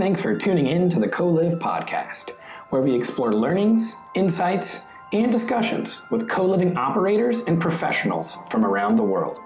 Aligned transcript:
Thanks 0.00 0.22
for 0.22 0.34
tuning 0.34 0.66
in 0.66 0.88
to 0.88 0.98
the 0.98 1.10
Co-Liv 1.10 1.58
podcast, 1.58 2.30
where 2.70 2.80
we 2.80 2.94
explore 2.94 3.34
learnings, 3.34 3.96
insights, 4.14 4.86
and 5.12 5.30
discussions 5.30 6.06
with 6.10 6.26
co-living 6.26 6.74
operators 6.78 7.42
and 7.42 7.60
professionals 7.60 8.38
from 8.48 8.64
around 8.64 8.96
the 8.96 9.02
world. 9.02 9.40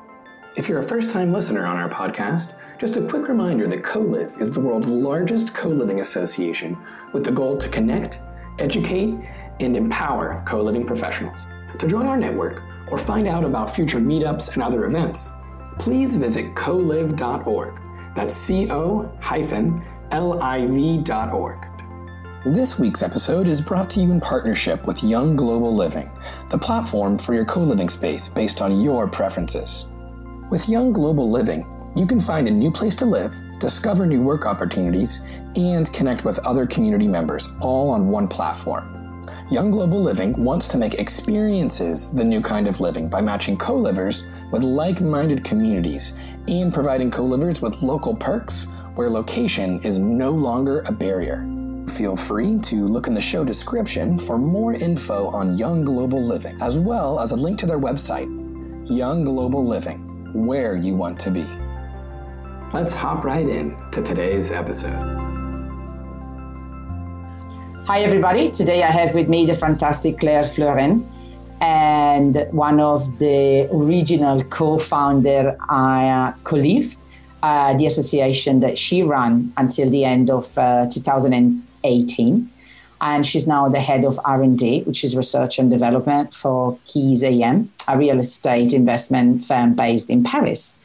If 0.57 0.69
you're 0.69 0.79
a 0.79 0.85
first-time 0.85 1.32
listener 1.32 1.67
on 1.67 1.77
our 1.77 1.89
podcast, 1.89 2.57
just 2.79 2.96
a 2.96 3.05
quick 3.05 3.27
reminder 3.27 3.67
that 3.67 3.82
Co-Liv 3.82 4.37
is 4.41 4.55
the 4.55 4.61
world's 4.61 4.87
largest 4.87 5.57
co-living 5.57 5.98
association 5.98 6.79
with 7.12 7.25
the 7.25 7.32
goal 7.32 7.57
to 7.59 7.68
connect, 7.68 8.21
educate, 8.61 9.18
and 9.59 9.77
empower 9.77 10.41
co-living 10.46 10.86
professionals. 10.86 11.48
To 11.80 11.89
join 11.89 12.07
our 12.07 12.16
network 12.16 12.62
or 12.93 12.96
find 12.96 13.27
out 13.27 13.43
about 13.43 13.75
future 13.75 13.98
meetups 13.98 14.55
and 14.55 14.62
other 14.62 14.84
events, 14.84 15.32
please 15.80 16.14
visit 16.14 16.55
coliv.org. 16.55 17.84
That's 18.14 18.34
C-O 18.34 19.10
hyphen 19.20 19.82
L-I-V.org. 20.12 21.66
This 22.45 22.78
week's 22.78 23.02
episode 23.02 23.46
is 23.48 23.60
brought 23.60 23.90
to 23.90 24.00
you 24.00 24.12
in 24.12 24.20
partnership 24.20 24.87
with 24.87 25.02
Young 25.02 25.34
Global 25.34 25.74
Living, 25.74 26.10
the 26.50 26.59
platform 26.59 27.18
for 27.18 27.34
your 27.34 27.46
co-living 27.46 27.88
space 27.88 28.28
based 28.28 28.60
on 28.62 28.80
your 28.80 29.09
preferences. 29.09 29.87
With 30.50 30.68
Young 30.68 30.92
Global 30.92 31.28
Living, 31.28 31.66
you 31.96 32.06
can 32.06 32.20
find 32.20 32.46
a 32.46 32.50
new 32.50 32.70
place 32.70 32.95
to 32.96 33.06
live, 33.06 33.34
discover 33.59 34.06
new 34.06 34.23
work 34.23 34.46
opportunities, 34.46 35.24
and 35.56 35.92
connect 35.92 36.24
with 36.24 36.38
other 36.40 36.66
community 36.66 37.09
members 37.09 37.48
all 37.60 37.90
on 37.90 38.09
one 38.10 38.28
platform. 38.28 38.95
Young 39.51 39.70
Global 39.70 40.02
Living 40.02 40.32
wants 40.42 40.68
to 40.68 40.78
make 40.78 40.95
experiences 40.95 42.12
the 42.12 42.24
new 42.24 42.40
kind 42.40 42.66
of 42.66 42.80
living 42.80 43.09
by 43.09 43.20
matching 43.20 43.56
co 43.56 43.74
livers 43.74 44.28
with 44.51 44.62
like 44.62 45.01
minded 45.01 45.45
communities 45.45 46.18
and 46.48 46.73
providing 46.73 47.11
co 47.11 47.25
livers 47.25 47.62
with 47.62 47.83
local 47.83 48.15
perks 48.15 48.69
where 48.95 49.11
location 49.11 49.80
is 49.83 49.99
no 49.99 50.30
longer 50.30 50.80
a 50.87 50.93
barrier. 50.93 51.46
Feel 51.88 52.16
free 52.16 52.59
to 52.60 52.87
look 52.87 53.07
in 53.07 53.15
the 53.15 53.21
show 53.21 53.45
description 53.45 54.18
for 54.18 54.38
more 54.38 54.74
info 54.74 55.29
on 55.29 55.57
Young 55.57 55.85
Global 55.85 56.23
Living, 56.23 56.60
as 56.63 56.79
well 56.79 57.21
as 57.21 57.33
a 57.33 57.37
link 57.37 57.59
to 57.59 57.66
their 57.66 57.79
website, 57.79 58.29
Young 58.88 59.24
Global 59.24 59.65
Living, 59.66 59.99
where 60.33 60.77
you 60.77 60.95
want 60.95 61.18
to 61.21 61.30
be. 61.30 61.46
Let's 62.73 62.95
hop 62.95 63.24
right 63.24 63.49
in 63.49 63.77
to 63.93 64.03
today's 64.03 64.50
episode. 64.50 65.25
Hi, 67.87 68.00
everybody. 68.00 68.50
Today 68.50 68.83
I 68.83 68.91
have 68.91 69.15
with 69.15 69.28
me 69.28 69.44
the 69.44 69.55
fantastic 69.55 70.19
Claire 70.19 70.44
Flurin 70.44 71.06
and 71.65 72.47
one 72.50 72.78
of 72.78 73.19
the 73.19 73.66
original 73.72 74.43
co-founder 74.44 75.56
uh, 75.71 76.32
Co-Liv, 76.44 76.97
uh, 77.43 77.72
the 77.78 77.87
association 77.87 78.60
that 78.60 78.76
she 78.76 79.03
ran 79.03 79.50
until 79.56 79.88
the 79.88 80.04
end 80.04 80.28
of 80.28 80.59
uh, 80.59 80.87
2018. 80.91 82.50
And 83.00 83.26
she's 83.26 83.47
now 83.47 83.71
the 83.71 83.81
head 83.81 84.04
of 84.04 84.21
R&D, 84.26 84.82
which 84.82 85.04
is 85.04 85.16
research 85.16 85.59
and 85.59 85.71
development 85.71 86.34
for 86.34 86.78
Keys 86.84 87.25
AM, 87.25 87.71
a 87.88 87.97
real 87.97 88.19
estate 88.19 88.75
investment 88.75 89.43
firm 89.43 89.75
based 89.75 90.10
in 90.10 90.22
Paris. 90.22 90.76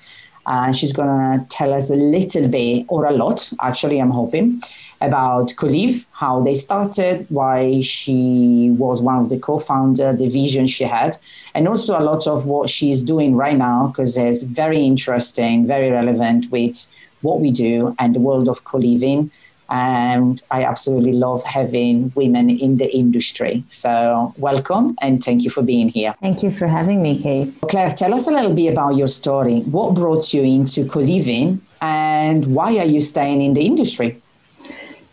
And 0.45 0.75
she's 0.75 0.93
going 0.93 1.09
to 1.09 1.45
tell 1.49 1.73
us 1.73 1.89
a 1.89 1.95
little 1.95 2.47
bit, 2.47 2.85
or 2.87 3.05
a 3.05 3.11
lot, 3.11 3.51
actually, 3.61 3.99
I'm 3.99 4.09
hoping, 4.09 4.61
about 5.01 5.53
Co-Liv, 5.55 6.07
how 6.11 6.41
they 6.41 6.55
started, 6.55 7.25
why 7.29 7.81
she 7.81 8.73
was 8.77 9.01
one 9.01 9.17
of 9.17 9.29
the 9.29 9.39
co-founder, 9.39 10.13
the 10.13 10.27
vision 10.27 10.67
she 10.67 10.83
had, 10.83 11.17
and 11.53 11.67
also 11.67 11.97
a 11.97 12.03
lot 12.03 12.27
of 12.27 12.45
what 12.45 12.69
she's 12.69 13.03
doing 13.03 13.35
right 13.35 13.57
now 13.57 13.87
because 13.87 14.17
it's 14.17 14.43
very 14.43 14.79
interesting, 14.79 15.65
very 15.65 15.89
relevant 15.89 16.51
with 16.51 16.91
what 17.21 17.39
we 17.39 17.51
do 17.51 17.95
and 17.99 18.15
the 18.15 18.19
world 18.19 18.47
of 18.47 18.63
co-living. 18.63 19.31
And 19.69 20.41
I 20.49 20.63
absolutely 20.63 21.13
love 21.13 21.43
having 21.43 22.11
women 22.15 22.49
in 22.49 22.77
the 22.77 22.89
industry. 22.91 23.63
So, 23.67 24.33
welcome 24.37 24.95
and 25.01 25.23
thank 25.23 25.43
you 25.43 25.49
for 25.49 25.61
being 25.61 25.89
here. 25.89 26.15
Thank 26.21 26.43
you 26.43 26.51
for 26.51 26.67
having 26.67 27.01
me, 27.01 27.21
Cate. 27.21 27.53
Claire, 27.69 27.91
tell 27.91 28.13
us 28.13 28.27
a 28.27 28.31
little 28.31 28.53
bit 28.53 28.73
about 28.73 28.95
your 28.95 29.07
story. 29.07 29.59
What 29.61 29.95
brought 29.95 30.33
you 30.33 30.41
into 30.41 30.85
co 30.85 30.99
living 30.99 31.61
and 31.81 32.55
why 32.55 32.77
are 32.77 32.85
you 32.85 33.01
staying 33.01 33.41
in 33.41 33.53
the 33.53 33.61
industry? 33.61 34.21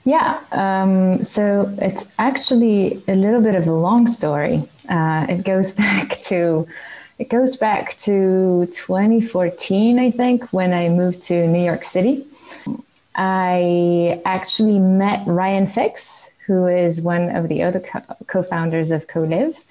Yeah, 0.04 0.40
um, 0.52 1.24
so 1.24 1.68
it's 1.78 2.06
actually 2.18 3.02
a 3.08 3.16
little 3.16 3.40
bit 3.40 3.56
of 3.56 3.66
a 3.66 3.72
long 3.72 4.06
story. 4.06 4.62
Uh, 4.88 5.26
it 5.28 5.44
goes 5.44 5.72
back 5.84 6.20
to 6.22 6.66
it 7.18 7.30
goes 7.30 7.56
back 7.56 7.96
to 8.00 8.66
2014, 8.72 9.98
I 9.98 10.10
think, 10.10 10.52
when 10.52 10.74
I 10.74 10.90
moved 10.90 11.22
to 11.22 11.46
New 11.46 11.64
York 11.64 11.82
City. 11.82 12.26
I 13.16 14.20
actually 14.26 14.78
met 14.78 15.26
Ryan 15.26 15.66
Fix, 15.66 16.30
who 16.46 16.66
is 16.66 17.00
one 17.00 17.34
of 17.34 17.48
the 17.48 17.62
other 17.62 17.82
co 18.26 18.42
founders 18.42 18.90
of 18.90 19.08
Co-Liv. 19.08 19.64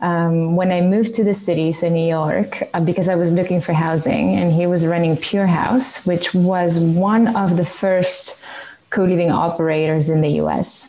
Um, 0.00 0.56
when 0.56 0.70
I 0.70 0.80
moved 0.80 1.14
to 1.14 1.24
the 1.24 1.34
city, 1.34 1.72
so 1.72 1.88
New 1.88 2.06
York, 2.08 2.62
uh, 2.72 2.80
because 2.80 3.08
I 3.08 3.16
was 3.16 3.32
looking 3.32 3.60
for 3.60 3.72
housing, 3.72 4.36
and 4.36 4.52
he 4.52 4.66
was 4.66 4.86
running 4.86 5.16
Pure 5.16 5.48
House, 5.48 6.06
which 6.06 6.32
was 6.34 6.78
one 6.78 7.36
of 7.36 7.56
the 7.56 7.64
first 7.64 8.40
co-living 8.90 9.30
operators 9.30 10.08
in 10.08 10.20
the 10.20 10.40
US. 10.42 10.88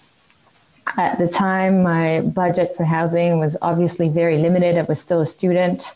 At 0.96 1.18
the 1.18 1.28
time, 1.28 1.84
my 1.84 2.22
budget 2.22 2.76
for 2.78 2.84
housing 2.84 3.40
was 3.40 3.58
obviously 3.62 4.10
very 4.10 4.38
limited. 4.38 4.78
I 4.78 4.84
was 4.84 5.02
still 5.02 5.22
a 5.22 5.26
student, 5.26 5.96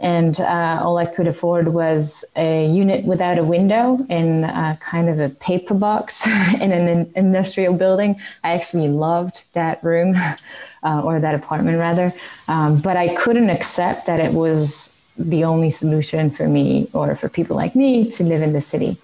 and 0.00 0.40
uh, 0.40 0.80
all 0.82 0.96
I 0.96 1.04
could 1.04 1.28
afford 1.28 1.68
was 1.68 2.24
a 2.34 2.66
unit 2.66 3.04
without 3.04 3.38
a 3.38 3.44
window 3.44 3.98
in 4.08 4.44
a 4.44 4.78
kind 4.80 5.08
of 5.10 5.20
a 5.20 5.28
paper 5.28 5.74
box 5.74 6.26
in 6.60 6.72
an 6.72 7.12
industrial 7.14 7.74
building. 7.74 8.18
I 8.42 8.52
actually 8.52 8.88
loved 8.88 9.44
that 9.52 9.84
room, 9.84 10.16
uh, 10.82 11.02
or 11.04 11.20
that 11.20 11.34
apartment 11.34 11.78
rather, 11.78 12.12
um, 12.48 12.80
but 12.80 12.96
I 12.96 13.14
couldn't 13.14 13.50
accept 13.50 14.06
that 14.06 14.20
it 14.20 14.32
was 14.32 14.96
the 15.18 15.44
only 15.44 15.70
solution 15.70 16.30
for 16.30 16.48
me 16.48 16.88
or 16.94 17.14
for 17.14 17.28
people 17.28 17.54
like 17.54 17.76
me 17.76 18.10
to 18.12 18.24
live 18.24 18.40
in 18.40 18.54
the 18.54 18.60
city. 18.62 18.96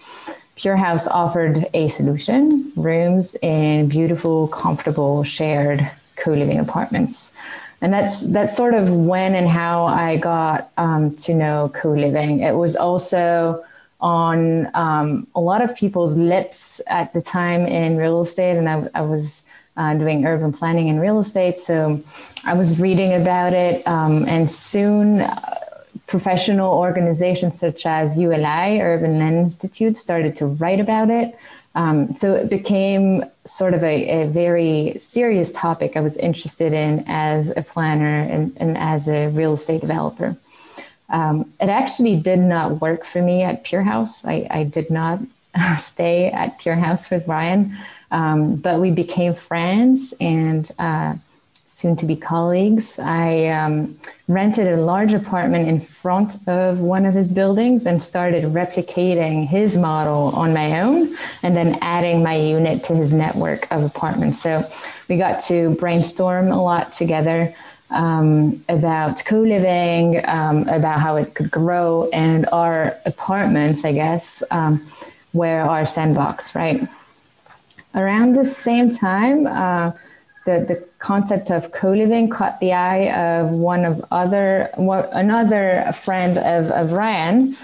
Pure 0.54 0.76
House 0.76 1.06
offered 1.06 1.66
a 1.74 1.88
solution 1.88 2.72
rooms 2.74 3.36
in 3.42 3.88
beautiful, 3.88 4.48
comfortable, 4.48 5.22
shared 5.22 5.90
co 6.16 6.32
living 6.32 6.58
apartments. 6.58 7.34
And 7.80 7.92
that's 7.92 8.26
that's 8.28 8.56
sort 8.56 8.74
of 8.74 8.90
when 8.90 9.34
and 9.34 9.46
how 9.46 9.84
I 9.84 10.16
got 10.16 10.70
um, 10.76 11.14
to 11.16 11.34
know 11.34 11.70
co 11.74 11.90
living. 11.90 12.40
It 12.40 12.54
was 12.54 12.74
also 12.74 13.64
on 14.00 14.70
um, 14.74 15.26
a 15.34 15.40
lot 15.40 15.62
of 15.62 15.76
people's 15.76 16.14
lips 16.16 16.80
at 16.86 17.12
the 17.12 17.20
time 17.20 17.66
in 17.66 17.96
real 17.96 18.20
estate, 18.20 18.56
and 18.56 18.68
I, 18.68 18.88
I 18.94 19.02
was 19.02 19.44
uh, 19.76 19.94
doing 19.94 20.24
urban 20.24 20.52
planning 20.52 20.88
and 20.88 21.00
real 21.00 21.18
estate. 21.18 21.58
So 21.58 22.02
I 22.44 22.54
was 22.54 22.80
reading 22.80 23.12
about 23.12 23.52
it, 23.52 23.86
um, 23.86 24.26
and 24.26 24.50
soon 24.50 25.26
professional 26.06 26.72
organizations 26.72 27.58
such 27.58 27.84
as 27.84 28.18
ULI, 28.18 28.80
Urban 28.80 29.18
Land 29.18 29.36
Institute, 29.36 29.96
started 29.96 30.36
to 30.36 30.46
write 30.46 30.80
about 30.80 31.10
it. 31.10 31.36
Um, 31.76 32.14
so 32.14 32.34
it 32.34 32.48
became 32.48 33.22
sort 33.44 33.74
of 33.74 33.84
a, 33.84 34.22
a, 34.22 34.26
very 34.28 34.94
serious 34.98 35.52
topic 35.52 35.94
I 35.94 36.00
was 36.00 36.16
interested 36.16 36.72
in 36.72 37.04
as 37.06 37.54
a 37.54 37.60
planner 37.60 38.32
and, 38.32 38.56
and 38.56 38.78
as 38.78 39.10
a 39.10 39.28
real 39.28 39.52
estate 39.52 39.82
developer. 39.82 40.38
Um, 41.10 41.52
it 41.60 41.68
actually 41.68 42.16
did 42.16 42.38
not 42.38 42.80
work 42.80 43.04
for 43.04 43.20
me 43.20 43.42
at 43.42 43.62
Pure 43.62 43.82
House. 43.82 44.24
I, 44.24 44.46
I 44.50 44.64
did 44.64 44.90
not 44.90 45.20
stay 45.76 46.30
at 46.30 46.58
Pure 46.58 46.76
House 46.76 47.10
with 47.10 47.28
Ryan, 47.28 47.76
um, 48.10 48.56
but 48.56 48.80
we 48.80 48.90
became 48.90 49.34
friends 49.34 50.14
and 50.18 50.70
uh, 50.78 51.14
soon 51.66 51.96
to 51.96 52.06
be 52.06 52.14
colleagues. 52.14 52.98
I 53.00 53.46
um, 53.46 53.98
rented 54.28 54.68
a 54.68 54.76
large 54.76 55.12
apartment 55.12 55.68
in 55.68 55.80
front 55.80 56.36
of 56.48 56.80
one 56.80 57.04
of 57.04 57.12
his 57.12 57.32
buildings 57.32 57.86
and 57.86 58.00
started 58.00 58.44
replicating 58.44 59.46
his 59.46 59.76
model 59.76 60.30
on 60.36 60.54
my 60.54 60.80
own 60.80 61.14
and 61.42 61.56
then 61.56 61.76
adding 61.80 62.22
my 62.22 62.36
unit 62.36 62.84
to 62.84 62.94
his 62.94 63.12
network 63.12 63.70
of 63.72 63.82
apartments. 63.82 64.40
So 64.40 64.64
we 65.08 65.16
got 65.16 65.40
to 65.46 65.74
brainstorm 65.74 66.48
a 66.48 66.62
lot 66.62 66.92
together. 66.92 67.54
Um, 67.88 68.64
about 68.68 69.24
co 69.24 69.42
living, 69.42 70.20
um, 70.26 70.66
about 70.66 70.98
how 70.98 71.14
it 71.14 71.36
could 71.36 71.52
grow, 71.52 72.10
and 72.12 72.44
our 72.50 72.96
apartments, 73.06 73.84
I 73.84 73.92
guess, 73.92 74.42
um, 74.50 74.84
were 75.32 75.60
our 75.60 75.86
sandbox, 75.86 76.56
right? 76.56 76.80
Around 77.94 78.34
the 78.34 78.44
same 78.44 78.90
time, 78.90 79.46
uh, 79.46 79.92
the, 80.46 80.64
the 80.66 80.84
concept 81.06 81.52
of 81.52 81.70
co-living 81.70 82.28
caught 82.28 82.58
the 82.58 82.72
eye 82.72 83.04
of 83.14 83.52
one 83.52 83.84
of 83.84 84.04
other 84.10 84.68
another 85.24 85.64
friend 85.94 86.36
of, 86.36 86.64
of 86.80 86.92
Ryan, 86.92 87.56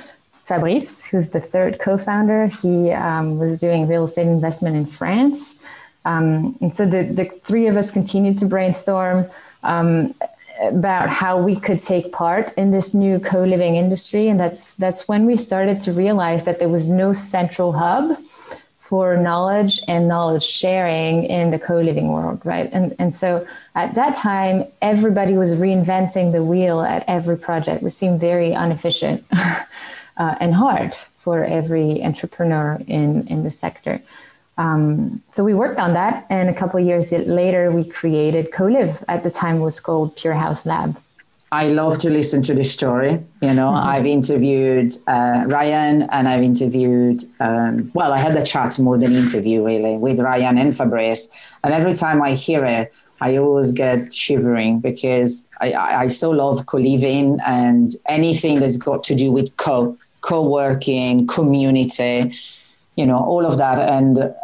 Fabrice, 0.48 1.04
who's 1.06 1.30
the 1.30 1.40
third 1.40 1.80
co-founder. 1.80 2.46
He 2.46 2.92
um, 2.92 3.38
was 3.42 3.58
doing 3.58 3.88
real 3.88 4.04
estate 4.04 4.28
investment 4.28 4.76
in 4.76 4.86
France. 4.86 5.56
Um, 6.04 6.56
and 6.60 6.72
so 6.72 6.86
the, 6.86 7.02
the 7.02 7.24
three 7.48 7.66
of 7.66 7.76
us 7.76 7.90
continued 7.90 8.38
to 8.38 8.46
brainstorm 8.46 9.28
um, 9.64 10.14
about 10.60 11.08
how 11.08 11.42
we 11.48 11.56
could 11.56 11.82
take 11.82 12.12
part 12.12 12.52
in 12.54 12.70
this 12.70 12.94
new 12.94 13.18
co-living 13.18 13.74
industry. 13.74 14.28
And 14.28 14.38
that's, 14.38 14.74
that's 14.74 15.08
when 15.08 15.26
we 15.26 15.34
started 15.36 15.80
to 15.86 15.92
realize 15.92 16.44
that 16.44 16.60
there 16.60 16.68
was 16.68 16.86
no 16.86 17.12
central 17.12 17.72
hub 17.72 18.16
for 18.92 19.16
knowledge 19.16 19.80
and 19.88 20.06
knowledge 20.06 20.44
sharing 20.44 21.24
in 21.24 21.50
the 21.50 21.58
co-living 21.58 22.08
world, 22.12 22.38
right? 22.44 22.68
And 22.74 22.94
and 22.98 23.14
so 23.14 23.46
at 23.74 23.94
that 23.94 24.16
time, 24.16 24.66
everybody 24.82 25.34
was 25.38 25.54
reinventing 25.54 26.32
the 26.32 26.44
wheel 26.44 26.82
at 26.82 27.02
every 27.08 27.38
project, 27.38 27.82
which 27.82 27.94
seemed 27.94 28.20
very 28.20 28.52
inefficient 28.52 29.24
uh, 29.32 30.34
and 30.42 30.52
hard 30.52 30.92
for 31.16 31.42
every 31.42 32.04
entrepreneur 32.04 32.78
in 32.86 33.26
in 33.28 33.44
the 33.44 33.50
sector. 33.50 34.02
Um, 34.58 35.22
so 35.34 35.42
we 35.42 35.54
worked 35.54 35.78
on 35.78 35.94
that, 35.94 36.26
and 36.28 36.50
a 36.50 36.56
couple 36.60 36.78
years 36.78 37.12
later, 37.12 37.72
we 37.72 37.84
created 38.00 38.52
Co-Liv. 38.52 39.02
At 39.08 39.22
the 39.24 39.30
time, 39.30 39.60
was 39.60 39.80
called 39.80 40.16
Pure 40.20 40.34
House 40.34 40.66
Lab. 40.66 40.90
I 41.52 41.68
love 41.68 41.98
to 41.98 42.08
listen 42.08 42.42
to 42.44 42.54
this 42.54 42.72
story. 42.72 43.22
You 43.42 43.52
know, 43.52 43.70
mm-hmm. 43.70 43.88
I've 43.88 44.06
interviewed 44.06 44.94
uh, 45.06 45.44
Ryan 45.48 46.04
and 46.04 46.26
I've 46.26 46.42
interviewed, 46.42 47.24
um, 47.40 47.90
well, 47.92 48.14
I 48.14 48.18
had 48.18 48.34
a 48.34 48.42
chat 48.42 48.78
more 48.78 48.96
than 48.96 49.12
interview 49.12 49.62
really 49.62 49.98
with 49.98 50.18
Ryan 50.18 50.56
and 50.56 50.74
Fabrice. 50.74 51.28
And 51.62 51.74
every 51.74 51.92
time 51.92 52.22
I 52.22 52.32
hear 52.32 52.64
it, 52.64 52.90
I 53.20 53.36
always 53.36 53.70
get 53.70 54.14
shivering 54.14 54.80
because 54.80 55.46
I, 55.60 55.74
I 55.74 56.06
so 56.06 56.30
love 56.30 56.64
co-living 56.64 57.38
and 57.46 57.90
anything 58.06 58.58
that's 58.58 58.78
got 58.78 59.04
to 59.04 59.14
do 59.14 59.30
with 59.30 59.54
co, 59.58 59.94
co-working, 60.22 61.26
community, 61.26 62.32
you 62.96 63.04
know, 63.04 63.18
all 63.18 63.44
of 63.44 63.58
that. 63.58 63.90
And 63.90 64.34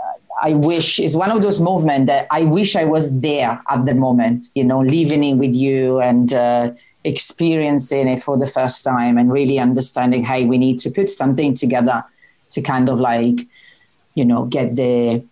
I 0.43 0.53
wish 0.53 1.01
is 1.01 1.17
one 1.17 1.31
of 1.31 1.41
those 1.41 1.59
movements 1.59 2.09
that 2.09 2.27
I 2.31 2.43
wish 2.45 2.77
I 2.77 2.85
was 2.85 3.19
there 3.21 3.61
at 3.71 3.87
the 3.87 3.95
moment, 3.95 4.49
you 4.55 4.63
know, 4.63 4.81
living 4.83 5.25
in 5.25 5.39
with 5.39 5.55
you 5.55 6.01
and, 6.01 6.35
uh, 6.35 6.71
experiencing 7.09 8.07
it 8.09 8.21
for 8.21 8.37
the 8.37 8.47
first 8.47 8.85
time 8.85 9.17
and 9.19 9.33
really 9.33 9.59
understanding 9.59 10.23
hey 10.25 10.45
we 10.45 10.59
need 10.59 10.79
to 10.79 10.91
put 10.91 11.09
something 11.09 11.55
together 11.55 12.05
to 12.51 12.61
kind 12.61 12.89
of 12.89 13.01
like 13.01 13.39
you 14.15 14.25
know 14.25 14.45
get 14.45 14.75
the 14.75 15.23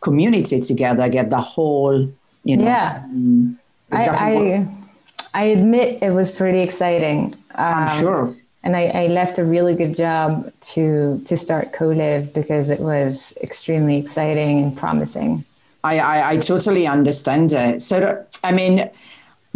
community 0.00 0.60
together 0.60 1.08
get 1.08 1.30
the 1.30 1.40
whole 1.40 2.08
you 2.46 2.56
know. 2.56 2.64
Yeah. 2.64 3.02
Um, 3.04 3.58
exactly 3.92 4.54
I, 4.54 4.68
I, 5.34 5.42
I, 5.42 5.44
admit 5.46 6.02
it 6.02 6.10
was 6.10 6.34
pretty 6.34 6.60
exciting. 6.60 7.34
I'm 7.54 7.88
um, 7.88 7.98
sure. 7.98 8.36
and 8.62 8.76
I, 8.76 8.86
I, 8.86 9.06
left 9.08 9.38
a 9.38 9.44
really 9.44 9.74
good 9.74 9.96
job 9.96 10.52
to 10.72 11.20
to 11.26 11.36
start 11.36 11.72
Co-Liv 11.72 12.32
because 12.32 12.70
it 12.70 12.80
was 12.80 13.36
extremely 13.42 13.96
exciting 13.98 14.62
and 14.62 14.76
promising. 14.76 15.44
I, 15.82 15.98
I, 15.98 16.30
I 16.30 16.36
totally 16.38 16.86
understand 16.86 17.52
it. 17.52 17.82
So 17.82 18.24
i 18.44 18.52
mean 18.52 18.88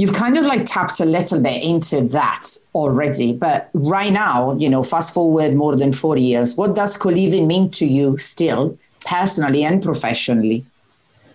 you've 0.01 0.15
kind 0.15 0.39
of 0.39 0.47
like 0.47 0.65
tapped 0.65 0.99
a 1.01 1.05
little 1.05 1.43
bit 1.43 1.63
into 1.63 2.01
that 2.01 2.47
already. 2.75 3.35
But 3.35 3.69
right 3.75 4.11
now, 4.11 4.57
you 4.57 4.71
know, 4.71 4.83
fast 4.83 5.13
forward 5.13 5.53
more 5.55 5.77
than 5.77 5.93
40 5.93 6.23
years, 6.23 6.57
what 6.57 6.75
does 6.75 6.97
co-living 6.97 7.47
mean 7.47 7.71
to 7.73 7.85
you 7.85 8.17
still, 8.17 8.79
personally 9.05 9.63
and 9.63 9.83
professionally? 9.83 10.65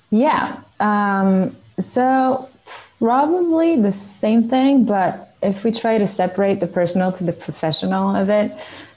Yeah. 0.10 0.60
Um, 0.80 1.56
so 1.80 2.50
probably 2.98 3.80
the 3.80 3.92
same 3.92 4.50
thing, 4.50 4.86
but 4.86 5.36
if 5.44 5.64
we 5.64 5.72
try 5.72 6.00
to 6.00 6.08
separate 6.08 6.60
the 6.60 6.66
personal 6.66 7.12
to 7.12 7.24
the 7.24 7.34
professional 7.34 8.16
of 8.16 8.30
it, 8.30 8.52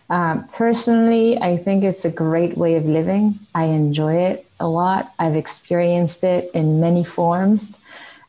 um, 0.08 0.48
personally, 0.48 1.36
I 1.42 1.58
think 1.58 1.84
it's 1.84 2.06
a 2.06 2.10
great 2.10 2.56
way 2.56 2.76
of 2.76 2.86
living. 2.86 3.38
I 3.54 3.64
enjoy 3.64 4.14
it 4.14 4.46
a 4.58 4.66
lot. 4.66 5.12
I've 5.18 5.36
experienced 5.36 6.24
it 6.24 6.50
in 6.54 6.80
many 6.80 7.04
forms. 7.04 7.78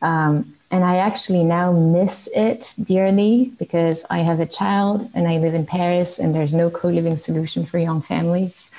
Um, 0.01 0.53
and 0.71 0.83
I 0.83 0.97
actually 0.97 1.43
now 1.43 1.71
miss 1.71 2.29
it 2.35 2.75
dearly 2.81 3.51
because 3.57 4.05
I 4.09 4.19
have 4.19 4.39
a 4.39 4.45
child 4.45 5.09
and 5.15 5.27
I 5.27 5.37
live 5.37 5.53
in 5.53 5.65
Paris 5.65 6.19
and 6.19 6.33
there's 6.35 6.53
no 6.53 6.69
co 6.69 6.89
living 6.89 7.17
solution 7.17 7.65
for 7.65 7.79
young 7.79 8.01
families 8.01 8.71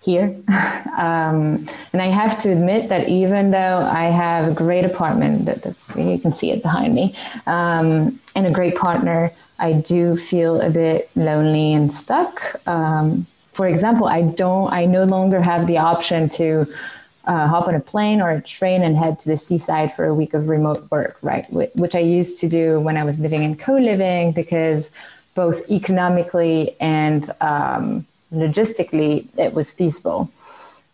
here. 0.00 0.34
um, 0.96 1.66
and 1.92 2.00
I 2.00 2.06
have 2.06 2.40
to 2.42 2.50
admit 2.50 2.88
that 2.88 3.08
even 3.08 3.50
though 3.50 3.78
I 3.78 4.04
have 4.04 4.48
a 4.48 4.54
great 4.54 4.84
apartment, 4.84 5.44
that, 5.46 5.74
you 5.96 6.18
can 6.18 6.32
see 6.32 6.50
it 6.50 6.62
behind 6.62 6.94
me, 6.94 7.14
um, 7.46 8.18
and 8.34 8.46
a 8.46 8.50
great 8.50 8.76
partner, 8.76 9.30
I 9.58 9.72
do 9.72 10.16
feel 10.16 10.60
a 10.60 10.70
bit 10.70 11.10
lonely 11.14 11.74
and 11.74 11.92
stuck. 11.92 12.66
Um, 12.66 13.26
for 13.52 13.66
example, 13.66 14.06
I 14.06 14.22
don't, 14.22 14.72
I 14.72 14.86
no 14.86 15.04
longer 15.04 15.40
have 15.40 15.66
the 15.66 15.78
option 15.78 16.28
to 16.30 16.72
uh, 17.28 17.46
hop 17.46 17.68
on 17.68 17.74
a 17.74 17.80
plane 17.80 18.20
or 18.22 18.30
a 18.30 18.40
train 18.40 18.82
and 18.82 18.96
head 18.96 19.20
to 19.20 19.28
the 19.28 19.36
seaside 19.36 19.92
for 19.92 20.06
a 20.06 20.14
week 20.14 20.32
of 20.32 20.48
remote 20.48 20.90
work, 20.90 21.18
right? 21.20 21.46
Which 21.52 21.94
I 21.94 22.00
used 22.00 22.40
to 22.40 22.48
do 22.48 22.80
when 22.80 22.96
I 22.96 23.04
was 23.04 23.20
living 23.20 23.42
in 23.42 23.54
co 23.54 23.74
living 23.74 24.32
because 24.32 24.90
both 25.34 25.70
economically 25.70 26.74
and 26.80 27.30
um, 27.42 28.06
logistically 28.32 29.26
it 29.36 29.52
was 29.52 29.70
feasible. 29.70 30.30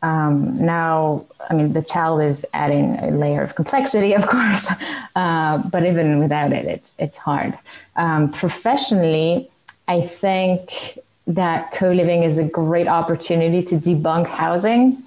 Um, 0.03 0.59
now, 0.67 1.25
I 1.49 1.55
mean, 1.55 1.73
the 1.73 1.83
child 1.83 2.21
is 2.21 2.45
adding 2.53 2.97
a 2.97 3.11
layer 3.11 3.43
of 3.43 3.55
complexity, 3.55 4.13
of 4.13 4.27
course, 4.35 4.71
uh, 5.15 5.59
but 5.71 5.87
even 5.87 6.19
without 6.19 6.53
it, 6.53 6.67
it's, 6.67 6.93
it's 6.99 7.17
hard. 7.17 7.57
Um, 7.95 8.31
professionally, 8.33 9.49
I 9.87 10.01
think 10.01 10.99
that 11.29 11.73
co 11.73 11.93
living 11.93 12.25
is 12.25 12.39
a 12.39 12.45
great 12.45 12.89
opportunity 12.89 13.63
to 13.63 13.77
debunk 13.77 14.27
housing 14.27 15.03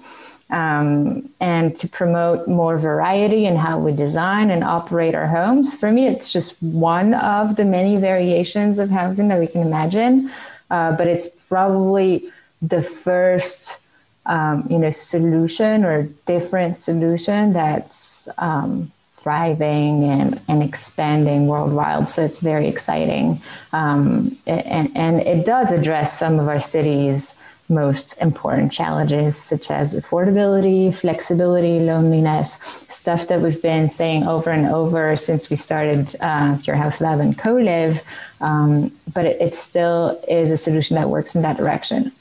um, 0.50 1.28
and 1.40 1.76
to 1.76 1.88
promote 1.88 2.48
more 2.48 2.78
variety 2.78 3.46
in 3.46 3.56
how 3.56 3.78
we 3.78 3.92
design 3.92 4.50
and 4.50 4.64
operate 4.64 5.14
our 5.14 5.26
homes. 5.26 5.76
For 5.76 5.90
me, 5.90 6.06
it's 6.06 6.32
just 6.32 6.62
one 6.62 7.14
of 7.14 7.56
the 7.56 7.64
many 7.64 7.96
variations 7.96 8.78
of 8.78 8.90
housing 8.90 9.28
that 9.28 9.38
we 9.38 9.46
can 9.46 9.62
imagine, 9.62 10.30
uh, 10.70 10.96
but 10.96 11.06
it's 11.06 11.28
probably 11.48 12.30
the 12.62 12.82
first. 12.82 13.80
Um, 14.26 14.66
you 14.68 14.78
know, 14.78 14.90
solution 14.90 15.86
or 15.86 16.02
different 16.26 16.76
solution 16.76 17.54
that's 17.54 18.28
um, 18.36 18.92
thriving 19.28 20.04
and, 20.04 20.40
and 20.48 20.62
expanding 20.62 21.46
worldwide. 21.46 22.08
So 22.08 22.24
it's 22.24 22.40
very 22.40 22.66
exciting. 22.66 23.40
Um, 23.72 24.36
and, 24.46 24.96
and 24.96 25.20
it 25.20 25.44
does 25.44 25.72
address 25.72 26.18
some 26.18 26.38
of 26.38 26.48
our 26.48 26.60
cities' 26.60 27.40
most 27.68 28.20
important 28.22 28.72
challenges, 28.72 29.36
such 29.36 29.70
as 29.70 29.94
affordability, 29.94 30.92
flexibility, 30.94 31.80
loneliness, 31.80 32.52
stuff 32.88 33.28
that 33.28 33.40
we've 33.40 33.60
been 33.60 33.88
saying 33.88 34.26
over 34.26 34.50
and 34.50 34.66
over 34.66 35.16
since 35.16 35.50
we 35.50 35.56
started 35.56 36.16
uh, 36.20 36.56
Pure 36.62 36.76
House 36.76 37.00
Lab 37.00 37.20
and 37.20 37.36
Co-Liv. 37.36 38.02
Um, 38.40 38.92
but 39.12 39.26
it, 39.26 39.40
it 39.40 39.54
still 39.54 40.20
is 40.28 40.50
a 40.50 40.56
solution 40.56 40.96
that 40.96 41.10
works 41.10 41.34
in 41.34 41.42
that 41.42 41.56
direction. 41.56 42.12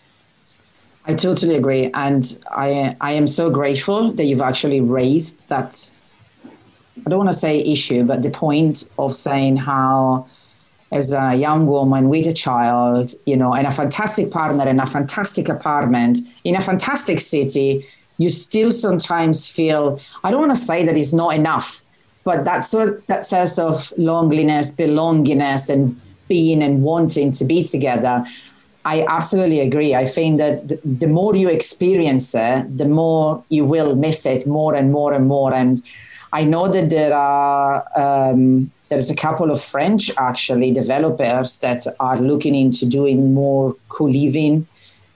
I 1.06 1.14
totally 1.14 1.56
agree. 1.56 1.90
And 1.94 2.38
I, 2.52 2.96
I 3.00 3.14
am 3.14 3.28
so 3.28 3.50
grateful 3.50 4.12
that 4.14 4.26
you've 4.26 4.42
actually 4.42 4.82
raised 4.82 5.48
that. 5.48 5.90
I 7.06 7.10
don't 7.10 7.20
want 7.20 7.30
to 7.30 7.36
say 7.36 7.60
issue, 7.60 8.04
but 8.04 8.24
the 8.24 8.30
point 8.30 8.84
of 9.00 9.16
saying 9.16 9.58
how 9.58 10.28
as 10.92 11.14
a 11.14 11.36
young 11.36 11.68
woman 11.68 12.10
with 12.10 12.28
a 12.28 12.34
child, 12.34 13.14
you 13.26 13.36
know, 13.36 13.54
and 13.54 13.68
a 13.68 13.72
fantastic 13.72 14.32
partner 14.32 14.64
and 14.64 14.80
a 14.80 14.86
fantastic 14.86 15.50
apartment 15.50 16.20
in 16.44 16.56
a 16.56 16.62
fantastic 16.62 17.20
city, 17.20 17.86
you 18.18 18.30
still 18.30 18.72
sometimes 18.72 19.48
feel, 19.48 20.00
I 20.24 20.32
don't 20.32 20.40
want 20.40 20.56
to 20.58 20.64
say 20.64 20.86
that 20.86 20.98
it's 20.98 21.14
not 21.14 21.36
enough, 21.36 21.84
but 22.24 22.46
that 22.46 22.60
sort 22.60 23.06
that 23.08 23.24
sense 23.24 23.60
of 23.60 23.94
loneliness, 23.98 24.76
belongingness, 24.76 25.70
and 25.70 26.00
being 26.28 26.62
and 26.62 26.84
wanting 26.84 27.32
to 27.32 27.46
be 27.46 27.64
together. 27.64 28.26
I 28.84 29.06
absolutely 29.08 29.60
agree. 29.60 29.96
I 29.96 30.06
think 30.06 30.38
that 30.38 30.68
the 30.84 31.08
more 31.08 31.36
you 31.36 31.50
experience 31.50 32.34
it, 32.34 32.78
the 32.78 32.88
more 32.88 33.44
you 33.50 33.66
will 33.66 33.96
miss 33.96 34.26
it 34.26 34.48
more 34.48 34.76
and 34.76 34.92
more 34.92 35.14
and 35.14 35.28
more. 35.28 35.54
And 35.54 35.82
I 36.34 36.44
know 36.44 36.68
that 36.68 36.90
there 36.90 37.14
are 37.14 37.86
um, 37.96 38.72
there's 38.90 39.10
a 39.10 39.16
couple 39.16 39.52
of 39.52 39.62
French 39.62 40.12
actually 40.18 40.72
developers 40.72 41.60
that 41.60 41.86
are 42.00 42.18
looking 42.20 42.56
into 42.56 42.86
doing 42.86 43.34
more 43.34 43.76
co-living, 43.90 44.68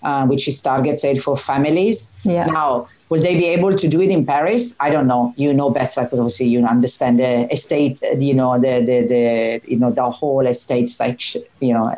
uh, 0.04 0.28
which 0.28 0.48
is 0.48 0.60
targeted 0.62 1.22
for 1.22 1.38
families. 1.38 2.12
Yeah. 2.24 2.46
Now, 2.46 2.88
will 3.10 3.22
they 3.22 3.36
be 3.38 3.46
able 3.46 3.76
to 3.76 3.88
do 3.88 4.02
it 4.02 4.10
in 4.10 4.26
Paris? 4.26 4.76
I 4.80 4.90
don't 4.90 5.08
know. 5.08 5.34
You 5.38 5.54
know 5.54 5.70
better 5.70 6.04
because 6.04 6.20
obviously 6.20 6.48
you 6.48 6.66
understand 6.66 7.20
the 7.20 7.52
estate, 7.52 8.02
you 8.18 8.34
know 8.34 8.60
the 8.60 8.80
the, 8.80 9.08
the 9.08 9.62
you 9.72 9.78
know 9.78 9.92
the 9.92 10.10
whole 10.10 10.46
estate 10.46 10.90
section. 10.90 11.44
You 11.60 11.74
know, 11.74 11.98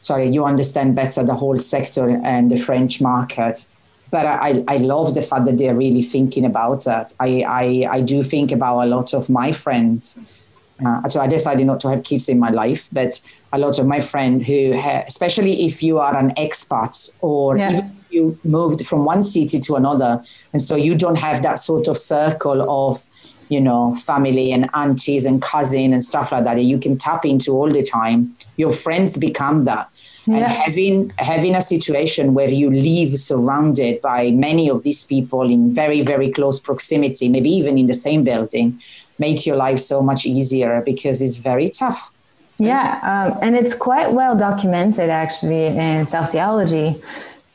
sorry, 0.00 0.28
you 0.28 0.44
understand 0.44 0.94
better 0.94 1.24
the 1.24 1.34
whole 1.34 1.58
sector 1.58 2.20
and 2.24 2.50
the 2.50 2.56
French 2.56 3.00
market 3.00 3.68
but 4.10 4.26
I, 4.26 4.64
I 4.66 4.78
love 4.78 5.14
the 5.14 5.22
fact 5.22 5.44
that 5.46 5.58
they're 5.58 5.74
really 5.74 6.02
thinking 6.02 6.44
about 6.44 6.84
that. 6.84 7.12
I, 7.20 7.42
I, 7.46 7.88
I 7.96 8.00
do 8.00 8.22
think 8.22 8.52
about 8.52 8.80
a 8.80 8.86
lot 8.86 9.12
of 9.12 9.28
my 9.28 9.52
friends 9.52 10.18
uh, 10.84 11.08
so 11.08 11.20
I 11.20 11.26
decided 11.26 11.66
not 11.66 11.80
to 11.80 11.88
have 11.88 12.04
kids 12.04 12.28
in 12.28 12.38
my 12.38 12.50
life, 12.50 12.88
but 12.92 13.20
a 13.52 13.58
lot 13.58 13.78
of 13.78 13.86
my 13.86 14.00
friends 14.00 14.46
who, 14.46 14.78
ha- 14.78 15.04
especially 15.06 15.64
if 15.64 15.82
you 15.82 15.98
are 15.98 16.16
an 16.16 16.30
expat 16.30 17.14
or 17.20 17.56
yeah. 17.56 17.70
even 17.70 17.84
if 17.86 18.12
you 18.12 18.38
moved 18.44 18.86
from 18.86 19.04
one 19.04 19.22
city 19.22 19.58
to 19.58 19.74
another, 19.74 20.22
and 20.52 20.62
so 20.62 20.76
you 20.76 20.94
don't 20.94 21.18
have 21.18 21.42
that 21.42 21.58
sort 21.58 21.88
of 21.88 21.98
circle 21.98 22.62
of, 22.70 23.04
you 23.48 23.60
know, 23.60 23.92
family 23.94 24.52
and 24.52 24.70
aunties 24.74 25.26
and 25.26 25.42
cousin 25.42 25.92
and 25.92 26.04
stuff 26.04 26.30
like 26.30 26.44
that 26.44 26.54
that 26.54 26.62
you 26.62 26.78
can 26.78 26.96
tap 26.96 27.24
into 27.24 27.52
all 27.52 27.70
the 27.70 27.82
time. 27.82 28.32
Your 28.56 28.70
friends 28.70 29.16
become 29.16 29.64
that, 29.64 29.90
yeah. 30.28 30.36
and 30.36 30.46
having 30.46 31.12
having 31.18 31.54
a 31.54 31.60
situation 31.60 32.34
where 32.34 32.48
you 32.48 32.70
live 32.70 33.10
surrounded 33.18 34.00
by 34.02 34.30
many 34.30 34.68
of 34.70 34.82
these 34.82 35.04
people 35.04 35.42
in 35.42 35.74
very 35.74 36.02
very 36.02 36.30
close 36.30 36.60
proximity 36.60 37.28
maybe 37.28 37.50
even 37.50 37.78
in 37.78 37.86
the 37.86 37.94
same 37.94 38.22
building 38.24 38.78
make 39.18 39.46
your 39.46 39.56
life 39.56 39.78
so 39.78 40.02
much 40.02 40.26
easier 40.26 40.82
because 40.84 41.22
it's 41.22 41.38
very 41.38 41.68
tough 41.68 42.12
yeah 42.58 42.98
um, 43.02 43.38
and 43.42 43.56
it's 43.56 43.74
quite 43.74 44.12
well 44.12 44.36
documented 44.36 45.10
actually 45.10 45.66
in 45.66 46.06
sociology 46.06 46.96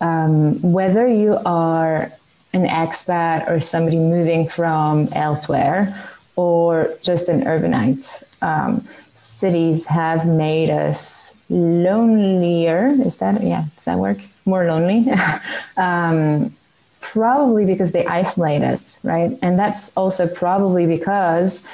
um, 0.01 0.61
whether 0.61 1.07
you 1.07 1.37
are 1.45 2.11
an 2.53 2.65
expat 2.65 3.49
or 3.49 3.59
somebody 3.59 3.97
moving 3.97 4.47
from 4.47 5.07
elsewhere 5.13 5.95
or 6.35 6.93
just 7.01 7.29
an 7.29 7.41
urbanite 7.45 8.23
um, 8.41 8.85
cities 9.15 9.87
have 9.87 10.27
made 10.27 10.69
us 10.69 11.37
lonelier. 11.49 12.95
Is 13.05 13.17
that 13.17 13.43
yeah? 13.43 13.65
Does 13.75 13.85
that 13.85 13.97
work? 13.97 14.17
More 14.45 14.65
lonely. 14.65 15.05
um, 15.77 16.55
probably 17.01 17.65
because 17.65 17.91
they 17.91 18.05
isolate 18.05 18.61
us, 18.61 19.03
right? 19.03 19.37
And 19.41 19.59
that's 19.59 19.95
also 19.95 20.27
probably 20.27 20.85
because 20.85 21.67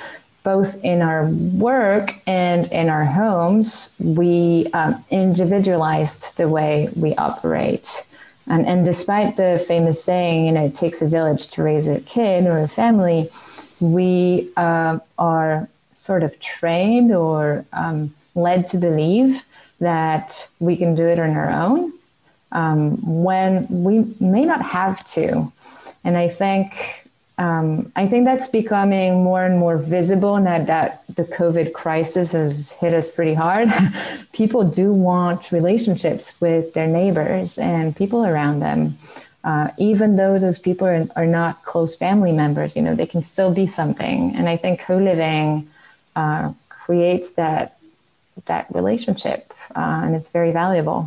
both 0.44 0.84
in 0.84 1.02
our 1.02 1.28
work 1.28 2.16
and 2.26 2.72
in 2.72 2.90
our 2.90 3.06
homes, 3.06 3.94
we 4.00 4.68
um, 4.74 5.04
individualized 5.10 6.38
the 6.38 6.48
way 6.48 6.90
we 6.96 7.14
operate. 7.16 8.06
And, 8.48 8.66
and 8.66 8.84
despite 8.84 9.38
the 9.38 9.64
famous 9.68 10.04
saying, 10.04 10.46
you 10.48 10.52
know, 10.52 10.66
it 10.66 10.76
takes 10.76 11.02
a 11.02 11.08
village 11.08 11.48
to 11.50 11.64
raise 11.64 11.88
a 11.88 12.02
kid 12.02 12.48
or 12.48 12.60
a 12.60 12.68
family, 12.68 13.30
we 13.82 14.50
uh, 14.58 15.00
are 15.18 15.70
sort 16.00 16.24
of 16.24 16.40
trained 16.40 17.14
or 17.14 17.66
um, 17.74 18.14
led 18.34 18.68
to 18.68 18.78
believe 18.78 19.44
that 19.80 20.48
we 20.60 20.78
can 20.78 20.96
do 20.96 21.06
it 21.06 21.20
on 21.20 21.32
our 21.32 21.50
own 21.50 21.92
um, 22.54 22.98
when 23.24 23.68
we 23.70 24.06
may 24.20 24.46
not 24.46 24.62
have 24.62 25.06
to. 25.06 25.52
And 26.04 26.18
I 26.18 26.30
think 26.30 27.06
um, 27.38 27.92
I 27.96 28.06
think 28.06 28.26
that's 28.26 28.50
becoming 28.50 29.24
more 29.24 29.44
and 29.44 29.58
more 29.58 29.78
visible 29.78 30.38
now 30.40 30.62
that 30.66 31.04
the 31.16 31.24
COVID 31.24 31.72
crisis 31.72 32.34
has 32.34 32.72
hit 32.72 32.94
us 32.94 33.12
pretty 33.12 33.34
hard. 33.34 33.70
people 34.34 34.66
do 34.66 34.92
want 34.94 35.54
relationships 35.54 36.40
with 36.42 36.74
their 36.74 36.88
neighbors 36.88 37.58
and 37.58 37.96
people 37.96 38.26
around 38.26 38.60
them. 38.60 38.98
Uh, 39.46 39.72
even 39.78 40.18
though 40.18 40.38
those 40.38 40.60
people 40.60 40.86
are, 40.86 41.08
are, 41.16 41.26
not 41.26 41.64
close 41.64 41.96
family 41.96 42.34
members, 42.34 42.76
you 42.76 42.82
know, 42.82 42.94
they 42.94 43.06
can 43.06 43.24
still 43.24 43.54
be 43.54 43.66
something. 43.66 44.36
And 44.36 44.50
I 44.50 44.58
think 44.58 44.82
co-living 44.82 45.66
uh, 46.20 46.54
creates 46.70 47.30
that 47.40 47.66
that 48.46 48.66
relationship, 48.80 49.54
uh, 49.76 50.02
and 50.04 50.16
it's 50.18 50.30
very 50.30 50.52
valuable. 50.64 51.02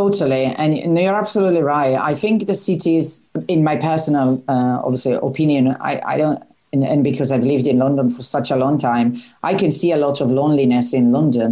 Totally, 0.00 0.44
and 0.44 0.70
you're 0.98 1.20
absolutely 1.24 1.62
right. 1.62 1.94
I 2.10 2.14
think 2.22 2.46
the 2.46 2.54
cities, 2.54 3.20
in 3.46 3.62
my 3.62 3.76
personal, 3.76 4.42
uh, 4.48 4.80
obviously 4.86 5.14
opinion, 5.30 5.76
I, 5.90 5.92
I 6.12 6.16
don't, 6.16 6.42
and, 6.72 6.82
and, 6.82 7.04
because 7.04 7.30
I've 7.30 7.44
lived 7.44 7.66
in 7.66 7.78
London 7.78 8.08
for 8.08 8.22
such 8.22 8.50
a 8.50 8.56
long 8.56 8.78
time, 8.78 9.06
I 9.42 9.52
can 9.54 9.70
see 9.70 9.92
a 9.92 10.00
lot 10.06 10.22
of 10.22 10.30
loneliness 10.30 10.94
in 10.94 11.12
London. 11.12 11.48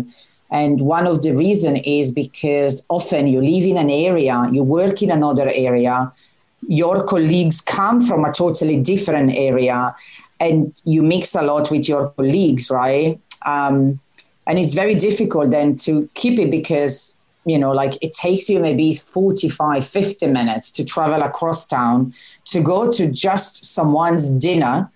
And 0.51 0.81
one 0.81 1.07
of 1.07 1.21
the 1.21 1.33
reason 1.37 1.77
is 1.77 2.13
because 2.13 2.83
often 2.89 3.27
you 3.27 3.41
live 3.53 3.67
in 3.73 3.77
an 3.77 3.91
area, 3.91 4.49
you 4.51 4.63
work 4.65 5.03
in 5.03 5.11
another 5.11 5.49
area, 5.55 6.11
your 6.67 7.05
colleagues 7.05 7.61
come 7.61 8.01
from 8.01 8.25
a 8.25 8.33
totally 8.33 8.81
different 8.81 9.31
area, 9.37 9.91
and 10.41 10.81
you 10.85 11.03
mix 11.03 11.35
a 11.35 11.43
lot 11.43 11.71
with 11.71 11.89
your 11.89 12.11
colleagues, 12.11 12.71
right? 12.71 13.21
Um, 13.47 14.01
and 14.47 14.59
it's 14.59 14.75
very 14.75 14.95
difficult 14.95 15.51
then 15.51 15.77
to 15.77 16.09
keep 16.15 16.39
it 16.39 16.51
because 16.51 17.15
you 17.47 17.59
know 17.59 17.73
like 17.73 17.95
it 18.03 18.13
takes 18.13 18.51
you 18.51 18.61
maybe 18.61 18.95
45 18.95 19.87
50 19.87 20.27
minutes 20.27 20.71
to 20.73 20.85
travel 20.85 21.23
across 21.23 21.67
town 21.67 22.13
to 22.45 22.63
go 22.63 22.91
to 22.91 23.11
just 23.11 23.65
someone's 23.65 24.29
dinner 24.29 24.91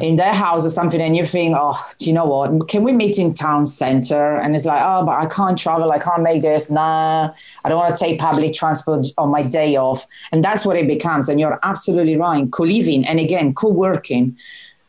in 0.00 0.16
their 0.16 0.34
house 0.34 0.66
or 0.66 0.70
something 0.70 1.00
and 1.00 1.16
you 1.16 1.24
think 1.24 1.54
oh 1.58 1.78
do 1.98 2.06
you 2.06 2.12
know 2.12 2.26
what? 2.26 2.68
Can 2.68 2.82
we 2.82 2.92
meet 2.92 3.18
in 3.18 3.34
town 3.34 3.66
center? 3.66 4.36
And 4.36 4.54
it's 4.54 4.64
like 4.64 4.82
oh 4.82 5.04
but 5.04 5.18
i 5.18 5.26
can't 5.26 5.58
travel. 5.58 5.92
I 5.92 5.98
can't 5.98 6.22
make 6.22 6.42
this. 6.42 6.70
Nah. 6.70 7.32
I 7.64 7.68
don't 7.68 7.78
want 7.78 7.94
to 7.94 8.04
take 8.04 8.18
public 8.18 8.54
transport 8.54 9.06
on 9.16 9.30
my 9.30 9.42
day 9.42 9.76
off. 9.76 10.06
And 10.32 10.42
that's 10.42 10.64
what 10.66 10.76
it 10.76 10.86
becomes. 10.86 11.28
And 11.28 11.38
you're 11.38 11.58
absolutely 11.62 12.16
right. 12.16 12.50
Co-living 12.50 13.06
and 13.06 13.20
again 13.20 13.54
co-working 13.54 14.36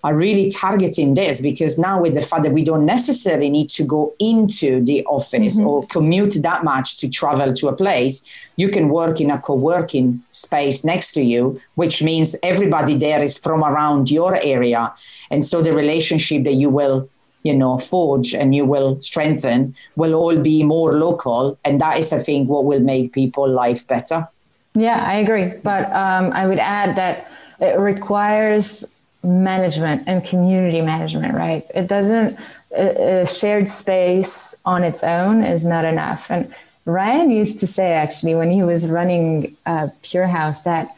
are 0.03 0.15
really 0.15 0.49
targeting 0.49 1.13
this 1.13 1.41
because 1.41 1.77
now 1.77 2.01
with 2.01 2.13
the 2.13 2.21
fact 2.21 2.43
that 2.43 2.53
we 2.53 2.63
don't 2.63 2.85
necessarily 2.85 3.49
need 3.49 3.69
to 3.69 3.83
go 3.83 4.13
into 4.19 4.83
the 4.83 5.05
office 5.05 5.57
mm-hmm. 5.57 5.67
or 5.67 5.85
commute 5.87 6.35
that 6.41 6.63
much 6.63 6.97
to 6.97 7.09
travel 7.09 7.53
to 7.53 7.67
a 7.67 7.75
place 7.75 8.23
you 8.55 8.69
can 8.69 8.87
work 8.89 9.19
in 9.19 9.29
a 9.29 9.39
co-working 9.39 10.21
space 10.31 10.85
next 10.85 11.11
to 11.11 11.21
you 11.21 11.59
which 11.75 12.01
means 12.01 12.35
everybody 12.43 12.95
there 12.95 13.21
is 13.21 13.37
from 13.37 13.63
around 13.63 14.11
your 14.11 14.37
area. 14.43 14.93
And 15.31 15.45
so 15.45 15.61
the 15.61 15.73
relationship 15.73 16.43
that 16.43 16.53
you 16.53 16.69
will 16.69 17.09
you 17.43 17.53
know 17.53 17.77
forge 17.77 18.35
and 18.35 18.53
you 18.53 18.65
will 18.65 18.99
strengthen 18.99 19.73
will 19.95 20.13
all 20.13 20.37
be 20.37 20.61
more 20.63 20.91
local. 20.93 21.57
And 21.63 21.79
that 21.79 21.97
is 21.97 22.11
i 22.11 22.19
think 22.19 22.49
what 22.49 22.65
will 22.65 22.81
make 22.81 23.13
people 23.13 23.47
life 23.49 23.87
better. 23.87 24.27
Yeah 24.75 25.03
i 25.05 25.15
agree. 25.15 25.53
But 25.63 25.85
um, 25.91 26.31
i 26.33 26.47
would 26.47 26.59
add 26.59 26.95
that 26.97 27.31
it 27.61 27.79
requires 27.79 28.95
management 29.23 30.03
and 30.07 30.23
community 30.23 30.81
management, 30.81 31.33
right? 31.33 31.65
It 31.75 31.87
doesn't, 31.87 32.39
a, 32.71 33.21
a 33.21 33.27
shared 33.27 33.69
space 33.69 34.55
on 34.65 34.83
its 34.83 35.03
own 35.03 35.43
is 35.43 35.65
not 35.65 35.85
enough. 35.85 36.29
And 36.31 36.53
Ryan 36.85 37.29
used 37.29 37.59
to 37.59 37.67
say, 37.67 37.93
actually, 37.93 38.35
when 38.35 38.51
he 38.51 38.63
was 38.63 38.87
running 38.87 39.55
uh, 39.65 39.89
Pure 40.01 40.27
House, 40.27 40.61
that 40.61 40.95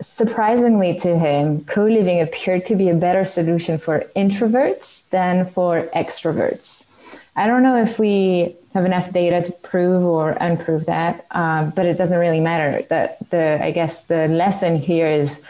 surprisingly 0.00 0.96
to 0.98 1.18
him, 1.18 1.64
co 1.64 1.84
living 1.84 2.20
appeared 2.20 2.66
to 2.66 2.76
be 2.76 2.88
a 2.88 2.94
better 2.94 3.24
solution 3.24 3.78
for 3.78 4.04
introverts 4.16 5.08
than 5.10 5.46
for 5.46 5.82
extroverts. 5.94 6.88
I 7.34 7.46
don't 7.46 7.62
know 7.62 7.76
if 7.76 7.98
we 7.98 8.56
have 8.74 8.84
enough 8.84 9.12
data 9.12 9.42
to 9.42 9.52
prove 9.52 10.04
or 10.04 10.32
unprove 10.32 10.86
that, 10.86 11.26
um, 11.30 11.70
but 11.70 11.86
it 11.86 11.98
doesn't 11.98 12.18
really 12.18 12.40
matter. 12.40 12.82
That 12.88 13.30
the 13.30 13.62
I 13.62 13.70
guess 13.70 14.04
the 14.04 14.28
lesson 14.28 14.78
here 14.78 15.08
is 15.08 15.42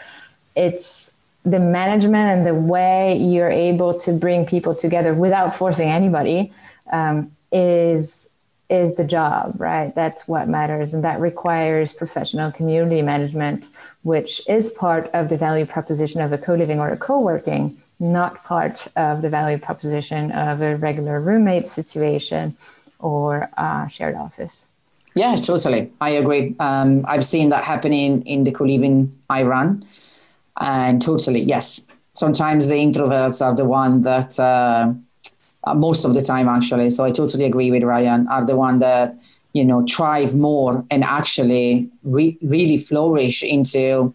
it's 0.55 1.13
the 1.43 1.59
management 1.59 2.29
and 2.29 2.45
the 2.45 2.55
way 2.55 3.17
you're 3.17 3.49
able 3.49 3.97
to 3.99 4.13
bring 4.13 4.45
people 4.45 4.73
together 4.73 5.13
without 5.13 5.55
forcing 5.55 5.89
anybody 5.89 6.53
um, 6.91 7.31
is 7.51 8.29
is 8.69 8.95
the 8.95 9.03
job 9.03 9.53
right? 9.57 9.93
That's 9.93 10.27
what 10.27 10.47
matters. 10.47 10.93
And 10.93 11.03
that 11.03 11.19
requires 11.19 11.93
professional 11.93 12.51
community 12.51 13.01
management 13.01 13.69
which 14.03 14.41
is 14.49 14.69
part 14.71 15.09
of 15.13 15.29
the 15.29 15.37
value 15.37 15.65
proposition 15.65 16.19
of 16.21 16.31
a 16.33 16.37
co-living 16.37 16.79
or 16.79 16.89
a 16.89 16.97
co-working 16.97 17.77
not 17.99 18.43
part 18.43 18.87
of 18.95 19.21
the 19.21 19.29
value 19.29 19.57
proposition 19.57 20.31
of 20.31 20.61
a 20.61 20.75
regular 20.75 21.19
roommate 21.21 21.67
situation 21.67 22.55
or 22.99 23.49
a 23.57 23.87
shared 23.89 24.15
office. 24.15 24.65
Yeah 25.15 25.35
totally. 25.35 25.91
I 25.99 26.11
agree. 26.11 26.55
Um, 26.59 27.05
i've 27.07 27.25
seen 27.25 27.49
that 27.49 27.63
happening 27.63 28.25
in 28.25 28.45
the 28.45 28.51
co-living 28.51 29.13
i 29.29 29.43
run 29.43 29.85
and 30.59 31.01
totally, 31.01 31.41
yes. 31.41 31.85
Sometimes 32.13 32.67
the 32.67 32.75
introverts 32.75 33.43
are 33.43 33.55
the 33.55 33.65
one 33.65 34.03
that, 34.03 34.39
uh, 34.39 34.93
uh, 35.63 35.73
most 35.73 36.05
of 36.05 36.13
the 36.13 36.21
time 36.21 36.47
actually. 36.47 36.89
So 36.89 37.03
I 37.03 37.11
totally 37.11 37.45
agree 37.45 37.71
with 37.71 37.83
Ryan. 37.83 38.27
Are 38.27 38.45
the 38.45 38.55
one 38.55 38.79
that 38.79 39.15
you 39.53 39.63
know 39.63 39.85
thrive 39.87 40.35
more 40.35 40.85
and 40.89 41.03
actually 41.03 41.89
re- 42.03 42.37
really 42.41 42.77
flourish 42.77 43.43
into 43.43 44.13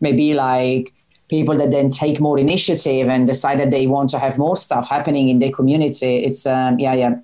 maybe 0.00 0.34
like 0.34 0.92
people 1.28 1.54
that 1.56 1.70
then 1.70 1.90
take 1.90 2.20
more 2.20 2.38
initiative 2.38 3.08
and 3.08 3.26
decide 3.26 3.58
that 3.60 3.70
they 3.70 3.86
want 3.86 4.08
to 4.10 4.18
have 4.18 4.38
more 4.38 4.56
stuff 4.56 4.88
happening 4.88 5.28
in 5.28 5.40
their 5.40 5.50
community. 5.50 6.24
It's 6.24 6.46
um, 6.46 6.78
yeah, 6.78 6.94
yeah. 6.94 7.16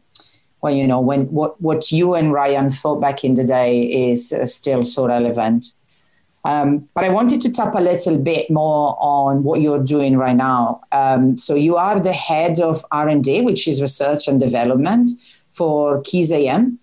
Well, 0.61 0.75
you 0.75 0.87
know, 0.87 1.01
when 1.01 1.27
what 1.27 1.61
what 1.61 1.91
you 1.93 2.15
and 2.15 2.33
Ryan 2.33 2.71
thought 2.71 3.01
back 3.01 3.25
in 3.25 3.35
the 3.35 3.45
day 3.45 3.83
is 4.11 4.33
uh, 4.33 4.47
still 4.47 4.83
so 4.83 5.07
relevant. 5.07 5.67
Um, 6.45 6.89
but 6.95 7.05
I 7.05 7.09
wanted 7.09 7.41
to 7.43 7.51
tap 7.51 7.75
a 7.75 7.81
little 7.81 8.19
bit 8.19 8.51
more 8.51 8.97
on 9.01 9.45
what 9.45 9.61
you're 9.63 9.83
doing 9.83 10.19
right 10.19 10.37
now. 10.37 10.83
Um, 10.93 11.37
so 11.39 11.55
you 11.55 11.77
are 11.77 11.99
the 11.99 12.13
head 12.13 12.61
of 12.61 12.85
R&D, 12.91 13.41
which 13.41 13.67
is 13.67 13.81
research 13.81 14.29
and 14.29 14.39
development 14.39 15.11
for 15.51 16.03
Keys 16.03 16.33
AM. 16.33 16.79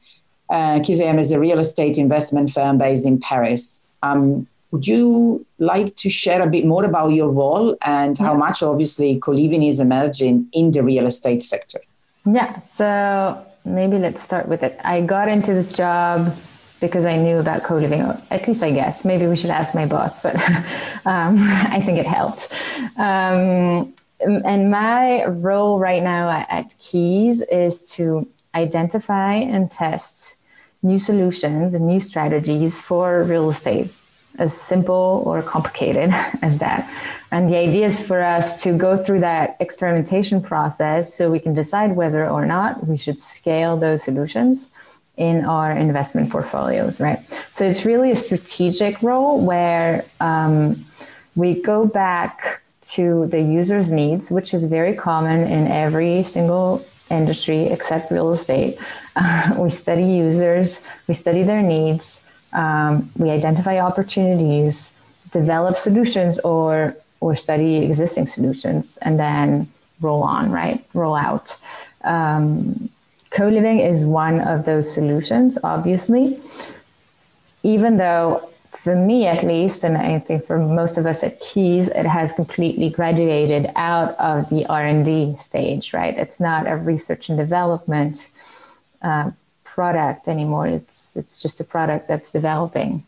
Uh, 0.50 0.80
Keys 0.84 1.00
AM 1.00 1.20
is 1.20 1.32
a 1.32 1.40
real 1.40 1.60
estate 1.60 1.98
investment 1.98 2.50
firm 2.50 2.80
based 2.80 3.06
in 3.06 3.20
Paris. 3.20 3.86
Um, 4.02 4.48
would 4.72 4.88
you 4.88 5.46
like 5.60 5.96
to 5.98 6.10
share 6.10 6.42
a 6.42 6.48
bit 6.48 6.66
more 6.66 6.84
about 6.84 7.10
your 7.10 7.30
role 7.30 7.78
and 7.82 8.18
yeah. 8.18 8.26
how 8.26 8.34
much 8.34 8.64
obviously 8.64 9.20
co-living 9.20 9.64
is 9.64 9.80
emerging 9.80 10.48
in 10.54 10.72
the 10.72 10.82
real 10.82 11.06
estate 11.06 11.44
sector? 11.44 11.80
Yeah, 12.26 12.60
so 12.60 13.46
maybe 13.66 14.00
let's 14.00 14.22
start 14.22 14.48
with 14.48 14.64
it. 14.64 14.80
I 14.84 15.02
got 15.02 15.28
into 15.28 15.54
this 15.54 15.72
job 15.72 16.34
because 16.82 17.06
I 17.06 17.16
knew 17.16 17.38
about 17.38 17.64
co-living. 17.64 18.02
At 18.32 18.48
least 18.48 18.64
I 18.64 18.72
guess. 18.72 19.06
Maybe 19.06 19.28
we 19.28 19.38
should 19.38 19.52
ask 19.52 19.74
my 19.74 19.86
boss, 19.86 20.22
but 20.22 20.36
um, 21.06 21.38
I 21.78 21.80
think 21.80 21.98
it 21.98 22.08
helped. 22.08 22.52
Um, 22.98 23.94
and 24.20 24.70
my 24.70 25.26
role 25.26 25.80
right 25.80 26.04
now 26.04 26.30
at, 26.30 26.76
Keys 26.80 27.42
is 27.42 27.90
to 27.94 28.28
identify 28.54 29.34
and 29.36 29.72
test 29.72 30.36
new 30.84 31.00
solutions 31.00 31.74
and 31.74 31.88
new 31.88 32.00
strategies 32.00 32.82
for 32.82 33.24
real 33.24 33.50
estate, 33.50 33.90
as 34.38 34.60
simple 34.60 35.24
or 35.26 35.42
complicated 35.42 36.10
as 36.42 36.58
that. 36.60 36.92
And 37.32 37.50
the 37.50 37.58
idea 37.58 37.88
is 37.88 38.06
for 38.06 38.22
us 38.22 38.62
to 38.64 38.78
go 38.78 38.98
through 38.98 39.22
that 39.22 39.58
experimentation 39.60 40.42
process 40.42 41.14
so 41.14 41.32
we 41.32 41.40
can 41.40 41.54
decide 41.54 41.96
whether 41.96 42.28
or 42.28 42.46
not 42.46 42.88
we 42.88 42.98
should 42.98 43.22
scale 43.22 43.78
those 43.78 44.04
solutions 44.04 44.72
in 45.22 45.46
our 45.46 45.72
investment 45.72 46.32
portfolios, 46.32 47.00
right? 47.00 47.20
So 47.52 47.64
it's 47.64 47.86
really 47.86 48.10
a 48.10 48.16
strategic 48.16 49.04
role 49.04 49.40
where 49.40 50.04
um, 50.20 50.84
we 51.36 51.62
go 51.62 51.86
back 51.86 52.64
to 52.96 53.28
the 53.28 53.40
user's 53.40 53.92
needs, 53.92 54.32
which 54.32 54.52
is 54.52 54.66
very 54.66 54.96
common 54.96 55.42
in 55.46 55.68
every 55.68 56.24
single 56.24 56.84
industry 57.12 57.66
except 57.66 58.10
real 58.10 58.32
estate. 58.32 58.80
Uh, 59.16 59.54
we 59.60 59.70
study 59.70 60.06
users, 60.06 60.84
we 61.08 61.14
study 61.14 61.44
their 61.44 61.62
needs, 61.62 62.26
um, 62.54 63.12
we 63.16 63.30
identify 63.30 63.78
opportunities, 63.80 64.92
develop 65.32 65.78
solutions, 65.78 66.40
or 66.40 66.98
or 67.20 67.36
study 67.36 67.86
existing 67.86 68.26
solutions, 68.26 68.98
and 69.04 69.20
then 69.20 69.68
roll 70.02 70.24
on, 70.24 70.50
right? 70.50 70.84
Roll 70.96 71.14
out. 71.14 71.56
Um, 72.04 72.90
co-living 73.32 73.80
is 73.80 74.06
one 74.06 74.40
of 74.42 74.66
those 74.66 74.94
solutions, 74.94 75.58
obviously. 75.64 76.40
Even 77.64 77.98
though 77.98 78.48
for 78.72 78.96
me 78.96 79.28
at 79.28 79.44
least, 79.44 79.84
and 79.84 79.98
I 79.98 80.20
think 80.20 80.46
for 80.46 80.58
most 80.58 80.98
of 80.98 81.06
us 81.06 81.24
at 81.24 81.40
Keys, 81.42 81.90
it 81.90 82.06
has 82.06 82.32
completely 82.32 82.90
graduated 82.90 83.70
out 83.76 84.16
of 84.18 84.50
the 84.50 84.66
R&D 84.66 85.36
stage, 85.38 85.94
right? 85.94 86.18
It's 86.18 86.40
not 86.40 86.68
a 86.68 86.78
research 86.78 87.30
and 87.30 87.38
development 87.38 88.30
uh, 89.02 89.32
product 89.64 90.28
anymore. 90.28 90.68
It's, 90.68 91.18
it's 91.18 91.42
just 91.42 91.60
a 91.60 91.64
product 91.64 92.08
that's 92.08 92.32
developing. 92.32 93.04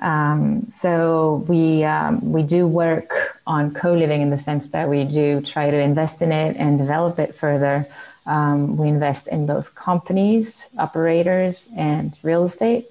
Um, 0.00 0.66
so 0.70 1.44
we, 1.48 1.84
um, 1.84 2.32
we 2.32 2.42
do 2.42 2.66
work 2.66 3.40
on 3.46 3.74
co-living 3.74 4.22
in 4.22 4.30
the 4.30 4.38
sense 4.38 4.70
that 4.70 4.88
we 4.88 5.04
do 5.04 5.40
try 5.42 5.70
to 5.70 5.76
invest 5.76 6.22
in 6.22 6.32
it 6.32 6.56
and 6.56 6.78
develop 6.78 7.18
it 7.18 7.34
further. 7.34 7.86
Um, 8.28 8.76
we 8.76 8.88
invest 8.88 9.26
in 9.26 9.46
both 9.46 9.74
companies, 9.74 10.68
operators, 10.78 11.66
and 11.76 12.14
real 12.22 12.44
estate. 12.44 12.86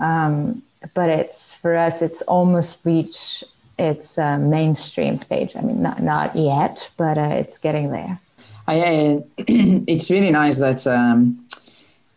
Um, 0.00 0.62
but 0.94 1.08
it's 1.08 1.54
for 1.54 1.76
us, 1.76 2.02
it's 2.02 2.22
almost 2.22 2.84
reached 2.84 3.44
its 3.78 4.18
uh, 4.18 4.38
mainstream 4.38 5.16
stage. 5.16 5.54
I 5.56 5.60
mean, 5.60 5.80
not 5.80 6.02
not 6.02 6.34
yet, 6.34 6.90
but 6.96 7.16
uh, 7.16 7.38
it's 7.40 7.56
getting 7.58 7.92
there. 7.92 8.18
I, 8.66 9.22
it's 9.38 10.10
really 10.10 10.30
nice 10.30 10.58
that 10.58 10.86
um, 10.86 11.46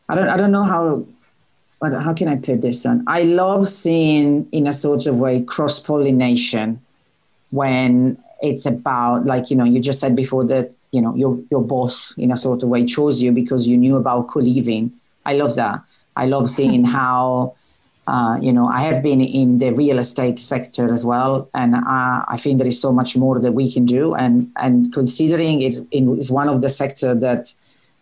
I 0.09 0.15
don't 0.15 0.29
I 0.29 0.37
don't 0.37 0.51
know 0.51 0.63
how 0.63 1.05
how 2.01 2.13
can 2.13 2.27
I 2.27 2.37
put 2.37 2.61
this 2.61 2.85
on? 2.85 3.03
I 3.07 3.23
love 3.23 3.67
seeing 3.67 4.47
in 4.51 4.67
a 4.67 4.73
sort 4.73 5.05
of 5.05 5.19
way 5.19 5.41
cross 5.41 5.79
pollination 5.79 6.81
when 7.51 8.17
it's 8.43 8.65
about 8.65 9.25
like 9.25 9.49
you 9.49 9.57
know 9.57 9.63
you 9.63 9.79
just 9.79 9.99
said 9.99 10.15
before 10.15 10.45
that 10.45 10.75
you 10.91 11.01
know 11.01 11.15
your 11.15 11.39
your 11.49 11.63
boss 11.63 12.13
in 12.17 12.29
a 12.31 12.37
sort 12.37 12.61
of 12.61 12.69
way 12.69 12.85
chose 12.85 13.23
you 13.23 13.31
because 13.31 13.67
you 13.67 13.77
knew 13.77 13.95
about 13.95 14.27
co-living. 14.27 14.91
I 15.25 15.33
love 15.33 15.55
that. 15.55 15.81
I 16.15 16.25
love 16.27 16.49
seeing 16.49 16.83
how 16.83 17.55
uh, 18.05 18.37
you 18.41 18.51
know, 18.51 18.67
I 18.67 18.81
have 18.81 19.01
been 19.01 19.21
in 19.21 19.59
the 19.59 19.71
real 19.71 19.97
estate 19.97 20.37
sector 20.37 20.91
as 20.91 21.05
well, 21.05 21.49
and 21.53 21.73
uh, 21.73 22.25
I 22.27 22.37
think 22.37 22.57
there 22.57 22.67
is 22.67 22.81
so 22.81 22.91
much 22.91 23.15
more 23.15 23.39
that 23.39 23.53
we 23.53 23.71
can 23.71 23.85
do. 23.85 24.13
And 24.13 24.51
and 24.57 24.91
considering 24.91 25.61
it 25.61 25.75
is 25.91 26.29
one 26.29 26.49
of 26.49 26.61
the 26.61 26.69
sector 26.69 27.15
that 27.15 27.53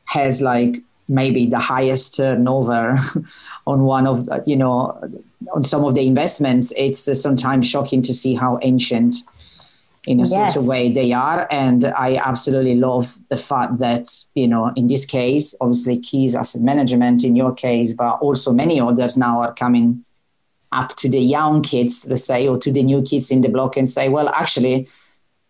has 0.06 0.42
like 0.42 0.82
maybe 1.08 1.46
the 1.46 1.60
highest 1.60 2.16
turnover 2.16 2.98
on 3.68 3.84
one 3.84 4.08
of 4.08 4.28
you 4.48 4.56
know 4.56 5.00
on 5.54 5.64
some 5.64 5.86
of 5.86 5.94
the 5.94 6.08
investments, 6.08 6.74
it's 6.76 7.22
sometimes 7.22 7.70
shocking 7.70 8.02
to 8.02 8.14
see 8.14 8.34
how 8.34 8.58
ancient 8.64 9.18
in 10.08 10.20
a 10.20 10.26
yes. 10.26 10.54
sort 10.54 10.64
of 10.64 10.68
way 10.68 10.92
they 10.92 11.14
are. 11.14 11.48
And 11.52 11.86
I 11.86 12.16
absolutely 12.16 12.76
love 12.76 13.18
the 13.30 13.38
fact 13.38 13.78
that, 13.80 14.08
you 14.34 14.48
know, 14.48 14.72
in 14.76 14.88
this 14.88 15.06
case, 15.06 15.56
obviously 15.62 16.00
Keys 16.00 16.36
Asset 16.36 16.62
Management 16.62 17.24
in 17.24 17.36
your 17.36 17.54
case, 17.54 17.94
but 17.94 18.16
also 18.20 18.52
many 18.52 18.80
others 18.80 19.16
now 19.16 19.42
are 19.42 19.54
coming 19.54 20.04
up 20.72 20.96
to 20.96 21.10
the 21.10 21.20
young 21.20 21.62
kids, 21.62 22.08
let's 22.10 22.26
say, 22.26 22.48
or 22.48 22.58
to 22.58 22.72
the 22.72 22.82
new 22.82 23.02
kids 23.02 23.30
in 23.30 23.42
the 23.42 23.50
block 23.50 23.78
and 23.78 23.88
say, 23.88 24.10
well, 24.10 24.30
actually, 24.30 24.88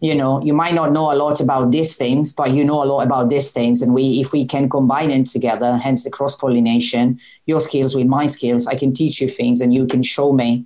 you 0.01 0.15
know, 0.15 0.41
you 0.41 0.53
might 0.53 0.73
not 0.73 0.91
know 0.91 1.11
a 1.11 1.15
lot 1.15 1.39
about 1.39 1.71
these 1.71 1.95
things, 1.95 2.33
but 2.33 2.51
you 2.51 2.65
know 2.65 2.83
a 2.83 2.85
lot 2.85 3.05
about 3.05 3.29
these 3.29 3.51
things. 3.51 3.83
And 3.83 3.93
we, 3.93 4.19
if 4.19 4.33
we 4.33 4.45
can 4.45 4.67
combine 4.67 5.09
them 5.09 5.23
together, 5.23 5.77
hence 5.77 6.03
the 6.03 6.09
cross 6.09 6.35
pollination, 6.35 7.19
your 7.45 7.59
skills 7.61 7.95
with 7.95 8.07
my 8.07 8.25
skills, 8.25 8.65
I 8.65 8.75
can 8.75 8.93
teach 8.93 9.21
you 9.21 9.29
things 9.29 9.61
and 9.61 9.73
you 9.73 9.85
can 9.85 10.01
show 10.01 10.33
me, 10.33 10.65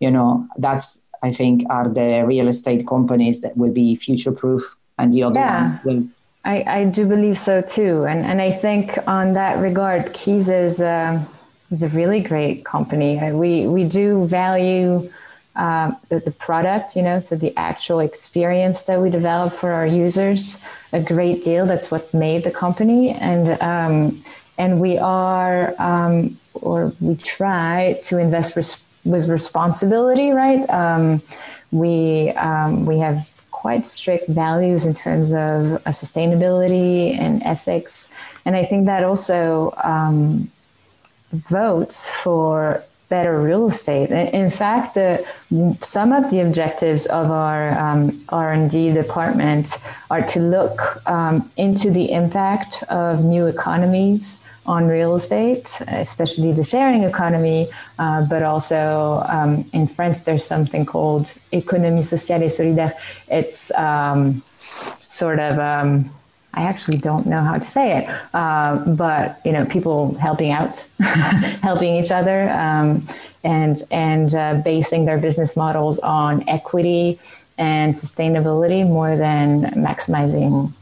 you 0.00 0.10
know, 0.10 0.48
that's 0.58 1.02
I 1.22 1.32
think, 1.32 1.64
are 1.70 1.88
the 1.88 2.24
real 2.26 2.48
estate 2.48 2.86
companies 2.86 3.40
that 3.42 3.56
will 3.56 3.72
be 3.72 3.94
future 3.94 4.32
proof, 4.32 4.76
and 4.98 5.12
the 5.12 5.22
other 5.22 5.40
yeah. 5.40 5.58
ones 5.58 5.78
will. 5.84 6.04
I, 6.44 6.64
I 6.80 6.84
do 6.84 7.06
believe 7.06 7.38
so 7.38 7.62
too, 7.62 8.04
and 8.04 8.24
and 8.24 8.42
I 8.42 8.50
think 8.50 8.98
on 9.06 9.34
that 9.34 9.58
regard, 9.58 10.12
Keys 10.12 10.48
is 10.48 10.80
uh, 10.80 11.22
is 11.70 11.82
a 11.82 11.88
really 11.88 12.20
great 12.20 12.64
company. 12.64 13.18
Uh, 13.18 13.34
we 13.34 13.66
we 13.66 13.84
do 13.84 14.26
value. 14.26 15.10
Uh, 15.54 15.92
the, 16.08 16.18
the, 16.18 16.30
product, 16.30 16.96
you 16.96 17.02
know, 17.02 17.20
so 17.20 17.36
the 17.36 17.54
actual 17.58 18.00
experience 18.00 18.84
that 18.84 18.98
we 18.98 19.10
develop 19.10 19.52
for 19.52 19.70
our 19.70 19.86
users, 19.86 20.64
a 20.94 21.00
great 21.02 21.44
deal. 21.44 21.66
That's 21.66 21.90
what 21.90 22.14
made 22.14 22.42
the 22.44 22.50
company, 22.50 23.10
and 23.10 23.60
um, 23.60 24.22
and 24.56 24.80
we 24.80 24.96
are 24.96 25.74
um, 25.78 26.38
or 26.54 26.94
we 27.00 27.16
try 27.16 28.00
to 28.04 28.18
invest 28.18 28.56
res- 28.56 28.84
with 29.04 29.28
responsibility, 29.28 30.30
right? 30.30 30.68
Um, 30.70 31.22
we 31.70 32.30
um, 32.30 32.86
we 32.86 32.98
have 32.98 33.42
quite 33.50 33.86
strict 33.86 34.28
values 34.28 34.84
in 34.84 34.94
terms 34.94 35.30
of 35.32 35.74
uh, 35.74 35.90
sustainability 35.90 37.16
and 37.18 37.42
ethics, 37.42 38.14
and 38.44 38.56
I 38.56 38.64
think 38.64 38.86
that 38.86 39.04
also 39.04 39.74
um, 39.82 40.50
votes 41.32 42.10
for 42.10 42.84
better 43.12 43.34
real 43.50 43.64
estate. 43.68 44.08
In 44.42 44.48
fact, 44.48 44.94
the, 44.94 45.10
some 45.82 46.10
of 46.18 46.30
the 46.30 46.40
objectives 46.46 47.04
of 47.20 47.26
our 47.30 47.62
um, 47.84 48.00
R&D 48.30 48.76
department 49.02 49.66
are 50.10 50.24
to 50.34 50.40
look 50.56 50.78
um, 51.06 51.34
into 51.58 51.90
the 51.90 52.06
impact 52.20 52.82
of 52.84 53.12
new 53.34 53.44
economies 53.54 54.22
on 54.64 54.80
real 54.86 55.14
estate, 55.14 55.66
especially 55.88 56.52
the 56.52 56.64
sharing 56.64 57.02
economy, 57.02 57.68
uh, 57.98 58.24
but 58.32 58.42
also 58.42 59.22
um, 59.36 59.52
in 59.74 59.86
France, 59.86 60.20
there's 60.26 60.46
something 60.54 60.86
called 60.86 61.24
économie 61.52 62.04
sociale 62.04 62.44
et 62.44 62.52
solidaire. 62.58 62.92
It's 63.28 63.70
um, 63.88 64.42
sort 65.20 65.40
of, 65.48 65.58
um, 65.58 66.10
I 66.54 66.64
actually 66.64 66.98
don't 66.98 67.26
know 67.26 67.40
how 67.40 67.58
to 67.58 67.66
say 67.66 67.98
it, 67.98 68.08
uh, 68.34 68.76
but 68.94 69.40
you 69.44 69.52
know, 69.52 69.64
people 69.64 70.14
helping 70.16 70.50
out, 70.50 70.86
helping 71.62 71.96
each 71.96 72.10
other, 72.10 72.50
um, 72.50 73.06
and 73.44 73.82
and 73.90 74.34
uh, 74.34 74.60
basing 74.64 75.04
their 75.04 75.18
business 75.18 75.56
models 75.56 75.98
on 76.00 76.48
equity 76.48 77.18
and 77.58 77.94
sustainability 77.94 78.86
more 78.86 79.16
than 79.16 79.62
maximizing 79.74 80.72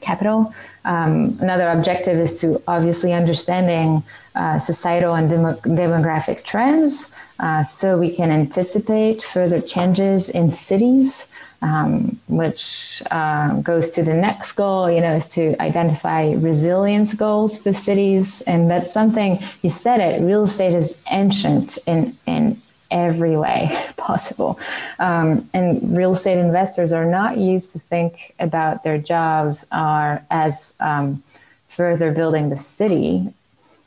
capital. 0.00 0.54
Um, 0.84 1.38
another 1.40 1.68
objective 1.68 2.18
is 2.18 2.40
to 2.42 2.62
obviously 2.68 3.12
understanding 3.12 4.02
uh, 4.34 4.58
societal 4.58 5.14
and 5.14 5.30
dem- 5.30 5.76
demographic 5.76 6.44
trends 6.44 7.10
uh, 7.40 7.62
so 7.64 7.98
we 7.98 8.14
can 8.14 8.30
anticipate 8.30 9.22
further 9.22 9.60
changes 9.60 10.28
in 10.28 10.50
cities, 10.50 11.26
um, 11.64 12.20
which 12.28 13.02
uh, 13.10 13.54
goes 13.62 13.88
to 13.90 14.02
the 14.02 14.12
next 14.12 14.52
goal, 14.52 14.90
you 14.90 15.00
know, 15.00 15.14
is 15.14 15.28
to 15.28 15.60
identify 15.62 16.32
resilience 16.34 17.14
goals 17.14 17.56
for 17.56 17.72
cities. 17.72 18.42
And 18.42 18.70
that's 18.70 18.92
something, 18.92 19.42
you 19.62 19.70
said 19.70 19.98
it, 20.00 20.20
real 20.20 20.44
estate 20.44 20.74
is 20.74 20.98
ancient 21.10 21.78
in, 21.86 22.14
in 22.26 22.60
every 22.90 23.38
way 23.38 23.82
possible. 23.96 24.60
Um, 24.98 25.48
and 25.54 25.96
real 25.96 26.12
estate 26.12 26.36
investors 26.36 26.92
are 26.92 27.06
not 27.06 27.38
used 27.38 27.72
to 27.72 27.78
think 27.78 28.34
about 28.38 28.84
their 28.84 28.98
jobs 28.98 29.66
are 29.72 30.22
as 30.30 30.74
um, 30.80 31.22
further 31.68 32.12
building 32.12 32.50
the 32.50 32.58
city, 32.58 33.32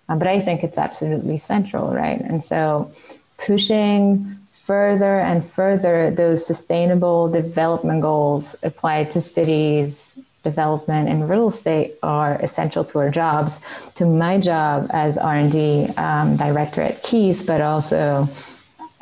uh, 0.09 0.15
but 0.15 0.27
I 0.27 0.41
think 0.41 0.63
it's 0.63 0.79
absolutely 0.79 1.37
central, 1.37 1.93
right? 1.93 2.19
And 2.19 2.43
so 2.43 2.91
pushing 3.37 4.36
further 4.67 5.17
and 5.29 5.45
further 5.45 6.11
those 6.11 6.45
sustainable 6.45 7.29
development 7.29 8.01
goals 8.01 8.55
applied 8.63 9.11
to 9.11 9.19
cities 9.21 10.17
development 10.43 11.09
and 11.09 11.29
real 11.29 11.47
estate 11.47 11.95
are 12.03 12.35
essential 12.47 12.83
to 12.83 12.99
our 12.99 13.09
jobs 13.09 13.61
to 13.95 14.05
my 14.05 14.39
job 14.39 14.87
as 14.91 15.17
r&d 15.17 15.87
um, 15.97 16.37
director 16.37 16.81
at 16.81 17.01
keys 17.03 17.43
but 17.43 17.59
also 17.61 18.27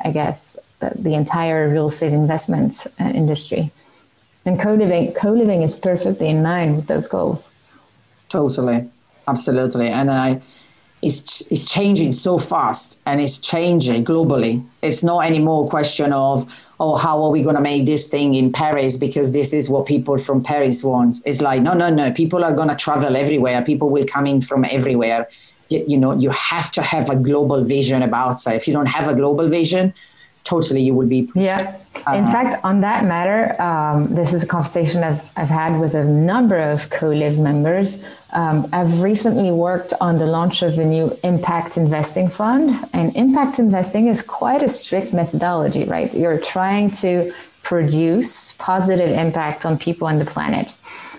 I 0.06 0.10
guess, 0.12 0.58
the, 0.80 0.92
the 0.94 1.14
entire 1.14 1.68
real 1.68 1.88
estate 1.88 2.12
investment 2.12 2.86
uh, 3.00 3.04
industry. 3.04 3.70
And 4.44 4.60
co-living, 4.60 5.12
co-living 5.14 5.62
is 5.62 5.76
perfectly 5.76 6.28
in 6.28 6.42
line 6.42 6.76
with 6.76 6.86
those 6.86 7.08
goals. 7.08 7.50
Totally, 8.28 8.88
absolutely, 9.26 9.88
and 9.88 10.10
I, 10.10 10.40
is 11.02 11.46
is 11.50 11.70
changing 11.70 12.12
so 12.12 12.38
fast 12.38 13.00
and 13.06 13.20
it's 13.20 13.38
changing 13.38 14.04
globally. 14.04 14.64
It's 14.82 15.02
not 15.02 15.26
anymore 15.26 15.66
a 15.66 15.68
question 15.68 16.12
of 16.12 16.64
oh 16.80 16.96
how 16.96 17.22
are 17.22 17.30
we 17.30 17.42
going 17.42 17.54
to 17.54 17.60
make 17.60 17.86
this 17.86 18.08
thing 18.08 18.34
in 18.34 18.52
Paris 18.52 18.96
because 18.96 19.32
this 19.32 19.52
is 19.52 19.68
what 19.68 19.86
people 19.86 20.18
from 20.18 20.42
Paris 20.42 20.82
want. 20.82 21.18
It's 21.26 21.42
like 21.42 21.62
no 21.62 21.74
no 21.74 21.90
no 21.90 22.10
people 22.12 22.44
are 22.44 22.54
going 22.54 22.68
to 22.68 22.76
travel 22.76 23.16
everywhere. 23.16 23.62
People 23.62 23.90
will 23.90 24.04
come 24.04 24.26
in 24.26 24.40
from 24.40 24.64
everywhere. 24.64 25.28
You, 25.68 25.84
you 25.86 25.98
know 25.98 26.16
you 26.16 26.30
have 26.30 26.70
to 26.72 26.82
have 26.82 27.10
a 27.10 27.16
global 27.16 27.62
vision 27.64 28.02
about 28.02 28.46
it. 28.46 28.54
If 28.54 28.66
you 28.66 28.72
don't 28.72 28.86
have 28.86 29.08
a 29.08 29.14
global 29.14 29.48
vision, 29.48 29.92
totally 30.46 30.80
you 30.80 30.94
will 30.94 31.08
be 31.08 31.28
yeah. 31.34 31.76
in 32.14 32.24
uh, 32.24 32.30
fact 32.30 32.54
on 32.62 32.80
that 32.80 33.04
matter 33.04 33.60
um, 33.60 34.14
this 34.14 34.32
is 34.32 34.44
a 34.44 34.46
conversation 34.46 35.02
I've, 35.02 35.22
I've 35.36 35.48
had 35.48 35.80
with 35.80 35.94
a 35.94 36.04
number 36.04 36.56
of 36.56 36.88
Co-Liv 36.90 37.38
members. 37.38 38.04
Um, 38.32 38.68
i've 38.72 39.00
recently 39.02 39.50
worked 39.50 39.92
on 40.00 40.18
the 40.18 40.26
launch 40.26 40.62
of 40.62 40.78
a 40.78 40.84
new 40.84 41.06
impact 41.24 41.76
investing 41.76 42.28
fund 42.28 42.64
and 42.92 43.14
impact 43.16 43.58
investing 43.58 44.06
is 44.06 44.22
quite 44.22 44.62
a 44.62 44.68
strict 44.68 45.12
methodology 45.12 45.84
right? 45.84 46.14
You're 46.14 46.40
trying 46.40 46.90
to 47.02 47.32
produce 47.62 48.52
positive 48.70 49.10
impact 49.10 49.66
on 49.66 49.76
people 49.76 50.06
and 50.06 50.20
the 50.20 50.30
planet. 50.36 50.68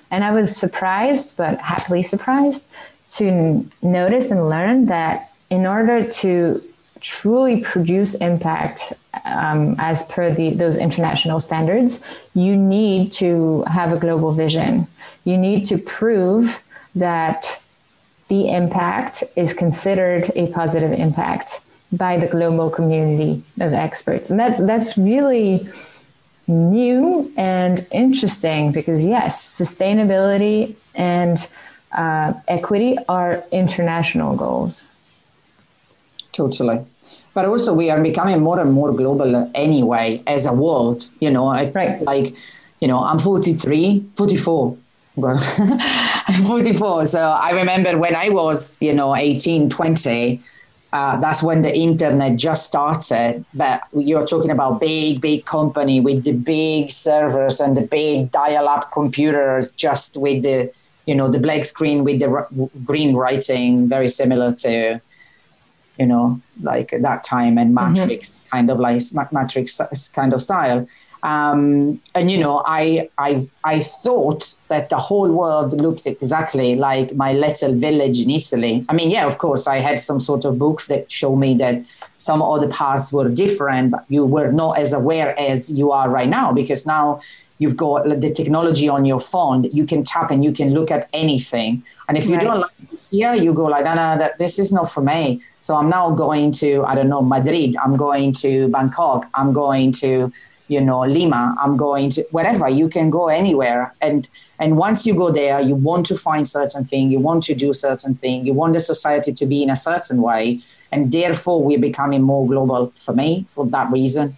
And 0.10 0.24
i 0.24 0.32
was 0.32 0.56
surprised 0.56 1.36
but 1.36 1.60
happily 1.60 2.04
surprised 2.13 2.63
to 3.18 3.66
notice 3.82 4.32
and 4.32 4.50
learn 4.50 4.86
that 4.86 5.32
in 5.50 5.66
order 5.66 5.98
to 6.22 6.62
truly 7.02 7.62
produce 7.62 8.16
impact 8.16 8.94
um, 9.25 9.75
as 9.80 10.08
per 10.08 10.32
the, 10.32 10.51
those 10.51 10.77
international 10.77 11.39
standards, 11.39 12.03
you 12.34 12.56
need 12.56 13.12
to 13.13 13.63
have 13.63 13.91
a 13.91 13.99
global 13.99 14.32
vision. 14.32 14.88
You 15.23 15.38
need 15.38 15.65
to 15.67 15.77
prove 15.77 16.63
that 16.95 17.62
the 18.27 18.49
impact 18.49 19.23
is 19.36 19.53
considered 19.53 20.32
a 20.36 20.51
positive 20.51 20.91
impact 20.91 21.62
by 21.91 22.17
the 22.17 22.27
global 22.27 22.69
community 22.69 23.43
of 23.62 23.73
experts. 23.73 24.30
And 24.30 24.39
that's 24.39 24.60
that's 24.65 24.97
really 24.97 25.67
new 26.47 27.32
and 27.38 27.86
interesting 27.91 28.71
because 28.71 29.03
yes, 29.03 29.60
sustainability 29.62 30.75
and 30.95 31.38
uh, 31.91 32.34
equity 32.47 32.97
are 33.08 33.43
international 33.51 34.36
goals. 34.36 34.88
Totally. 36.32 36.86
But 37.38 37.45
also, 37.45 37.71
we 37.76 37.91
are 37.91 38.02
becoming 38.02 38.41
more 38.41 38.60
and 38.60 38.73
more 38.73 38.91
global 38.91 39.52
anyway 39.54 40.23
as 40.26 40.47
a 40.47 40.54
world. 40.54 41.08
You 41.19 41.30
know, 41.30 41.45
I 41.45 41.69
right. 41.69 42.02
like, 42.02 42.36
you 42.82 42.88
know, 42.88 42.97
I'm 42.97 43.19
43, 43.19 44.06
44. 44.15 44.76
I'm 45.23 46.43
44. 46.45 47.06
So 47.06 47.21
I 47.21 47.52
remember 47.52 47.95
when 47.95 48.15
I 48.15 48.30
was, 48.30 48.82
you 48.82 48.91
know, 48.91 49.15
18, 49.15 49.69
20, 49.69 50.41
uh, 50.91 51.19
that's 51.19 51.43
when 51.43 51.62
the 51.62 51.71
internet 51.78 52.38
just 52.38 52.65
started. 52.65 53.45
But 53.54 53.84
you're 53.95 54.26
talking 54.26 54.50
about 54.50 54.80
big, 54.80 55.21
big 55.21 55.45
company 55.45 56.00
with 56.00 56.23
the 56.23 56.34
big 56.34 56.89
servers 56.89 57.60
and 57.60 57.78
the 57.78 57.84
big 57.84 58.32
dial-up 58.32 58.91
computers, 58.91 59.69
just 59.73 60.17
with 60.17 60.41
the, 60.41 60.71
you 61.06 61.13
know, 61.13 61.30
the 61.30 61.38
black 61.38 61.65
screen 61.65 62.04
with 62.04 62.19
the 62.19 62.32
r- 62.32 62.47
green 62.84 63.15
writing, 63.15 63.88
very 63.88 64.10
similar 64.10 64.52
to 64.54 65.00
you 65.98 66.06
know, 66.06 66.42
like 66.62 66.92
that 66.92 67.24
time 67.24 67.58
and 67.58 67.76
mm-hmm. 67.76 67.94
Matrix 67.94 68.40
mm-hmm. 68.40 68.50
kind 68.50 68.70
of 68.70 68.80
like 68.80 69.02
Matrix 69.32 70.10
kind 70.14 70.34
of 70.34 70.42
style. 70.42 70.88
Um, 71.24 72.00
and 72.14 72.30
you 72.32 72.38
know, 72.38 72.64
I 72.66 73.10
I 73.18 73.48
I 73.64 73.80
thought 73.80 74.54
that 74.68 74.90
the 74.90 74.98
whole 74.98 75.32
world 75.32 75.80
looked 75.82 76.06
exactly 76.06 76.76
like 76.76 77.16
my 77.16 77.34
little 77.34 77.74
village 77.74 78.22
in 78.22 78.30
Italy. 78.30 78.86
I 78.88 78.94
mean, 78.94 79.10
yeah, 79.10 79.26
of 79.26 79.38
course, 79.38 79.68
I 79.68 79.80
had 79.80 80.00
some 80.00 80.20
sort 80.20 80.46
of 80.46 80.60
books 80.60 80.88
that 80.88 81.12
show 81.12 81.36
me 81.36 81.56
that 81.56 81.86
some 82.18 82.42
other 82.42 82.68
parts 82.68 83.12
were 83.12 83.30
different, 83.30 83.92
but 83.92 84.06
you 84.10 84.26
were 84.26 84.52
not 84.52 84.78
as 84.78 84.94
aware 84.94 85.38
as 85.40 85.72
you 85.72 85.92
are 85.92 86.10
right 86.10 86.30
now 86.30 86.54
because 86.54 86.86
now 86.86 87.20
you've 87.60 87.78
got 87.78 88.04
the 88.22 88.32
technology 88.32 88.88
on 88.88 89.04
your 89.06 89.20
phone 89.20 89.64
you 89.64 89.86
can 89.86 90.04
tap 90.04 90.30
and 90.30 90.44
you 90.44 90.52
can 90.52 90.74
look 90.74 90.92
at 90.92 91.10
anything 91.12 91.84
and 92.08 92.18
if 92.18 92.28
you 92.28 92.36
right. 92.36 92.42
don't 92.42 92.60
like 92.60 92.72
here 93.10 93.34
you 93.34 93.54
go 93.54 93.66
like 93.66 93.84
no 93.84 93.96
no 93.96 94.18
that 94.18 94.38
this 94.38 94.60
is 94.60 94.72
not 94.72 94.90
for 94.90 95.02
me 95.02 95.42
so 95.67 95.75
I'm 95.75 95.89
now 95.89 96.12
going 96.12 96.53
to, 96.63 96.82
I 96.84 96.95
don't 96.95 97.10
know, 97.10 97.21
Madrid. 97.21 97.75
I'm 97.84 97.97
going 97.97 98.32
to 98.36 98.69
Bangkok. 98.69 99.27
I'm 99.34 99.51
going 99.51 99.91
to, 100.03 100.32
you 100.69 100.80
know, 100.80 101.01
Lima. 101.01 101.58
I'm 101.62 101.75
going 101.75 102.10
to 102.12 102.25
wherever. 102.32 102.69
You 102.69 102.88
can 102.88 103.10
go 103.10 103.27
anywhere. 103.27 103.93
And 103.99 104.30
and 104.60 104.77
once 104.77 105.06
you 105.06 105.13
go 105.13 105.30
there, 105.30 105.60
you 105.60 105.75
want 105.75 106.06
to 106.06 106.15
find 106.15 106.47
certain 106.47 106.86
thing. 106.86 107.12
You 107.12 107.19
want 107.19 107.43
to 107.49 107.53
do 107.53 107.73
certain 107.73 108.15
thing. 108.15 108.45
You 108.45 108.53
want 108.53 108.71
the 108.75 108.80
society 108.80 109.34
to 109.34 109.45
be 109.45 109.62
in 109.62 109.69
a 109.69 109.75
certain 109.75 110.21
way. 110.21 110.62
And 110.93 111.12
therefore, 111.12 111.62
we're 111.62 111.82
becoming 111.82 112.21
more 112.21 112.47
global 112.47 112.93
for 112.95 113.13
me 113.13 113.43
for 113.49 113.65
that 113.65 113.91
reason. 113.91 114.38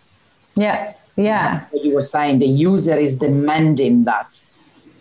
Yeah. 0.56 0.96
Yeah. 1.16 1.66
What 1.70 1.86
you 1.86 1.94
were 1.94 2.10
saying, 2.16 2.40
the 2.40 2.48
user 2.48 2.96
is 2.96 3.20
demanding 3.20 4.06
that. 4.06 4.44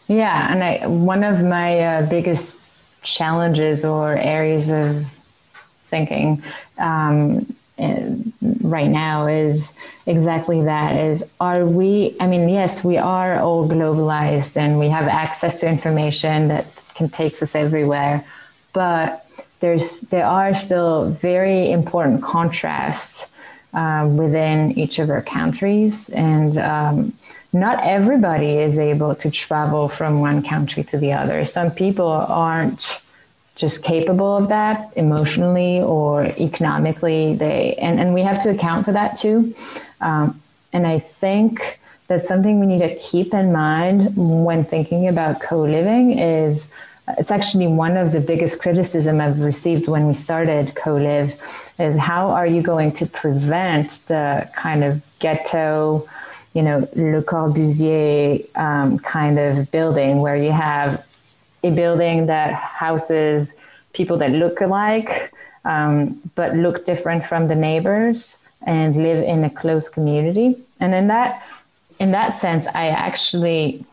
Yeah. 0.08 0.52
And 0.52 0.62
I, 0.62 0.86
one 0.86 1.24
of 1.24 1.42
my 1.42 1.80
uh, 1.80 2.06
biggest 2.06 2.62
challenges 3.02 3.82
or 3.82 4.14
areas 4.14 4.70
of 4.70 5.17
thinking 5.88 6.42
um, 6.78 7.46
right 8.62 8.90
now 8.90 9.26
is 9.26 9.76
exactly 10.06 10.62
that 10.62 10.96
is 10.96 11.30
are 11.40 11.64
we 11.64 12.16
i 12.18 12.26
mean 12.26 12.48
yes 12.48 12.84
we 12.84 12.96
are 12.96 13.38
all 13.38 13.68
globalized 13.68 14.56
and 14.56 14.78
we 14.78 14.88
have 14.88 15.06
access 15.06 15.60
to 15.60 15.68
information 15.68 16.48
that 16.48 16.66
can 16.94 17.08
takes 17.08 17.40
us 17.40 17.54
everywhere 17.54 18.24
but 18.72 19.24
there's 19.60 20.02
there 20.02 20.26
are 20.26 20.54
still 20.54 21.10
very 21.10 21.70
important 21.70 22.22
contrasts 22.22 23.32
uh, 23.74 24.08
within 24.10 24.72
each 24.78 24.98
of 24.98 25.10
our 25.10 25.22
countries. 25.22 26.08
And 26.10 26.56
um, 26.58 27.12
not 27.52 27.84
everybody 27.84 28.52
is 28.52 28.78
able 28.78 29.14
to 29.16 29.30
travel 29.30 29.88
from 29.88 30.20
one 30.20 30.42
country 30.42 30.84
to 30.84 30.98
the 30.98 31.12
other. 31.12 31.44
Some 31.44 31.70
people 31.70 32.08
aren't 32.08 33.00
just 33.58 33.82
capable 33.82 34.36
of 34.36 34.48
that 34.48 34.92
emotionally 34.96 35.82
or 35.82 36.24
economically 36.38 37.34
they 37.34 37.74
and, 37.74 37.98
and 37.98 38.14
we 38.14 38.22
have 38.22 38.40
to 38.40 38.48
account 38.50 38.84
for 38.84 38.92
that 38.92 39.16
too. 39.16 39.52
Um, 40.00 40.40
and 40.72 40.86
i 40.86 40.98
think 40.98 41.80
that's 42.08 42.28
something 42.28 42.60
we 42.60 42.66
need 42.66 42.80
to 42.80 42.94
keep 42.96 43.34
in 43.34 43.52
mind 43.52 44.12
when 44.16 44.64
thinking 44.64 45.08
about 45.08 45.40
co-living 45.40 46.18
is 46.18 46.72
it's 47.16 47.30
actually 47.30 47.66
one 47.66 47.96
of 47.96 48.12
the 48.12 48.20
biggest 48.20 48.60
criticism 48.60 49.20
I've 49.20 49.40
received 49.40 49.88
when 49.88 50.06
we 50.06 50.12
started 50.14 50.74
Co-Liv 50.74 51.34
is 51.78 51.98
how 51.98 52.28
are 52.30 52.46
you 52.46 52.60
going 52.60 52.92
to 52.92 53.06
prevent 53.06 53.90
the 54.08 54.48
kind 54.54 54.84
of 54.84 55.02
ghetto, 55.18 56.06
you 56.52 56.62
know, 56.62 56.80
Le 56.94 57.22
Corbusier 57.22 58.44
um, 58.58 58.98
kind 58.98 59.38
of 59.38 59.70
building 59.70 60.20
where 60.20 60.36
you 60.36 60.52
have 60.52 61.06
a 61.62 61.70
building 61.70 62.26
that 62.26 62.52
houses 62.52 63.56
people 63.92 64.16
that 64.18 64.30
look 64.30 64.60
alike 64.60 65.32
um, 65.64 66.20
but 66.34 66.54
look 66.54 66.84
different 66.84 67.24
from 67.24 67.48
the 67.48 67.54
neighbors 67.54 68.38
and 68.66 68.96
live 68.96 69.22
in 69.22 69.44
a 69.44 69.50
close 69.50 69.88
community. 69.88 70.56
And 70.80 70.94
in 70.94 71.08
that 71.08 71.42
in 71.98 72.12
that 72.12 72.38
sense 72.38 72.66
i 72.68 72.88
actually 72.88 73.84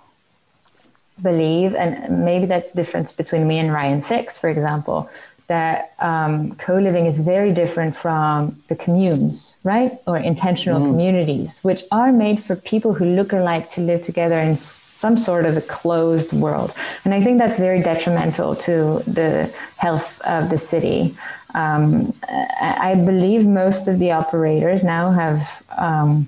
believe 1.22 1.74
and 1.76 2.24
maybe 2.26 2.46
that's 2.46 2.72
the 2.72 2.82
difference 2.82 3.12
between 3.12 3.48
me 3.48 3.58
and 3.58 3.72
ryan 3.72 4.02
fix 4.02 4.38
for 4.38 4.50
example 4.50 5.10
that 5.48 5.94
um, 6.00 6.56
co-living 6.56 7.06
is 7.06 7.22
very 7.22 7.54
different 7.54 7.96
from 7.96 8.56
the 8.68 8.76
communes 8.76 9.58
right 9.64 9.92
or 10.08 10.18
intentional 10.18 10.80
mm. 10.80 10.90
communities 10.90 11.60
which 11.64 11.84
are 11.92 12.12
made 12.12 12.40
for 12.40 12.56
people 12.56 12.94
who 12.94 13.06
look 13.06 13.32
alike 13.32 13.70
to 13.70 13.82
live 13.82 14.02
together 14.04 14.40
in 14.40 14.56
some 14.96 15.18
sort 15.18 15.46
of 15.46 15.58
a 15.58 15.62
closed 15.62 16.32
world. 16.32 16.74
And 17.04 17.14
I 17.14 17.22
think 17.22 17.38
that's 17.38 17.60
very 17.60 17.82
detrimental 17.82 18.56
to 18.68 19.04
the 19.06 19.54
health 19.78 20.22
of 20.22 20.50
the 20.50 20.58
city. 20.58 21.16
Um, 21.54 22.14
I 22.62 22.96
believe 22.96 23.46
most 23.46 23.88
of 23.88 24.00
the 24.00 24.12
operators 24.14 24.84
now 24.84 25.12
have 25.12 25.64
um, 25.78 26.28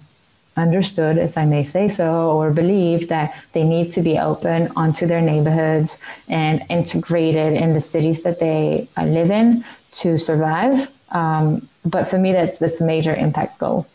understood, 0.57 1.17
if 1.17 1.37
I 1.37 1.45
may 1.45 1.63
say 1.63 1.87
so, 1.87 2.31
or 2.31 2.51
believe 2.51 3.07
that 3.09 3.35
they 3.53 3.63
need 3.63 3.91
to 3.93 4.01
be 4.01 4.17
open 4.17 4.69
onto 4.75 5.07
their 5.07 5.21
neighborhoods 5.21 6.01
and 6.27 6.63
integrated 6.69 7.53
in 7.53 7.73
the 7.73 7.81
cities 7.81 8.23
that 8.23 8.39
they 8.39 8.87
uh, 8.97 9.05
live 9.05 9.31
in 9.31 9.63
to 9.91 10.17
survive. 10.17 10.91
Um, 11.11 11.67
but 11.85 12.07
for 12.07 12.17
me, 12.17 12.33
that's 12.33 12.59
that's 12.59 12.81
a 12.81 12.85
major 12.85 13.15
impact 13.15 13.59
goal. 13.59 13.87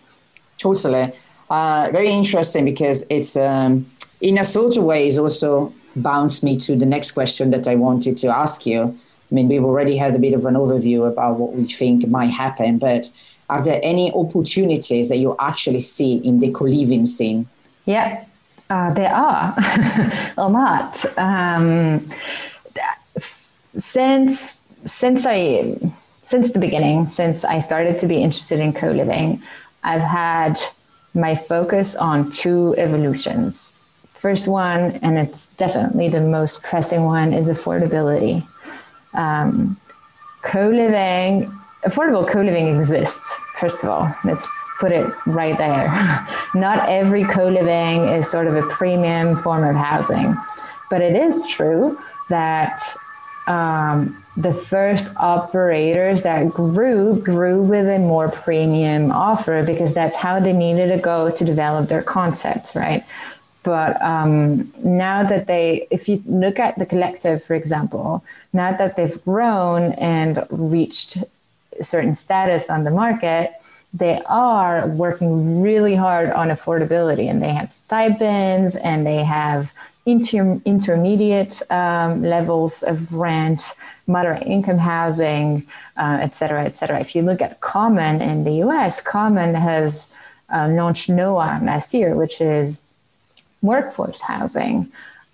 Totally, 0.57 1.13
uh, 1.51 1.89
very 1.93 2.11
interesting 2.11 2.65
because 2.65 3.05
it's 3.11 3.37
um, 3.37 3.85
in 4.21 4.39
a 4.39 4.45
sort 4.45 4.77
of 4.77 4.85
way, 4.85 5.09
is 5.09 5.19
also 5.19 5.75
bounced 5.97 6.43
me 6.43 6.57
to 6.57 6.77
the 6.77 6.87
next 6.87 7.13
question 7.13 7.51
that 7.51 7.69
I 7.69 7.75
wanted 7.75 8.17
to 8.19 8.29
ask 8.29 8.65
you. 8.65 8.97
I 9.31 9.35
mean, 9.35 9.49
we've 9.49 9.65
already 9.65 9.97
had 9.97 10.15
a 10.15 10.19
bit 10.19 10.35
of 10.35 10.47
an 10.47 10.55
overview 10.55 11.11
about 11.11 11.39
what 11.39 11.53
we 11.55 11.65
think 11.65 12.07
might 12.07 12.31
happen, 12.31 12.79
but 12.79 13.11
are 13.53 13.63
there 13.63 13.81
any 13.83 14.11
opportunities 14.15 15.11
that 15.11 15.19
you 15.19 15.37
actually 15.39 15.81
see 15.81 16.17
in 16.17 16.41
the 16.41 16.51
co-living 16.51 17.05
scene? 17.05 17.47
Yeah, 17.85 18.25
uh, 18.71 18.95
there 18.95 19.15
are 19.15 19.55
a 20.39 20.49
lot. 20.49 21.05
Um, 21.19 22.01
since 23.79 24.59
since 24.87 25.27
I 25.27 25.77
since 26.23 26.53
the 26.53 26.59
beginning, 26.59 27.09
since 27.09 27.45
I 27.45 27.59
started 27.59 28.01
to 28.01 28.07
be 28.07 28.23
interested 28.23 28.59
in 28.59 28.73
co 28.73 28.89
living, 28.91 29.43
I've 29.85 30.01
had 30.01 30.59
my 31.13 31.37
focus 31.37 31.95
on 31.95 32.31
two 32.31 32.75
evolutions. 32.79 33.75
First 34.15 34.49
one, 34.49 34.93
and 35.03 35.19
it's 35.19 35.49
definitely 35.59 36.09
the 36.09 36.23
most 36.23 36.63
pressing 36.63 37.05
one, 37.05 37.35
is 37.35 37.51
affordability. 37.51 38.47
Um, 39.13 39.77
co 40.41 40.71
living, 40.71 41.53
affordable 41.85 42.29
co 42.29 42.41
living 42.41 42.75
exists, 42.75 43.39
first 43.59 43.83
of 43.83 43.91
all. 43.91 44.15
Let's 44.25 44.49
put 44.79 44.93
it 44.93 45.07
right 45.27 45.57
there. 45.59 45.89
Not 46.55 46.89
every 46.89 47.25
co 47.25 47.49
living 47.49 48.09
is 48.09 48.31
sort 48.31 48.47
of 48.47 48.55
a 48.57 48.63
premium 48.63 49.37
form 49.37 49.65
of 49.65 49.77
housing, 49.77 50.37
but 50.91 51.01
it 51.01 51.15
is 51.15 51.47
true 51.47 51.99
that 52.29 52.83
um, 53.47 54.23
the 54.37 54.55
first 54.55 55.13
operators 55.17 56.23
that 56.23 56.49
grew 56.49 57.21
grew 57.21 57.63
with 57.63 57.87
a 57.87 57.99
more 57.99 58.31
premium 58.31 59.11
offer 59.11 59.63
because 59.63 59.93
that's 59.93 60.17
how 60.17 60.41
they 60.41 60.53
needed 60.53 60.89
to 60.89 60.99
go 60.99 61.31
to 61.31 61.45
develop 61.45 61.89
their 61.89 62.03
concepts 62.03 62.75
right 62.75 63.05
but 63.63 64.01
um, 64.03 64.73
now 64.83 65.23
that 65.23 65.47
they 65.47 65.87
if 65.91 66.09
you 66.09 66.23
look 66.27 66.59
at 66.59 66.79
the 66.79 66.87
collective 66.87 67.45
for 67.45 67.55
example 67.55 68.25
now 68.55 68.75
that 68.75 68.97
they've 68.97 69.23
grown 69.25 69.93
and 69.93 70.47
reached 70.51 71.19
a 71.83 71.85
certain 71.85 72.15
status 72.15 72.71
on 72.71 72.85
the 72.85 72.91
market 72.91 73.53
they 73.95 74.23
are 74.27 74.87
working 74.89 75.61
really 75.61 75.95
hard 75.95 76.31
on 76.31 76.49
affordability 76.49 77.29
and 77.29 77.43
they 77.43 77.53
have 77.53 77.73
stipends 77.73 78.75
and 78.75 79.07
they 79.07 79.23
have 79.23 79.73
inter- 80.07 80.61
intermediate 80.65 81.61
um, 81.71 82.23
levels 82.23 82.83
of 82.83 83.13
rent, 83.13 83.75
moderate 84.07 84.47
income 84.47 84.79
housing, 84.79 85.67
uh, 85.97 86.19
et 86.23 86.35
cetera, 86.35 86.65
et 86.65 86.79
cetera. 86.79 87.01
If 87.01 87.15
you 87.15 87.23
look 87.23 87.43
at 87.43 87.61
Common 87.61 88.23
in 88.23 88.45
the 88.45 88.55
US, 88.67 89.01
Common 89.01 89.55
has 89.55 90.11
uh, 90.53 90.69
launched 90.69 91.09
NOA 91.11 91.61
last 91.63 91.93
year, 91.93 92.15
which 92.15 92.41
is 92.41 92.83
workforce 93.61 94.23
housing. 94.23 94.91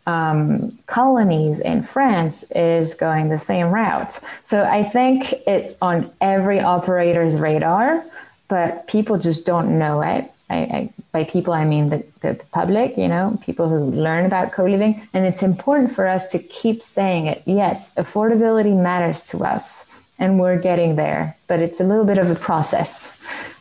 Um, 0.08 0.72
colonies 0.86 1.60
in 1.60 1.82
France 1.82 2.42
is 2.52 2.94
going 2.94 3.28
the 3.28 3.38
same 3.38 3.68
route. 3.70 4.18
So 4.42 4.64
I 4.64 4.82
think 4.82 5.34
it's 5.46 5.74
on 5.82 6.10
every 6.22 6.60
operator's 6.60 7.38
radar, 7.38 8.02
but 8.48 8.86
people 8.86 9.18
just 9.18 9.44
don't 9.44 9.78
know 9.78 10.00
it. 10.00 10.32
I, 10.50 10.56
I, 10.56 10.90
by 11.12 11.24
people, 11.24 11.52
I 11.52 11.64
mean 11.64 11.90
the, 11.90 11.98
the, 12.20 12.32
the, 12.32 12.44
public, 12.52 12.96
you 12.96 13.08
know, 13.08 13.38
people 13.44 13.68
who 13.68 13.78
learn 13.78 14.24
about 14.24 14.52
co 14.52 14.64
living. 14.64 15.06
And 15.12 15.26
it's 15.26 15.42
important 15.42 15.92
for 15.92 16.06
us 16.06 16.28
to 16.28 16.38
keep 16.38 16.82
saying 16.82 17.26
it. 17.26 17.42
Yes, 17.44 17.94
affordability 17.96 18.74
matters 18.74 19.22
to 19.24 19.44
us, 19.44 19.87
and 20.18 20.38
we're 20.40 20.58
getting 20.58 20.96
there, 20.96 21.36
but 21.46 21.60
it's 21.60 21.80
a 21.80 21.84
little 21.84 22.04
bit 22.04 22.18
of 22.18 22.30
a 22.30 22.34
process. 22.34 23.14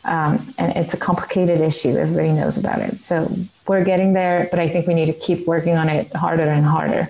Um, 0.05 0.53
and 0.57 0.75
it's 0.75 0.93
a 0.93 0.97
complicated 0.97 1.59
issue. 1.61 1.97
Everybody 1.97 2.31
knows 2.31 2.57
about 2.57 2.79
it. 2.79 3.01
So 3.01 3.31
we're 3.67 3.83
getting 3.83 4.13
there, 4.13 4.47
but 4.49 4.59
I 4.59 4.69
think 4.69 4.87
we 4.87 4.93
need 4.93 5.07
to 5.07 5.13
keep 5.13 5.45
working 5.45 5.75
on 5.75 5.89
it 5.89 6.11
harder 6.15 6.43
and 6.43 6.65
harder. 6.65 7.09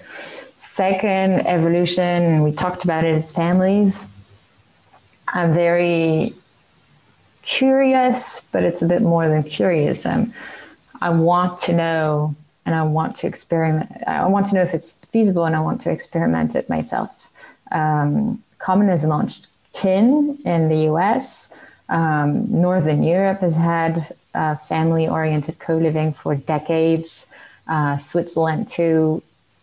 Second, 0.58 1.46
evolution, 1.48 2.44
we 2.44 2.52
talked 2.52 2.84
about 2.84 3.06
it 3.06 3.14
as 3.14 3.32
families. 3.32 4.12
I'm 5.28 5.54
very 5.54 6.34
curious, 7.44 8.48
but 8.52 8.64
it's 8.64 8.82
a 8.82 8.88
bit 8.88 9.02
more 9.02 9.30
than 9.30 9.44
curious. 9.44 10.06
Um, 10.06 10.34
I 11.00 11.12
want 11.12 11.62
to 11.64 11.74
know 11.74 12.36
and 12.66 12.76
I 12.76 12.84
want 12.84 13.18
to 13.18 13.28
experiment. 13.28 14.04
I 14.06 14.26
want 14.26 14.48
to 14.48 14.56
know 14.56 14.62
if 14.62 14.74
it's 14.74 14.92
feasible 15.12 15.46
and 15.46 15.56
I 15.56 15.62
want 15.62 15.82
to 15.82 15.92
experiment 15.92 16.56
it 16.56 16.68
myself. 16.68 17.30
Um, 17.72 18.44
Common 18.60 18.88
has 18.88 19.06
launched 19.06 19.48
KIN 19.74 20.38
in 20.46 20.70
the 20.70 20.90
US. 20.92 21.54
Um, 21.90 22.52
Northern 22.52 23.04
Europe 23.04 23.40
has 23.40 23.56
had 23.56 24.14
uh, 24.34 24.56
family 24.56 25.08
oriented 25.08 25.60
co 25.60 25.78
living 25.78 26.14
for 26.14 26.36
decades. 26.36 27.28
Uh, 27.68 27.98
Switzerland, 27.98 28.68
too. 28.68 29.22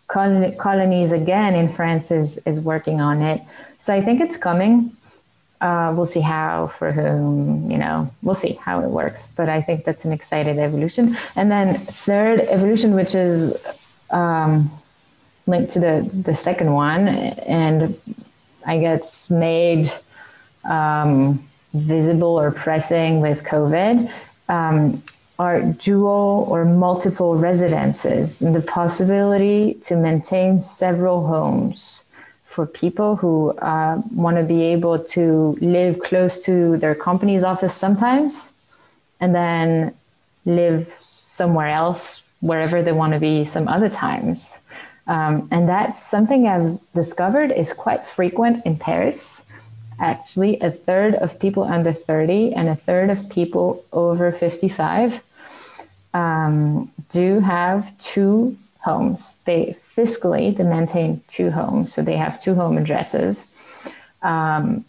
Colon- 0.09 0.57
colonies, 0.57 1.13
again, 1.13 1.55
in 1.55 1.69
France 1.69 2.11
is, 2.11 2.39
is 2.47 2.61
working 2.61 3.01
on 3.01 3.23
it. 3.23 3.41
So 3.79 3.95
I 3.95 4.01
think 4.01 4.21
it's 4.21 4.37
coming. 4.37 4.97
Uh, 5.61 5.93
we'll 5.97 6.07
see 6.07 6.21
how, 6.21 6.67
for 6.67 6.93
whom, 6.93 7.71
you 7.71 7.79
know, 7.79 8.11
we'll 8.23 8.35
see 8.35 8.53
how 8.53 8.81
it 8.81 8.89
works. 8.89 9.29
But 9.29 9.49
I 9.49 9.63
think 9.63 9.85
that's 9.85 10.05
an 10.05 10.13
excited 10.13 10.59
evolution. 10.59 11.17
And 11.37 11.51
then 11.51 11.79
third 11.79 12.41
evolution, 12.41 12.95
which 12.95 13.15
is 13.15 13.57
um, 14.11 14.71
linked 15.47 15.73
to 15.73 15.81
the 15.81 16.11
the 16.13 16.35
second 16.35 16.73
one, 16.73 17.09
and 17.09 17.97
I 18.67 18.79
guess 18.79 19.31
made 19.31 19.93
um, 20.65 21.47
visible 21.73 22.39
or 22.39 22.51
pressing 22.51 23.21
with 23.21 23.45
COVID. 23.45 24.11
Um, 24.49 25.03
are 25.39 25.63
dual 25.63 26.47
or 26.49 26.65
multiple 26.65 27.35
residences 27.35 28.41
and 28.41 28.55
the 28.55 28.63
possibility 28.63 29.75
to 29.83 29.97
maintain 29.97 30.61
several 30.61 31.27
homes 31.27 32.05
for 32.45 32.67
people 32.67 33.17
who 33.17 33.51
uh, 33.59 34.01
want 34.13 34.37
to 34.37 34.45
be 34.45 34.63
able 34.63 34.97
to 34.97 35.59
live 35.61 35.99
close 35.99 36.39
to 36.39 36.77
their 36.77 36.95
company's 36.95 37.43
office 37.43 37.75
sometimes 37.75 38.53
and 39.21 39.35
then 39.35 39.93
live 40.45 40.85
somewhere 40.85 41.69
else 41.69 42.23
wherever 42.41 42.81
they 42.83 42.93
want 42.93 43.13
to 43.13 43.19
be 43.19 43.45
some 43.45 43.67
other 43.67 43.89
times 43.89 44.59
um, 45.07 45.49
and 45.51 45.69
that's 45.69 46.01
something 46.01 46.47
i've 46.47 46.79
discovered 46.95 47.51
is 47.53 47.73
quite 47.73 48.07
frequent 48.07 48.65
in 48.65 48.77
paris 48.77 49.45
actually 50.01 50.59
a 50.61 50.71
third 50.71 51.15
of 51.15 51.39
people 51.39 51.63
under 51.63 51.93
30 51.93 52.53
and 52.55 52.69
a 52.69 52.75
third 52.75 53.11
of 53.11 53.31
people 53.31 53.85
over 53.93 54.33
55 54.33 55.23
um, 56.15 56.91
do 57.11 57.41
have 57.41 57.97
two 57.99 58.57
homes. 58.85 59.39
They 59.45 59.75
fiscally 59.79 60.57
they 60.57 60.65
maintain 60.65 61.23
two 61.27 61.51
homes, 61.51 61.93
so 61.93 62.03
they 62.03 62.17
have 62.17 62.41
two 62.41 62.55
home 62.55 62.79
addresses. 62.79 63.47
Um, 64.23 64.85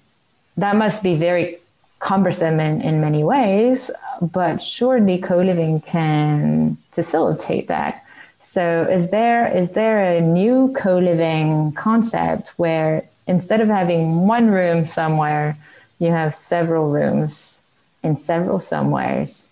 that 0.58 0.75
must 0.75 1.01
be 1.04 1.15
very 1.15 1.58
cumbersome 1.99 2.60
in, 2.60 2.82
in 2.82 3.01
many 3.01 3.23
ways, 3.23 3.89
but 4.21 4.62
surely 4.62 5.17
co-living 5.17 5.82
can 5.82 6.78
facilitate 6.91 7.67
that. 7.67 8.04
So 8.45 8.88
is 8.89 9.10
there 9.10 9.47
is 9.47 9.71
there 9.71 10.17
a 10.17 10.21
new 10.21 10.71
co-living 10.77 11.73
concept 11.73 12.53
where 12.58 13.03
instead 13.27 13.60
of 13.60 13.67
having 13.67 14.27
one 14.27 14.51
room 14.51 14.86
somewhere, 14.86 15.58
you 15.99 16.10
have 16.10 16.34
several 16.36 16.91
rooms 16.91 17.60
in 18.03 18.15
several 18.15 18.60
somewheres? 18.60 19.49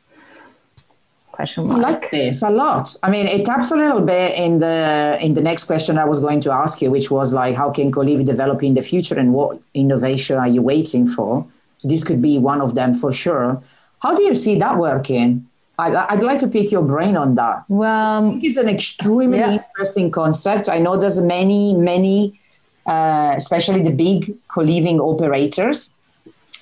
question 1.34 1.66
mark. 1.68 1.80
I 1.80 1.82
like 1.92 2.12
this 2.12 2.44
a 2.44 2.50
lot. 2.50 2.96
I 3.02 3.10
mean, 3.10 3.28
it 3.28 3.46
taps 3.46 3.72
a 3.72 3.76
little 3.76 4.02
bit 4.02 4.38
in 4.38 4.60
the 4.60 5.18
in 5.20 5.34
the 5.34 5.42
next 5.42 5.64
question 5.66 5.98
I 5.98 6.06
was 6.06 6.20
going 6.20 6.40
to 6.42 6.52
ask 6.52 6.82
you, 6.82 6.92
which 6.92 7.10
was 7.10 7.34
like, 7.34 7.56
how 7.56 7.72
can 7.72 7.92
co-living 7.92 8.26
develop 8.26 8.64
in 8.64 8.76
the 8.76 8.84
future, 8.84 9.18
and 9.18 9.34
what 9.34 9.60
innovation 9.74 10.38
are 10.38 10.48
you 10.48 10.62
waiting 10.62 11.08
for? 11.08 11.46
So 11.80 11.88
this 11.88 12.04
could 12.04 12.22
be 12.22 12.38
one 12.38 12.62
of 12.62 12.76
them 12.76 12.94
for 12.94 13.12
sure. 13.12 13.62
How 14.04 14.14
do 14.16 14.24
you 14.24 14.36
see 14.36 14.56
that 14.60 14.78
working? 14.78 15.48
I, 15.80 16.14
would 16.14 16.24
like 16.24 16.40
to 16.40 16.48
pick 16.48 16.72
your 16.72 16.84
brain 16.84 17.18
on 17.18 17.36
that. 17.36 17.66
Well, 17.68 18.40
it's 18.44 18.58
an 18.58 18.70
extremely 18.70 19.40
yeah. 19.40 19.54
interesting 19.54 20.12
concept. 20.12 20.70
I 20.70 20.78
know 20.80 20.98
there's 20.98 21.20
many, 21.20 21.74
many, 21.74 22.40
uh, 22.86 23.34
especially 23.36 23.82
the 23.82 23.92
big 23.92 24.36
co-living 24.50 25.00
operators, 25.00 25.96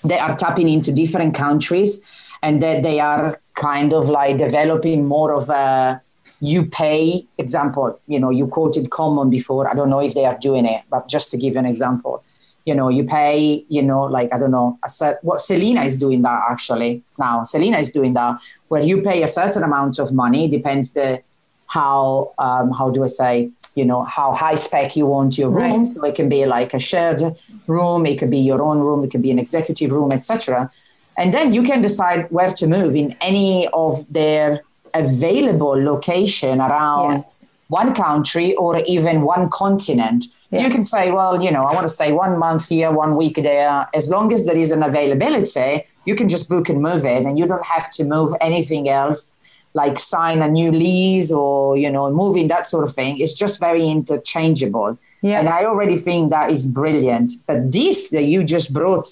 they 0.03 0.17
are 0.17 0.35
tapping 0.35 0.69
into 0.69 0.91
different 0.91 1.35
countries 1.35 2.01
and 2.41 2.61
that 2.61 2.83
they 2.83 2.99
are 2.99 3.39
kind 3.53 3.93
of 3.93 4.09
like 4.09 4.37
developing 4.37 5.05
more 5.05 5.33
of 5.33 5.49
a 5.49 6.01
you 6.39 6.65
pay 6.65 7.23
example 7.37 7.99
you 8.07 8.19
know 8.19 8.31
you 8.31 8.47
quoted 8.47 8.89
common 8.89 9.29
before 9.29 9.69
i 9.69 9.75
don't 9.75 9.89
know 9.89 9.99
if 9.99 10.15
they 10.15 10.25
are 10.25 10.37
doing 10.39 10.65
it 10.65 10.81
but 10.89 11.07
just 11.07 11.29
to 11.29 11.37
give 11.37 11.53
you 11.53 11.59
an 11.59 11.67
example 11.67 12.23
you 12.65 12.73
know 12.73 12.89
you 12.89 13.03
pay 13.03 13.63
you 13.69 13.83
know 13.83 14.03
like 14.03 14.33
i 14.33 14.39
don't 14.39 14.49
know 14.49 14.79
set, 14.87 15.23
what 15.23 15.39
selina 15.39 15.83
is 15.83 15.97
doing 15.97 16.23
that 16.23 16.41
actually 16.49 17.03
now 17.19 17.43
selina 17.43 17.77
is 17.77 17.91
doing 17.91 18.13
that 18.13 18.41
where 18.71 18.81
you 18.81 19.01
pay 19.01 19.21
a 19.21 19.27
certain 19.27 19.63
amount 19.63 19.99
of 19.99 20.13
money 20.13 20.47
depends 20.47 20.93
the 20.93 21.21
how 21.67 22.33
um, 22.45 22.71
how 22.71 22.89
do 22.89 23.03
i 23.03 23.11
say 23.21 23.33
you 23.75 23.85
know 23.89 24.01
how 24.03 24.31
high 24.31 24.55
spec 24.55 24.95
you 24.95 25.05
want 25.05 25.37
your 25.37 25.49
room 25.49 25.79
right. 25.79 25.87
so 25.87 26.03
it 26.05 26.15
can 26.15 26.29
be 26.29 26.45
like 26.45 26.73
a 26.73 26.79
shared 26.79 27.21
room 27.67 28.05
it 28.05 28.17
could 28.19 28.31
be 28.37 28.43
your 28.51 28.61
own 28.61 28.79
room 28.79 29.03
it 29.03 29.11
could 29.11 29.21
be 29.21 29.31
an 29.35 29.39
executive 29.45 29.91
room 29.91 30.11
etc 30.17 30.71
and 31.17 31.33
then 31.33 31.51
you 31.51 31.63
can 31.63 31.81
decide 31.81 32.21
where 32.31 32.51
to 32.59 32.65
move 32.65 32.95
in 32.95 33.15
any 33.19 33.67
of 33.73 33.91
their 34.17 34.61
available 34.93 35.75
location 35.91 36.61
around 36.61 37.17
yeah. 37.17 37.30
One 37.79 37.93
country 37.93 38.53
or 38.55 38.71
even 38.85 39.21
one 39.21 39.49
continent. 39.49 40.25
Yeah. 40.51 40.63
You 40.63 40.69
can 40.69 40.83
say, 40.83 41.11
well, 41.11 41.41
you 41.41 41.51
know, 41.55 41.63
I 41.63 41.73
want 41.73 41.85
to 41.89 41.95
stay 41.99 42.11
one 42.11 42.37
month 42.37 42.67
here, 42.69 42.91
one 42.91 43.15
week 43.15 43.35
there. 43.35 43.87
As 43.93 44.09
long 44.09 44.33
as 44.33 44.45
there 44.45 44.57
is 44.65 44.71
an 44.71 44.83
availability, 44.83 45.85
you 46.05 46.15
can 46.15 46.27
just 46.27 46.49
book 46.49 46.69
and 46.69 46.81
move 46.81 47.05
it, 47.05 47.25
and 47.25 47.39
you 47.39 47.45
don't 47.47 47.65
have 47.65 47.89
to 47.91 48.03
move 48.03 48.29
anything 48.41 48.89
else 48.89 49.35
like 49.73 49.97
sign 49.97 50.41
a 50.41 50.49
new 50.49 50.69
lease 50.69 51.31
or 51.31 51.77
you 51.77 51.89
know 51.89 52.11
moving 52.11 52.49
that 52.49 52.65
sort 52.65 52.83
of 52.83 52.93
thing 52.93 53.17
it's 53.19 53.33
just 53.33 53.57
very 53.57 53.87
interchangeable 53.87 54.97
yeah. 55.21 55.39
and 55.39 55.47
i 55.47 55.63
already 55.63 55.95
think 55.95 56.29
that 56.29 56.51
is 56.51 56.67
brilliant 56.67 57.31
but 57.47 57.71
this 57.71 58.09
that 58.09 58.25
you 58.25 58.43
just 58.43 58.73
brought 58.73 59.07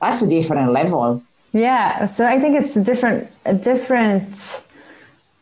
that's 0.00 0.22
a 0.22 0.28
different 0.28 0.72
level. 0.72 1.22
Yeah. 1.52 2.06
So 2.06 2.26
I 2.26 2.38
think 2.38 2.56
it's 2.56 2.76
a 2.76 2.84
different, 2.84 3.28
a 3.44 3.54
different 3.54 4.64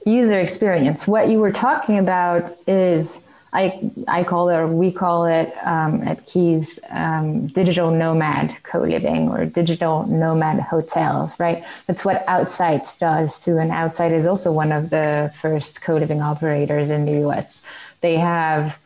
user 0.07 0.39
experience. 0.39 1.07
What 1.07 1.29
you 1.29 1.41
were 1.41 1.53
talking 1.53 1.99
about 1.99 2.51
is 2.67 3.21
I, 3.53 3.91
I 4.07 4.23
call 4.23 4.51
it, 4.51 4.57
or 4.57 4.67
we 4.67 4.93
call 4.93 5.25
it 5.25 5.53
um, 5.65 6.03
at 6.03 6.27
Keys, 6.27 6.79
um, 6.91 7.47
digital 7.49 7.91
nomad 7.91 8.55
co-living 8.63 9.31
or 9.31 9.47
digital 9.47 10.07
nomad 10.07 10.61
hotels, 10.61 11.41
right? 11.41 11.65
That's 11.87 12.05
what 12.05 12.27
Outsite 12.27 12.99
does 12.99 13.43
too. 13.43 13.57
And 13.59 13.71
Outsite 13.71 14.13
is 14.13 14.27
also 14.27 14.53
one 14.53 14.73
of 14.73 14.91
the 14.91 15.33
first 15.41 15.83
co-living 15.83 16.21
operators 16.21 16.91
in 16.91 17.07
the 17.07 17.27
US. 17.29 17.63
They 18.01 18.17
have 18.17 18.79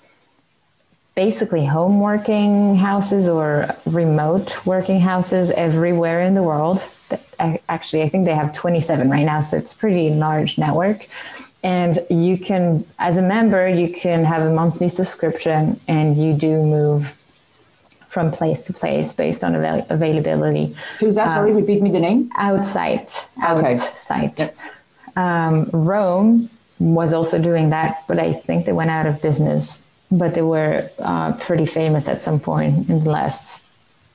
basically 1.17 1.67
home 1.67 2.01
working 2.01 2.77
houses 2.77 3.29
or 3.29 3.75
remote 3.87 4.65
working 4.65 5.01
houses 5.01 5.51
everywhere 5.51 6.21
in 6.21 6.35
the 6.35 6.43
world. 6.43 6.83
Actually, 7.69 8.03
I 8.03 8.09
think 8.09 8.25
they 8.25 8.35
have 8.35 8.53
27 8.53 9.11
right 9.11 9.25
now, 9.25 9.41
so 9.41 9.57
it's 9.57 9.75
pretty 9.75 10.11
large 10.11 10.59
network. 10.59 11.07
And 11.63 11.99
you 12.09 12.39
can 12.39 12.87
as 12.99 13.19
a 13.19 13.23
member 13.23 13.69
you 13.69 13.93
can 13.93 14.25
have 14.25 14.43
a 14.43 14.53
monthly 14.53 14.89
subscription 14.89 15.79
and 15.87 16.17
you 16.17 16.33
do 16.33 16.63
move 16.63 17.17
from 18.09 18.31
place 18.33 18.63
to 18.67 18.73
place 18.73 19.13
based 19.13 19.45
on 19.45 19.55
avail- 19.55 19.87
availability. 19.91 20.75
Who's 21.01 21.17
that? 21.17 21.29
Um, 21.29 21.35
sorry 21.35 21.53
repeat 21.53 21.83
me 21.83 21.91
the 21.91 22.01
name. 22.01 22.31
Outsite 22.31 23.29
Outsite 23.39 24.39
yep. 24.39 24.57
um, 25.17 25.69
Roam 25.73 26.49
was 26.79 27.13
also 27.13 27.39
doing 27.39 27.69
that 27.69 28.03
but 28.09 28.19
i 28.19 28.33
think 28.33 28.65
they 28.65 28.73
went 28.73 28.89
out 28.89 29.05
of 29.05 29.21
business 29.21 29.87
but 30.11 30.35
they 30.35 30.43
were 30.43 30.89
uh, 30.99 31.33
pretty 31.35 31.67
famous 31.67 32.09
at 32.09 32.21
some 32.21 32.41
point 32.41 32.89
in 32.89 33.05
the 33.05 33.11
last 33.11 33.65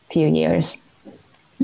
few 0.10 0.28
years. 0.28 0.78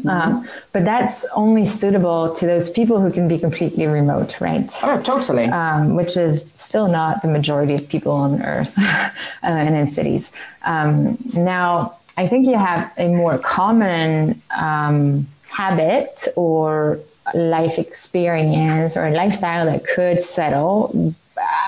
Um, 0.08 0.48
but 0.72 0.86
that's 0.86 1.26
only 1.36 1.66
suitable 1.66 2.34
to 2.36 2.46
those 2.46 2.70
people 2.70 3.02
who 3.02 3.12
can 3.12 3.28
be 3.28 3.38
completely 3.38 3.86
remote, 3.88 4.40
right? 4.40 4.72
Oh, 4.84 5.02
totally. 5.02 5.46
Um, 5.46 5.96
which 5.96 6.18
is 6.18 6.50
still 6.56 6.88
not 6.88 7.22
the 7.22 7.28
majority 7.28 7.76
of 7.76 7.88
people 7.88 8.14
on 8.14 8.42
Earth 8.42 8.78
uh, 8.80 9.12
and 9.44 9.76
in 9.76 9.88
cities. 9.88 10.32
Um, 10.64 11.18
now, 11.34 11.98
I 12.18 12.28
think 12.28 12.48
you 12.48 12.58
have 12.58 12.92
a 12.98 13.08
more 13.10 13.38
common 13.38 14.42
um, 14.58 15.28
habit 15.50 16.28
or 16.36 17.00
life 17.34 17.78
experience 17.78 18.98
or 18.98 19.10
lifestyle 19.12 19.66
that 19.66 19.86
could 19.86 20.20
settle 20.20 21.14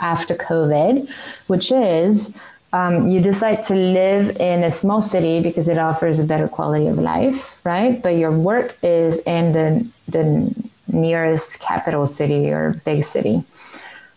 after 0.01 0.35
COVID, 0.35 1.09
which 1.47 1.71
is 1.71 2.35
um, 2.73 3.07
you 3.07 3.21
decide 3.21 3.63
to 3.65 3.75
live 3.75 4.35
in 4.37 4.63
a 4.63 4.71
small 4.71 4.99
city 4.99 5.41
because 5.41 5.69
it 5.69 5.77
offers 5.77 6.19
a 6.19 6.23
better 6.23 6.47
quality 6.47 6.87
of 6.87 6.97
life, 6.97 7.63
right? 7.63 8.01
But 8.01 8.17
your 8.17 8.31
work 8.31 8.75
is 8.81 9.19
in 9.19 9.53
the, 9.53 9.87
the 10.07 10.53
nearest 10.87 11.61
capital 11.61 12.07
city 12.07 12.49
or 12.49 12.81
big 12.83 13.03
city. 13.03 13.43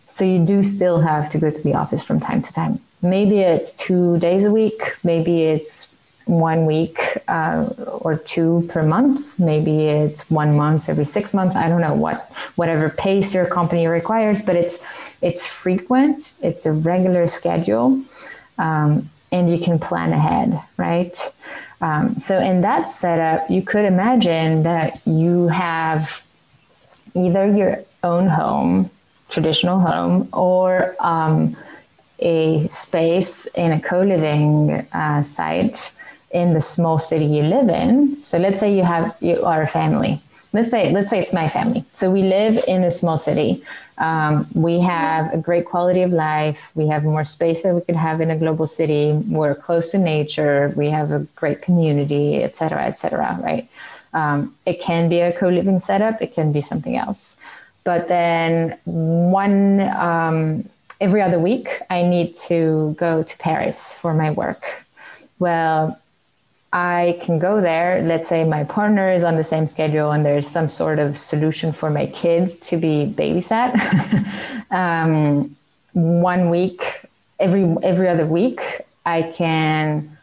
So 0.07 0.25
you 0.25 0.43
do 0.43 0.63
still 0.63 1.01
have 1.01 1.29
to 1.31 1.37
go 1.37 1.51
to 1.51 1.63
the 1.63 1.75
office 1.75 2.03
from 2.03 2.19
time 2.19 2.41
to 2.41 2.51
time. 2.51 2.79
Maybe 3.03 3.39
it's 3.39 3.71
two 3.73 4.17
days 4.17 4.43
a 4.43 4.51
week, 4.51 4.81
maybe 5.03 5.43
it's 5.43 5.95
one 6.27 6.65
week 6.65 6.99
uh, 7.27 7.69
or 8.01 8.17
two 8.17 8.65
per 8.69 8.83
month. 8.83 9.39
Maybe 9.39 9.85
it's 9.85 10.29
one 10.29 10.57
month 10.57 10.89
every 10.89 11.05
six 11.05 11.33
months. 11.33 11.55
I 11.55 11.69
don't 11.69 11.81
know 11.81 11.93
what 11.93 12.29
whatever 12.55 12.89
pace 12.89 13.33
your 13.33 13.45
company 13.45 13.87
requires, 13.87 14.41
but 14.41 14.55
it's 14.55 14.79
it's 15.21 15.47
frequent. 15.47 16.33
It's 16.41 16.65
a 16.65 16.71
regular 16.71 17.27
schedule, 17.27 18.01
um, 18.57 19.09
and 19.31 19.49
you 19.49 19.59
can 19.59 19.79
plan 19.79 20.13
ahead, 20.13 20.61
right? 20.77 21.17
Um, 21.81 22.15
so 22.19 22.39
in 22.39 22.61
that 22.61 22.89
setup, 22.89 23.49
you 23.49 23.61
could 23.61 23.85
imagine 23.85 24.63
that 24.63 25.01
you 25.05 25.47
have 25.49 26.23
either 27.13 27.49
your 27.55 27.83
own 28.03 28.27
home, 28.27 28.89
traditional 29.29 29.79
home, 29.79 30.29
or 30.33 30.95
um, 30.99 31.55
a 32.19 32.67
space 32.67 33.45
in 33.47 33.71
a 33.71 33.79
co-living 33.79 34.71
uh, 34.93 35.21
site 35.21 35.91
in 36.31 36.53
the 36.53 36.61
small 36.61 36.99
city 36.99 37.25
you 37.25 37.43
live 37.43 37.69
in. 37.69 38.21
So 38.21 38.37
let's 38.37 38.59
say 38.59 38.75
you 38.75 38.83
have 38.83 39.15
you 39.21 39.43
are 39.43 39.61
a 39.61 39.67
family. 39.67 40.21
Let's 40.57 40.71
say 40.71 40.91
let's 40.91 41.11
say 41.11 41.19
it's 41.19 41.33
my 41.33 41.47
family. 41.47 41.85
So 41.93 42.09
we 42.09 42.23
live 42.23 42.55
in 42.67 42.83
a 42.83 42.89
small 42.89 43.17
city. 43.29 43.63
Um, 43.99 44.47
we 44.55 44.79
have 44.79 45.31
a 45.31 45.37
great 45.37 45.65
quality 45.65 46.01
of 46.01 46.11
life. 46.11 46.71
We 46.73 46.87
have 46.87 47.03
more 47.03 47.23
space 47.23 47.61
than 47.61 47.75
we 47.75 47.81
could 47.81 47.95
have 47.95 48.21
in 48.21 48.31
a 48.31 48.37
global 48.43 48.65
city. 48.65 49.13
We're 49.27 49.53
close 49.53 49.91
to 49.91 49.99
nature. 49.99 50.73
We 50.75 50.87
have 50.89 51.11
a 51.11 51.19
great 51.35 51.61
community, 51.61 52.41
et 52.41 52.55
cetera, 52.55 52.85
et 52.85 52.99
cetera, 52.99 53.37
right? 53.43 53.69
Um, 54.13 54.55
it 54.65 54.81
can 54.81 55.09
be 55.09 55.19
a 55.19 55.31
co 55.31 55.47
living 55.47 55.79
setup, 55.79 56.23
it 56.23 56.33
can 56.33 56.51
be 56.51 56.61
something 56.61 56.95
else. 56.97 57.37
But 57.83 58.07
then 58.07 58.79
one, 58.85 59.81
um, 59.81 60.67
every 60.99 61.21
other 61.21 61.39
week, 61.39 61.69
I 61.91 62.01
need 62.01 62.35
to 62.49 62.95
go 62.97 63.21
to 63.21 63.37
Paris 63.37 63.93
for 63.93 64.11
my 64.15 64.31
work. 64.31 64.63
Well, 65.37 65.99
I 66.73 67.19
can 67.21 67.39
go 67.39 67.61
there. 67.61 68.01
Let's 68.01 68.27
say 68.27 68.43
my 68.43 68.63
partner 68.63 69.11
is 69.11 69.23
on 69.23 69.35
the 69.35 69.43
same 69.43 69.67
schedule 69.67 70.11
and 70.11 70.25
there's 70.25 70.47
some 70.47 70.67
sort 70.67 70.99
of 70.99 71.17
solution 71.17 71.71
for 71.71 71.89
my 71.89 72.07
kids 72.07 72.55
to 72.69 72.77
be 72.77 73.13
babysat. 73.15 73.71
um, 74.71 75.55
one 75.93 76.49
week, 76.49 77.05
every 77.39 77.75
every 77.81 78.07
other 78.07 78.25
week, 78.25 78.61
I 79.05 79.21
can 79.23 80.17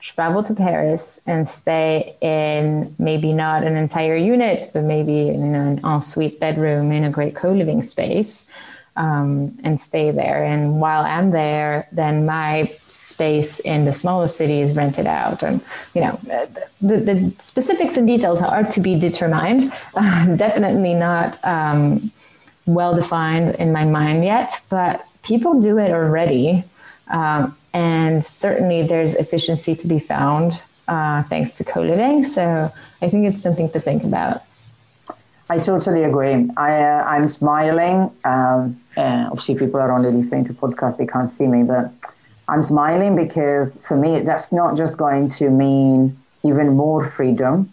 travel 0.00 0.42
to 0.44 0.54
Paris 0.54 1.20
and 1.26 1.46
stay 1.48 2.16
in 2.20 2.94
maybe 2.98 3.32
not 3.32 3.64
an 3.64 3.76
entire 3.76 4.16
unit, 4.16 4.70
but 4.72 4.84
maybe 4.84 5.28
in 5.28 5.54
an 5.54 5.80
ensuite 5.84 6.40
bedroom 6.40 6.90
in 6.90 7.04
a 7.04 7.10
great 7.10 7.34
co-living 7.34 7.82
space 7.82 8.46
um, 8.96 9.56
and 9.64 9.80
stay 9.80 10.10
there. 10.10 10.42
And 10.44 10.80
while 10.80 11.04
I'm 11.04 11.30
there, 11.30 11.88
then 11.92 12.26
my 12.26 12.64
space 12.88 13.60
in 13.60 13.84
the 13.84 13.92
smallest 13.92 14.36
city 14.36 14.60
is 14.60 14.76
rented 14.76 15.06
out. 15.06 15.42
And, 15.42 15.62
you 15.94 16.02
know, 16.02 16.18
the, 16.80 16.96
the 16.96 17.34
specifics 17.38 17.96
and 17.96 18.06
details 18.06 18.42
are 18.42 18.64
to 18.64 18.80
be 18.80 18.98
determined. 18.98 19.72
Uh, 19.94 20.36
definitely 20.36 20.94
not 20.94 21.42
um, 21.44 22.10
well 22.66 22.94
defined 22.94 23.54
in 23.56 23.72
my 23.72 23.84
mind 23.84 24.24
yet, 24.24 24.60
but 24.68 25.04
people 25.22 25.60
do 25.60 25.78
it 25.78 25.92
already. 25.92 26.64
Um, 27.08 27.56
and 27.72 28.24
certainly 28.24 28.82
there's 28.86 29.14
efficiency 29.14 29.74
to 29.76 29.86
be 29.86 29.98
found 29.98 30.60
uh, 30.88 31.22
thanks 31.24 31.54
to 31.54 31.64
co 31.64 31.82
living. 31.82 32.24
So 32.24 32.72
I 33.00 33.08
think 33.08 33.26
it's 33.26 33.42
something 33.42 33.70
to 33.70 33.80
think 33.80 34.04
about. 34.04 34.42
I 35.50 35.58
totally 35.58 36.04
agree. 36.04 36.48
I, 36.56 36.80
uh, 36.80 37.04
I'm 37.08 37.26
smiling. 37.26 38.12
Um, 38.24 38.80
uh, 38.96 39.26
obviously, 39.32 39.56
people 39.56 39.80
are 39.80 39.90
only 39.90 40.12
listening 40.12 40.44
to 40.44 40.54
podcast; 40.54 40.96
they 40.96 41.06
can't 41.06 41.30
see 41.30 41.48
me, 41.48 41.64
but 41.64 41.90
I'm 42.48 42.62
smiling 42.62 43.16
because 43.16 43.80
for 43.82 43.96
me, 43.96 44.20
that's 44.20 44.52
not 44.52 44.76
just 44.76 44.96
going 44.96 45.28
to 45.40 45.50
mean 45.50 46.16
even 46.44 46.76
more 46.76 47.04
freedom 47.04 47.72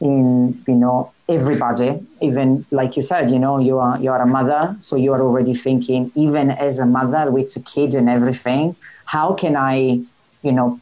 in 0.00 0.64
you 0.66 0.74
know 0.74 1.12
everybody. 1.28 2.00
Even 2.22 2.64
like 2.70 2.96
you 2.96 3.02
said, 3.02 3.28
you 3.28 3.38
know, 3.38 3.58
you 3.58 3.76
are 3.78 4.00
you 4.00 4.10
are 4.10 4.22
a 4.22 4.26
mother, 4.26 4.74
so 4.80 4.96
you 4.96 5.12
are 5.12 5.20
already 5.20 5.52
thinking, 5.52 6.10
even 6.14 6.50
as 6.50 6.78
a 6.78 6.86
mother 6.86 7.30
with 7.30 7.54
a 7.56 7.60
kid 7.60 7.94
and 7.94 8.08
everything, 8.08 8.74
how 9.04 9.34
can 9.34 9.54
I, 9.54 10.00
you 10.42 10.52
know, 10.52 10.80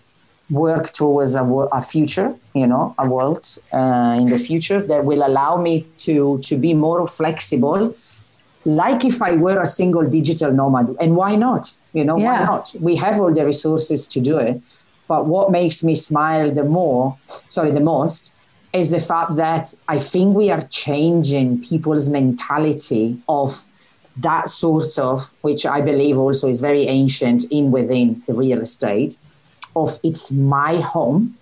work 0.55 0.93
towards 0.93 1.35
a, 1.35 1.45
a 1.73 1.83
future, 1.83 2.35
you 2.55 2.67
know, 2.67 2.95
a 2.99 3.09
world 3.09 3.59
uh, 3.73 4.17
in 4.19 4.27
the 4.27 4.39
future 4.39 4.81
that 4.81 5.05
will 5.05 5.27
allow 5.27 5.61
me 5.61 5.87
to 5.99 6.39
to 6.49 6.57
be 6.57 6.73
more 6.75 7.07
flexible, 7.09 7.95
like 8.65 9.05
if 9.05 9.21
I 9.21 9.33
were 9.37 9.61
a 9.61 9.67
single 9.67 10.09
digital 10.09 10.53
nomad. 10.53 10.97
And 11.01 11.17
why 11.17 11.37
not? 11.37 11.65
You 11.93 12.05
know, 12.05 12.17
yeah. 12.17 12.41
why 12.41 12.45
not? 12.47 12.75
We 12.81 12.97
have 12.97 13.21
all 13.21 13.33
the 13.33 13.45
resources 13.45 14.07
to 14.09 14.21
do 14.21 14.39
it. 14.39 14.61
But 15.07 15.27
what 15.27 15.51
makes 15.51 15.85
me 15.85 15.95
smile 15.95 16.51
the 16.51 16.65
more, 16.65 17.19
sorry, 17.49 17.73
the 17.73 17.81
most, 17.81 18.35
is 18.73 18.91
the 18.91 19.01
fact 19.01 19.37
that 19.37 19.75
I 19.87 19.99
think 19.99 20.35
we 20.35 20.51
are 20.51 20.63
changing 20.63 21.61
people's 21.63 22.09
mentality 22.09 23.21
of 23.29 23.67
that 24.17 24.49
sort 24.49 24.99
of, 24.99 25.33
which 25.43 25.67
I 25.67 25.81
believe 25.81 26.17
also 26.17 26.49
is 26.49 26.61
very 26.61 26.87
ancient 26.87 27.45
in 27.51 27.71
within 27.71 28.23
the 28.27 28.35
real 28.35 28.61
estate 28.61 29.19
of 29.77 29.99
it's 30.03 30.33
my 30.33 30.81
home 30.81 31.37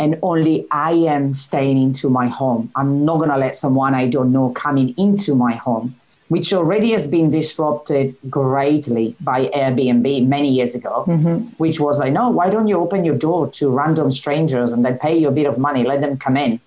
and 0.00 0.18
only 0.22 0.66
I 0.70 0.92
am 0.92 1.34
staying 1.34 1.78
into 1.78 2.08
my 2.08 2.28
home. 2.28 2.70
I'm 2.76 3.04
not 3.04 3.18
going 3.18 3.30
to 3.30 3.36
let 3.36 3.56
someone 3.56 3.94
I 3.94 4.08
don't 4.08 4.32
know 4.32 4.50
coming 4.50 4.94
into 4.96 5.34
my 5.34 5.54
home, 5.54 5.96
which 6.28 6.52
already 6.52 6.92
has 6.92 7.08
been 7.08 7.30
disrupted 7.30 8.16
greatly 8.30 9.16
by 9.20 9.46
Airbnb 9.46 10.26
many 10.26 10.50
years 10.50 10.74
ago, 10.74 11.04
mm-hmm. 11.06 11.46
which 11.56 11.80
was 11.80 11.98
like, 11.98 12.12
no, 12.12 12.30
why 12.30 12.48
don't 12.48 12.68
you 12.68 12.78
open 12.78 13.04
your 13.04 13.16
door 13.16 13.50
to 13.50 13.70
random 13.70 14.10
strangers 14.10 14.72
and 14.72 14.84
they 14.84 14.94
pay 14.94 15.16
you 15.16 15.28
a 15.28 15.32
bit 15.32 15.46
of 15.46 15.58
money, 15.58 15.82
let 15.82 16.00
them 16.00 16.16
come 16.16 16.36
in. 16.36 16.60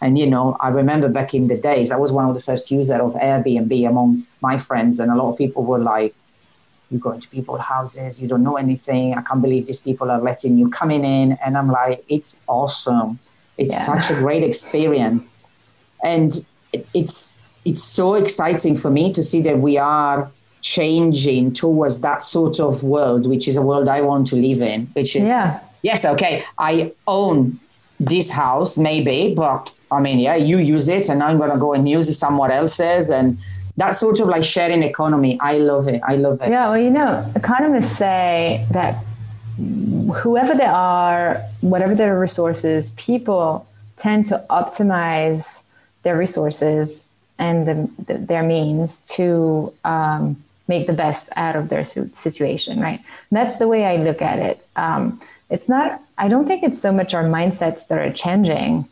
And, 0.00 0.18
you 0.18 0.26
know, 0.26 0.56
I 0.58 0.70
remember 0.70 1.08
back 1.08 1.32
in 1.32 1.46
the 1.46 1.56
days, 1.56 1.92
I 1.92 1.96
was 1.96 2.10
one 2.10 2.28
of 2.28 2.34
the 2.34 2.40
first 2.40 2.72
users 2.72 3.00
of 3.00 3.14
Airbnb 3.14 3.88
amongst 3.88 4.32
my 4.42 4.58
friends, 4.58 4.98
and 4.98 5.12
a 5.12 5.14
lot 5.14 5.30
of 5.30 5.38
people 5.38 5.64
were 5.64 5.78
like, 5.78 6.12
you 6.92 6.98
go 6.98 7.12
into 7.12 7.28
people's 7.28 7.60
houses, 7.60 8.20
you 8.20 8.28
don't 8.28 8.42
know 8.42 8.56
anything. 8.56 9.14
I 9.14 9.22
can't 9.22 9.40
believe 9.40 9.66
these 9.66 9.80
people 9.80 10.10
are 10.10 10.20
letting 10.20 10.58
you 10.58 10.68
coming 10.68 11.04
in. 11.04 11.32
And 11.44 11.56
I'm 11.56 11.68
like, 11.68 12.04
it's 12.08 12.40
awesome. 12.46 13.18
It's 13.56 13.72
yeah. 13.72 13.98
such 13.98 14.16
a 14.16 14.20
great 14.20 14.42
experience. 14.42 15.30
And 16.04 16.46
it's 16.94 17.42
it's 17.64 17.82
so 17.82 18.14
exciting 18.14 18.76
for 18.76 18.90
me 18.90 19.12
to 19.12 19.22
see 19.22 19.40
that 19.42 19.58
we 19.58 19.78
are 19.78 20.30
changing 20.62 21.52
towards 21.52 22.00
that 22.00 22.22
sort 22.22 22.60
of 22.60 22.82
world, 22.82 23.26
which 23.28 23.46
is 23.46 23.56
a 23.56 23.62
world 23.62 23.88
I 23.88 24.00
want 24.00 24.26
to 24.28 24.36
live 24.36 24.62
in, 24.62 24.86
which 24.94 25.16
is 25.16 25.28
yeah. 25.28 25.60
yes, 25.82 26.04
okay, 26.04 26.44
I 26.58 26.92
own 27.06 27.58
this 28.00 28.30
house 28.30 28.76
maybe, 28.76 29.34
but 29.34 29.72
I 29.90 30.00
mean, 30.00 30.18
yeah, 30.18 30.34
you 30.34 30.58
use 30.58 30.88
it 30.88 31.08
and 31.08 31.22
I'm 31.22 31.38
gonna 31.38 31.58
go 31.58 31.72
and 31.72 31.88
use 31.88 32.08
it 32.08 32.14
somewhere 32.14 32.50
else's 32.50 33.10
and 33.10 33.38
that 33.76 33.92
sort 33.92 34.20
of 34.20 34.28
like 34.28 34.44
sharing 34.44 34.82
economy. 34.82 35.38
I 35.40 35.58
love 35.58 35.88
it. 35.88 36.00
I 36.06 36.16
love 36.16 36.40
it. 36.42 36.50
Yeah, 36.50 36.68
well, 36.70 36.78
you 36.78 36.90
know, 36.90 37.30
economists 37.34 37.96
say 37.96 38.66
that 38.70 39.02
whoever 40.16 40.54
they 40.54 40.64
are, 40.64 41.40
whatever 41.60 41.94
their 41.94 42.18
resources, 42.18 42.90
people 42.92 43.66
tend 43.96 44.26
to 44.26 44.44
optimize 44.50 45.64
their 46.02 46.16
resources 46.16 47.08
and 47.38 47.66
the, 47.66 47.90
the, 48.06 48.18
their 48.18 48.42
means 48.42 49.00
to 49.16 49.72
um, 49.84 50.42
make 50.68 50.86
the 50.86 50.92
best 50.92 51.30
out 51.36 51.56
of 51.56 51.68
their 51.68 51.84
situation, 51.84 52.80
right? 52.80 53.00
And 53.30 53.36
that's 53.36 53.56
the 53.56 53.68
way 53.68 53.84
I 53.84 53.96
look 53.96 54.22
at 54.22 54.38
it. 54.38 54.66
Um, 54.76 55.20
it's 55.50 55.68
not, 55.68 56.00
I 56.18 56.28
don't 56.28 56.46
think 56.46 56.62
it's 56.62 56.80
so 56.80 56.92
much 56.92 57.14
our 57.14 57.24
mindsets 57.24 57.86
that 57.88 57.98
are 57.98 58.12
changing. 58.12 58.88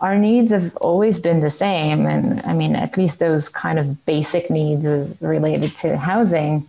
Our 0.00 0.16
needs 0.16 0.52
have 0.52 0.74
always 0.76 1.18
been 1.18 1.40
the 1.40 1.50
same. 1.50 2.06
And 2.06 2.40
I 2.42 2.54
mean, 2.54 2.74
at 2.74 2.96
least 2.96 3.18
those 3.18 3.48
kind 3.48 3.78
of 3.78 4.04
basic 4.06 4.50
needs 4.50 4.86
is 4.86 5.20
related 5.20 5.76
to 5.76 5.96
housing. 5.96 6.66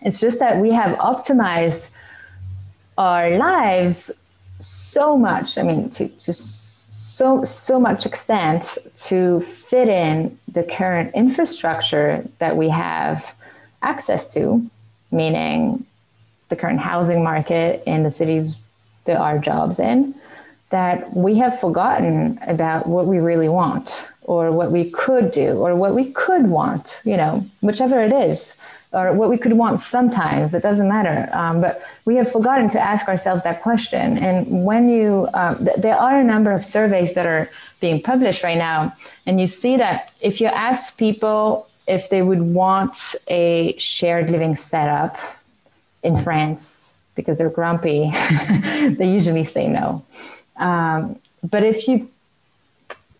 It's 0.00 0.20
just 0.20 0.38
that 0.38 0.60
we 0.60 0.70
have 0.72 0.96
optimized 0.98 1.90
our 2.96 3.30
lives 3.30 4.22
so 4.60 5.16
much. 5.18 5.58
I 5.58 5.62
mean, 5.62 5.90
to, 5.90 6.08
to 6.08 6.32
so 6.32 7.44
so 7.44 7.78
much 7.78 8.06
extent 8.06 8.76
to 8.94 9.40
fit 9.40 9.88
in 9.88 10.36
the 10.50 10.64
current 10.64 11.14
infrastructure 11.14 12.24
that 12.38 12.56
we 12.56 12.68
have 12.70 13.34
access 13.82 14.32
to, 14.34 14.68
meaning 15.12 15.86
the 16.48 16.56
current 16.56 16.80
housing 16.80 17.22
market 17.22 17.82
in 17.86 18.02
the 18.02 18.10
cities 18.10 18.60
that 19.04 19.16
our 19.16 19.38
jobs 19.38 19.78
in, 19.78 20.14
that 20.74 21.14
we 21.14 21.36
have 21.36 21.54
forgotten 21.60 22.36
about 22.48 22.88
what 22.88 23.06
we 23.06 23.18
really 23.20 23.48
want 23.48 24.08
or 24.22 24.50
what 24.50 24.72
we 24.72 24.90
could 24.90 25.30
do 25.30 25.50
or 25.64 25.76
what 25.76 25.94
we 25.94 26.10
could 26.10 26.48
want, 26.48 27.00
you 27.04 27.16
know, 27.16 27.46
whichever 27.60 28.00
it 28.00 28.12
is 28.12 28.56
or 28.92 29.12
what 29.12 29.30
we 29.30 29.38
could 29.38 29.52
want 29.52 29.80
sometimes. 29.82 30.52
It 30.52 30.64
doesn't 30.64 30.88
matter. 30.88 31.28
Um, 31.32 31.60
but 31.60 31.80
we 32.06 32.16
have 32.16 32.28
forgotten 32.30 32.68
to 32.70 32.80
ask 32.80 33.06
ourselves 33.06 33.44
that 33.44 33.62
question. 33.62 34.18
And 34.18 34.64
when 34.64 34.88
you, 34.88 35.28
um, 35.32 35.64
th- 35.64 35.76
there 35.76 35.96
are 35.96 36.18
a 36.18 36.24
number 36.24 36.50
of 36.50 36.64
surveys 36.64 37.14
that 37.14 37.26
are 37.26 37.48
being 37.80 38.02
published 38.02 38.42
right 38.42 38.58
now, 38.58 38.96
and 39.26 39.40
you 39.40 39.46
see 39.46 39.76
that 39.76 40.12
if 40.20 40.40
you 40.40 40.48
ask 40.48 40.98
people 40.98 41.68
if 41.86 42.08
they 42.08 42.22
would 42.22 42.40
want 42.40 43.14
a 43.28 43.76
shared 43.78 44.28
living 44.28 44.56
setup 44.56 45.16
in 46.02 46.16
France 46.16 46.94
because 47.14 47.38
they're 47.38 47.56
grumpy, 47.60 48.10
they 48.98 49.08
usually 49.12 49.44
say 49.44 49.68
no. 49.68 50.04
Um, 50.56 51.18
but 51.42 51.62
if 51.62 51.88
you 51.88 52.10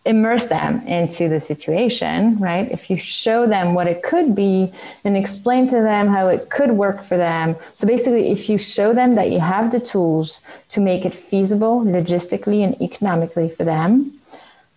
immerse 0.05 0.45
them 0.45 0.85
into 0.87 1.27
the 1.27 1.39
situation, 1.39 2.37
right? 2.37 2.71
If 2.71 2.89
you 2.89 2.97
show 2.97 3.47
them 3.47 3.73
what 3.73 3.87
it 3.87 4.03
could 4.03 4.35
be 4.35 4.71
and 5.03 5.17
explain 5.17 5.67
to 5.69 5.81
them 5.81 6.07
how 6.07 6.27
it 6.27 6.49
could 6.51 6.71
work 6.71 7.03
for 7.03 7.17
them. 7.17 7.55
So 7.73 7.87
basically, 7.87 8.29
if 8.29 8.47
you 8.47 8.59
show 8.59 8.93
them 8.93 9.15
that 9.15 9.31
you 9.31 9.39
have 9.39 9.71
the 9.71 9.79
tools 9.79 10.41
to 10.69 10.79
make 10.79 11.05
it 11.05 11.15
feasible 11.15 11.83
logistically 11.83 12.63
and 12.63 12.79
economically 12.81 13.49
for 13.49 13.63
them, 13.63 14.11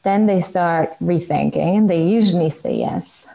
then 0.03 0.27
they 0.27 0.41
start 0.41 0.99
rethinking 1.01 1.77
and 1.77 1.91
they 1.91 2.03
usually 2.03 2.49
say 2.49 2.77
yes. 2.77 3.29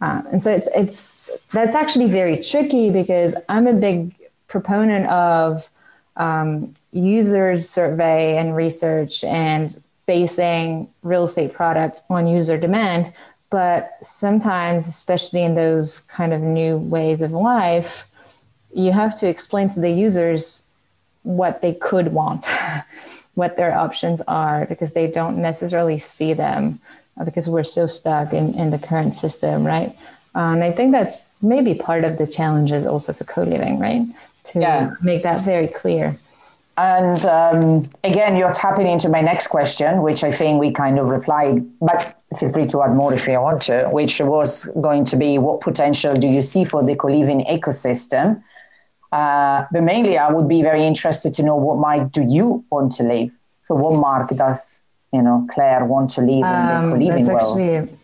Uh, 0.00 0.22
and 0.32 0.42
so 0.42 0.52
it's 0.52 0.68
it's 0.74 1.30
that's 1.52 1.74
actually 1.74 2.06
very 2.06 2.36
tricky 2.36 2.90
because 2.90 3.36
I'm 3.48 3.66
a 3.66 3.72
big 3.72 4.14
proponent 4.48 5.06
of 5.06 5.68
um, 6.16 6.74
users 6.92 7.68
survey 7.68 8.36
and 8.36 8.56
research 8.56 9.24
and 9.24 9.80
basing 10.06 10.88
real 11.02 11.24
estate 11.24 11.52
product 11.52 12.00
on 12.08 12.26
user 12.26 12.56
demand. 12.56 13.12
But 13.50 13.96
sometimes, 14.02 14.86
especially 14.86 15.42
in 15.42 15.54
those 15.54 16.00
kind 16.00 16.32
of 16.32 16.40
new 16.40 16.76
ways 16.76 17.22
of 17.22 17.32
life, 17.32 18.06
you 18.74 18.92
have 18.92 19.18
to 19.20 19.28
explain 19.28 19.70
to 19.70 19.80
the 19.80 19.90
users 19.90 20.64
what 21.22 21.62
they 21.62 21.74
could 21.74 22.08
want, 22.12 22.46
what 23.34 23.56
their 23.56 23.74
options 23.76 24.20
are, 24.22 24.66
because 24.66 24.92
they 24.92 25.06
don't 25.06 25.38
necessarily 25.38 25.98
see 25.98 26.32
them 26.32 26.80
uh, 27.18 27.24
because 27.24 27.48
we're 27.48 27.62
so 27.62 27.86
stuck 27.86 28.32
in, 28.32 28.54
in 28.54 28.70
the 28.70 28.78
current 28.78 29.14
system, 29.14 29.66
right? 29.66 29.90
Uh, 30.34 30.52
and 30.52 30.62
I 30.62 30.70
think 30.70 30.92
that's 30.92 31.24
maybe 31.42 31.74
part 31.74 32.04
of 32.04 32.18
the 32.18 32.26
challenges 32.26 32.86
also 32.86 33.12
for 33.12 33.24
co 33.24 33.42
living, 33.42 33.78
right? 33.78 34.06
To 34.44 34.60
yeah. 34.60 34.94
make 35.02 35.22
that 35.22 35.44
very 35.44 35.68
clear. 35.68 36.18
And 36.78 37.24
um, 37.24 37.90
again, 38.04 38.36
you're 38.36 38.52
tapping 38.52 38.86
into 38.86 39.08
my 39.08 39.20
next 39.20 39.48
question, 39.48 40.00
which 40.00 40.22
I 40.22 40.30
think 40.30 40.60
we 40.60 40.70
kind 40.70 41.00
of 41.00 41.08
replied, 41.08 41.66
but 41.80 42.14
feel 42.38 42.50
free 42.50 42.66
to 42.66 42.84
add 42.84 42.94
more 42.94 43.12
if 43.12 43.26
you 43.26 43.40
want 43.40 43.62
to, 43.62 43.88
which 43.90 44.20
was 44.20 44.66
going 44.80 45.04
to 45.06 45.16
be 45.16 45.38
what 45.38 45.60
potential 45.60 46.14
do 46.14 46.28
you 46.28 46.40
see 46.40 46.62
for 46.62 46.84
the 46.84 46.94
co 46.94 47.08
living 47.08 47.40
ecosystem? 47.46 48.40
Uh, 49.10 49.64
but 49.72 49.82
mainly, 49.82 50.18
I 50.18 50.30
would 50.30 50.48
be 50.48 50.62
very 50.62 50.86
interested 50.86 51.34
to 51.34 51.42
know 51.42 51.56
what 51.56 51.78
might 51.78 52.12
do 52.12 52.22
you 52.22 52.64
want 52.70 52.92
to 52.92 53.02
leave? 53.02 53.32
So, 53.62 53.74
what 53.74 53.98
mark 53.98 54.28
does 54.36 54.80
you 55.12 55.22
know 55.22 55.48
Claire 55.50 55.82
want 55.84 56.10
to 56.10 56.20
leave 56.20 56.44
um, 56.44 56.54
in 56.54 56.66
the 56.66 56.74
um, 56.74 56.90
co 56.90 56.96
living 57.06 57.26
world? 57.26 57.58
Actually, 57.58 57.98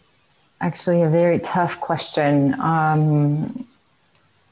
actually, 0.61 1.03
a 1.03 1.11
very 1.11 1.39
tough 1.39 1.79
question. 1.79 2.55
Um, 2.59 3.69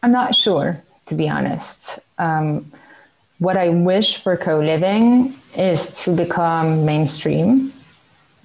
I'm 0.01 0.13
not 0.13 0.37
sure, 0.37 0.81
to 1.07 1.15
be 1.17 1.29
honest. 1.29 1.99
Um, 2.19 2.71
what 3.43 3.57
I 3.57 3.71
wish 3.71 4.19
for 4.23 4.37
co 4.37 4.61
living 4.61 5.35
is 5.57 6.05
to 6.05 6.15
become 6.15 6.85
mainstream, 6.85 7.73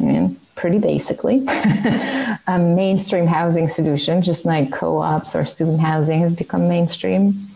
mm, 0.01 0.35
pretty 0.55 0.79
basically, 0.79 1.45
a 2.47 2.57
mainstream 2.57 3.27
housing 3.27 3.69
solution, 3.69 4.23
just 4.23 4.43
like 4.43 4.71
co 4.71 4.97
ops 4.97 5.35
or 5.35 5.45
student 5.45 5.81
housing 5.81 6.21
has 6.21 6.35
become 6.35 6.67
mainstream. 6.67 7.47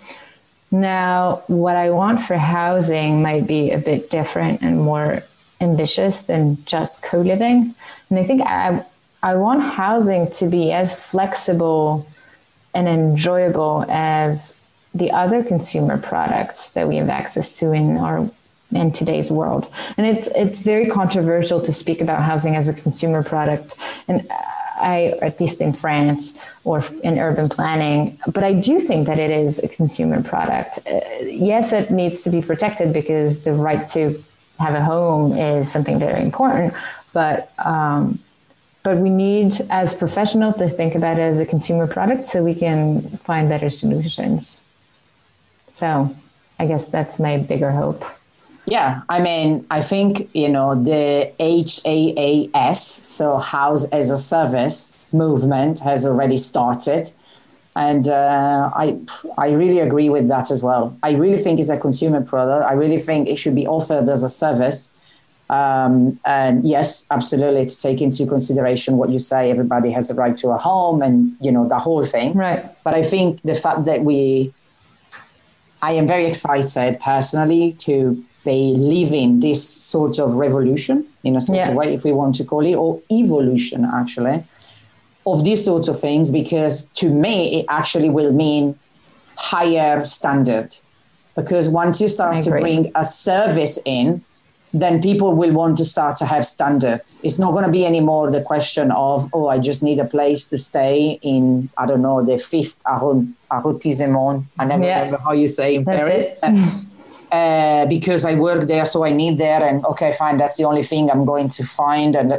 Now, 0.70 1.42
what 1.48 1.76
I 1.76 1.90
want 1.90 2.22
for 2.22 2.38
housing 2.38 3.24
might 3.24 3.48
be 3.48 3.72
a 3.72 3.80
bit 3.80 4.12
different 4.12 4.62
and 4.62 4.80
more 4.80 5.24
ambitious 5.60 6.22
than 6.22 6.64
just 6.66 7.04
co 7.04 7.22
living. 7.22 7.74
And 8.12 8.20
I 8.20 8.24
think 8.24 8.44
I, 8.44 8.86
I 9.24 9.34
want 9.36 9.64
housing 9.64 10.30
to 10.34 10.48
be 10.48 10.72
as 10.72 10.96
flexible 10.96 12.06
and 12.76 12.88
enjoyable 12.88 13.84
as 13.90 14.61
the 14.94 15.12
other 15.12 15.44
consumer 15.44 15.98
products 15.98 16.70
that 16.72 16.88
we 16.88 16.98
have 16.98 17.10
access 17.10 17.58
to 17.60 17.72
in 17.72 17.98
our 17.98 18.30
in 18.72 18.92
today's 18.92 19.30
world. 19.30 19.72
And 19.98 20.08
it's 20.08 20.28
it's 20.28 20.60
very 20.60 20.88
controversial 20.88 21.62
to 21.62 21.74
speak 21.74 22.02
about 22.02 22.22
housing 22.22 22.56
as 22.56 22.68
a 22.68 22.74
consumer 22.74 23.24
product. 23.24 23.76
And 24.08 24.28
I, 24.82 25.14
at 25.22 25.40
least 25.40 25.62
in 25.62 25.74
France 25.74 26.38
or 26.64 26.84
in 27.04 27.20
urban 27.20 27.50
planning, 27.50 28.18
but 28.34 28.44
I 28.44 28.54
do 28.54 28.80
think 28.80 29.06
that 29.06 29.20
it 29.20 29.30
is 29.30 29.60
a 29.60 29.68
consumer 29.68 30.24
product. 30.24 30.80
Uh, 30.88 31.02
yes, 31.22 31.72
it 31.72 31.92
needs 31.92 32.24
to 32.24 32.32
be 32.32 32.42
protected 32.42 32.92
because 32.92 33.44
the 33.44 33.54
right 33.54 33.88
to 33.90 34.24
have 34.58 34.74
a 34.74 34.82
home 34.82 35.38
is 35.38 35.72
something 35.72 36.00
very 36.00 36.24
important. 36.24 36.74
But 37.14 37.52
um, 37.60 38.20
but 38.84 38.98
we 38.98 39.12
need, 39.12 39.62
as 39.70 39.94
professionals, 39.94 40.56
to 40.56 40.68
think 40.68 40.96
about 40.96 41.20
it 41.20 41.22
as 41.22 41.40
a 41.40 41.46
consumer 41.46 41.86
product 41.86 42.28
so 42.28 42.44
we 42.44 42.56
can 42.56 43.02
find 43.18 43.48
better 43.48 43.70
solutions. 43.70 44.62
So 45.72 46.16
I 46.60 46.68
guess 46.68 46.88
that's 46.88 47.20
my 47.20 47.40
bigger 47.40 47.72
hope. 47.72 48.04
Yeah, 48.66 49.02
I 49.10 49.20
mean, 49.20 49.66
I 49.72 49.82
think, 49.82 50.30
you 50.36 50.48
know, 50.48 50.76
the 50.76 51.32
HAAS, 51.40 52.78
so 52.78 53.38
House 53.40 53.86
as 53.86 54.12
a 54.12 54.18
Service 54.18 55.12
movement 55.14 55.80
has 55.80 56.06
already 56.06 56.38
started. 56.38 57.12
And 57.76 58.08
uh, 58.08 58.70
I, 58.76 59.00
I 59.38 59.50
really 59.52 59.80
agree 59.80 60.10
with 60.10 60.28
that 60.28 60.52
as 60.52 60.62
well. 60.62 60.96
I 61.02 61.12
really 61.12 61.38
think 61.38 61.60
it's 61.60 61.70
a 61.70 61.78
consumer 61.78 62.22
product. 62.22 62.70
I 62.70 62.74
really 62.74 63.00
think 63.00 63.30
it 63.30 63.38
should 63.38 63.56
be 63.56 63.66
offered 63.66 64.08
as 64.10 64.24
a 64.24 64.30
service. 64.30 64.94
Um, 65.50 66.20
and 66.24 66.64
yes, 66.64 67.08
absolutely, 67.10 67.66
to 67.66 67.82
take 67.82 68.02
into 68.02 68.26
consideration 68.26 68.98
what 68.98 69.10
you 69.10 69.20
say, 69.20 69.50
everybody 69.50 69.90
has 69.92 70.10
a 70.12 70.14
right 70.14 70.38
to 70.38 70.50
a 70.50 70.58
home 70.58 71.02
and, 71.02 71.36
you 71.42 71.52
know, 71.52 71.68
the 71.68 71.80
whole 71.80 72.06
thing. 72.06 72.34
Right. 72.34 72.64
But 72.84 72.94
I 72.94 73.02
think 73.02 73.42
the 73.42 73.56
fact 73.56 73.86
that 73.86 74.04
we 74.04 74.54
I 75.82 75.94
am 75.94 76.08
very 76.08 76.28
excited 76.28 77.00
personally 77.00 77.74
to 77.80 78.24
be 78.46 78.76
living 78.78 79.40
this 79.40 79.68
sort 79.68 80.20
of 80.20 80.34
revolution 80.34 81.08
in 81.24 81.36
a 81.36 81.42
sort 81.42 81.58
yeah. 81.58 81.70
of 81.70 81.76
way, 81.76 81.94
if 81.94 82.04
we 82.04 82.12
want 82.12 82.36
to 82.36 82.44
call 82.44 82.66
it, 82.66 82.76
or 82.76 83.02
evolution 83.12 83.86
actually, 83.86 84.44
of 85.26 85.44
these 85.44 85.64
sorts 85.64 85.88
of 85.88 86.00
things, 86.00 86.32
because 86.32 86.86
to 86.96 87.10
me, 87.10 87.60
it 87.60 87.66
actually 87.70 88.10
will 88.10 88.32
mean 88.32 88.78
higher 89.38 90.04
standard. 90.04 90.76
Because 91.36 91.70
once 91.70 92.02
you 92.02 92.08
start 92.08 92.42
to 92.42 92.50
bring 92.50 92.92
a 92.96 93.06
service 93.06 93.80
in, 93.86 94.24
then 94.74 95.02
people 95.02 95.34
will 95.34 95.52
want 95.52 95.78
to 95.78 95.86
start 95.86 96.16
to 96.18 96.26
have 96.26 96.46
standards. 96.46 97.20
It's 97.24 97.38
not 97.38 97.52
going 97.52 97.66
to 97.66 97.72
be 97.72 97.86
anymore 97.86 98.32
the 98.32 98.42
question 98.42 98.92
of, 98.92 99.30
oh, 99.34 99.48
I 99.48 99.60
just 99.60 99.84
need 99.84 100.00
a 100.00 100.06
place 100.06 100.46
to 100.46 100.58
stay 100.58 101.20
in, 101.22 101.70
I 101.78 101.86
don't 101.86 102.02
know, 102.02 102.24
the 102.24 102.38
fifth 102.38 102.82
arrondissement. 102.86 104.46
I 104.60 104.66
never 104.66 104.84
yeah. 104.84 105.00
remember 105.00 105.18
how 105.18 105.34
you 105.34 105.48
say 105.48 105.76
in 105.76 105.84
That's 105.84 106.32
Paris. 106.42 106.84
Uh, 107.32 107.86
because 107.86 108.26
I 108.26 108.36
work 108.36 108.68
there, 108.68 108.84
so 108.84 109.06
I 109.06 109.12
need 109.12 109.38
there. 109.38 109.64
And 109.64 109.86
okay, 109.86 110.12
fine, 110.12 110.36
that's 110.36 110.58
the 110.58 110.66
only 110.66 110.84
thing 110.84 111.10
I'm 111.10 111.24
going 111.24 111.48
to 111.48 111.64
find, 111.64 112.14
and 112.14 112.34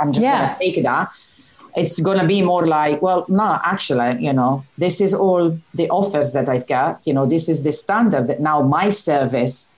I'm 0.00 0.12
just 0.12 0.22
yeah. 0.22 0.38
going 0.38 0.52
to 0.52 0.58
take 0.60 0.84
that. 0.84 1.10
It's 1.76 1.98
going 1.98 2.20
to 2.20 2.26
be 2.28 2.40
more 2.40 2.64
like, 2.64 3.02
well, 3.02 3.26
no, 3.28 3.58
actually, 3.64 4.24
you 4.24 4.32
know, 4.32 4.64
this 4.78 5.00
is 5.00 5.14
all 5.14 5.58
the 5.74 5.88
offers 5.90 6.32
that 6.34 6.48
I've 6.48 6.68
got. 6.68 7.04
You 7.08 7.12
know, 7.12 7.26
this 7.26 7.48
is 7.48 7.64
the 7.64 7.72
standard 7.72 8.28
that 8.28 8.38
now 8.38 8.62
my 8.62 8.88
service 8.88 9.74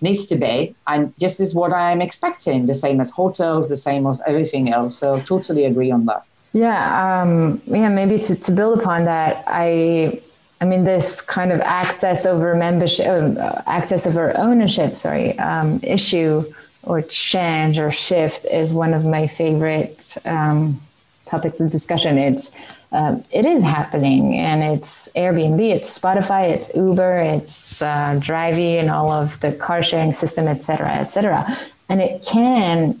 needs 0.00 0.26
to 0.26 0.36
be, 0.36 0.74
and 0.86 1.14
this 1.18 1.40
is 1.40 1.54
what 1.54 1.72
I'm 1.72 2.00
expecting. 2.00 2.66
The 2.66 2.74
same 2.74 3.00
as 3.00 3.10
hotels, 3.10 3.68
the 3.68 3.76
same 3.76 4.06
as 4.06 4.20
everything 4.26 4.70
else. 4.70 4.96
So 4.96 5.20
totally 5.20 5.64
agree 5.64 5.90
on 5.90 6.06
that. 6.06 6.24
Yeah, 6.52 7.22
um, 7.22 7.60
yeah. 7.66 7.88
Maybe 7.88 8.18
to, 8.20 8.34
to 8.36 8.52
build 8.52 8.78
upon 8.80 9.04
that, 9.04 9.44
I 9.46 10.20
I 10.60 10.66
mean, 10.66 10.84
this 10.84 11.20
kind 11.20 11.52
of 11.52 11.60
access 11.60 12.26
over 12.26 12.54
membership, 12.54 13.06
uh, 13.06 13.62
access 13.66 14.06
over 14.06 14.36
ownership, 14.38 14.96
sorry, 14.96 15.38
um, 15.38 15.80
issue 15.82 16.44
or 16.84 17.02
change 17.02 17.78
or 17.78 17.90
shift 17.90 18.46
is 18.46 18.72
one 18.72 18.94
of 18.94 19.04
my 19.04 19.26
favorite 19.26 20.16
um, 20.24 20.80
topics 21.26 21.60
of 21.60 21.70
discussion. 21.70 22.18
It's 22.18 22.50
um, 22.94 23.24
it 23.30 23.44
is 23.44 23.62
happening, 23.62 24.22
and 24.38 24.62
it's 24.62 25.12
Airbnb, 25.14 25.60
it's 25.76 25.98
Spotify, 25.98 26.50
it's 26.54 26.68
Uber, 26.74 27.18
it's 27.18 27.82
uh, 27.82 28.18
Drivy, 28.28 28.78
and 28.80 28.88
all 28.88 29.10
of 29.12 29.40
the 29.40 29.52
car 29.52 29.82
sharing 29.82 30.12
system, 30.12 30.46
et 30.46 30.62
cetera, 30.62 30.92
et 31.02 31.10
cetera. 31.14 31.40
And 31.88 32.00
it 32.00 32.24
can 32.24 33.00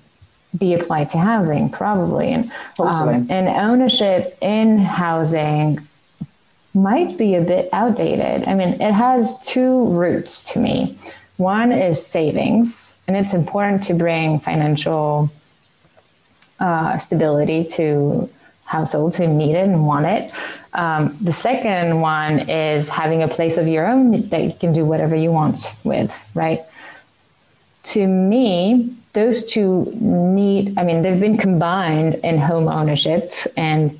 be 0.58 0.74
applied 0.74 1.08
to 1.10 1.18
housing, 1.18 1.70
probably, 1.70 2.28
and 2.32 2.50
um, 2.78 3.26
and 3.30 3.48
ownership 3.48 4.36
in 4.40 4.78
housing 4.78 5.78
might 6.74 7.16
be 7.16 7.36
a 7.36 7.40
bit 7.40 7.68
outdated. 7.72 8.48
I 8.48 8.54
mean, 8.54 8.80
it 8.80 8.92
has 8.92 9.38
two 9.40 9.86
roots 10.02 10.52
to 10.52 10.58
me. 10.58 10.98
One 11.36 11.70
is 11.72 12.04
savings, 12.04 13.00
and 13.06 13.16
it's 13.16 13.34
important 13.34 13.84
to 13.84 13.94
bring 13.94 14.38
financial 14.40 15.30
uh, 16.60 16.98
stability 16.98 17.64
to 17.76 18.28
households 18.74 19.16
who 19.16 19.26
need 19.26 19.54
it 19.54 19.66
and 19.68 19.86
want 19.86 20.06
it. 20.06 20.32
Um, 20.82 21.16
the 21.20 21.32
second 21.32 22.00
one 22.00 22.34
is 22.50 22.88
having 22.88 23.22
a 23.22 23.28
place 23.28 23.56
of 23.56 23.66
your 23.68 23.86
own 23.86 24.04
that 24.30 24.42
you 24.42 24.52
can 24.52 24.72
do 24.72 24.84
whatever 24.84 25.14
you 25.24 25.30
want 25.30 25.58
with, 25.84 26.10
right? 26.34 26.60
To 27.94 28.06
me, 28.06 28.92
those 29.12 29.46
two 29.52 29.92
need, 30.00 30.76
I 30.78 30.82
mean, 30.84 31.02
they've 31.02 31.20
been 31.20 31.38
combined 31.38 32.14
in 32.16 32.38
home 32.38 32.66
ownership 32.66 33.30
and 33.56 33.96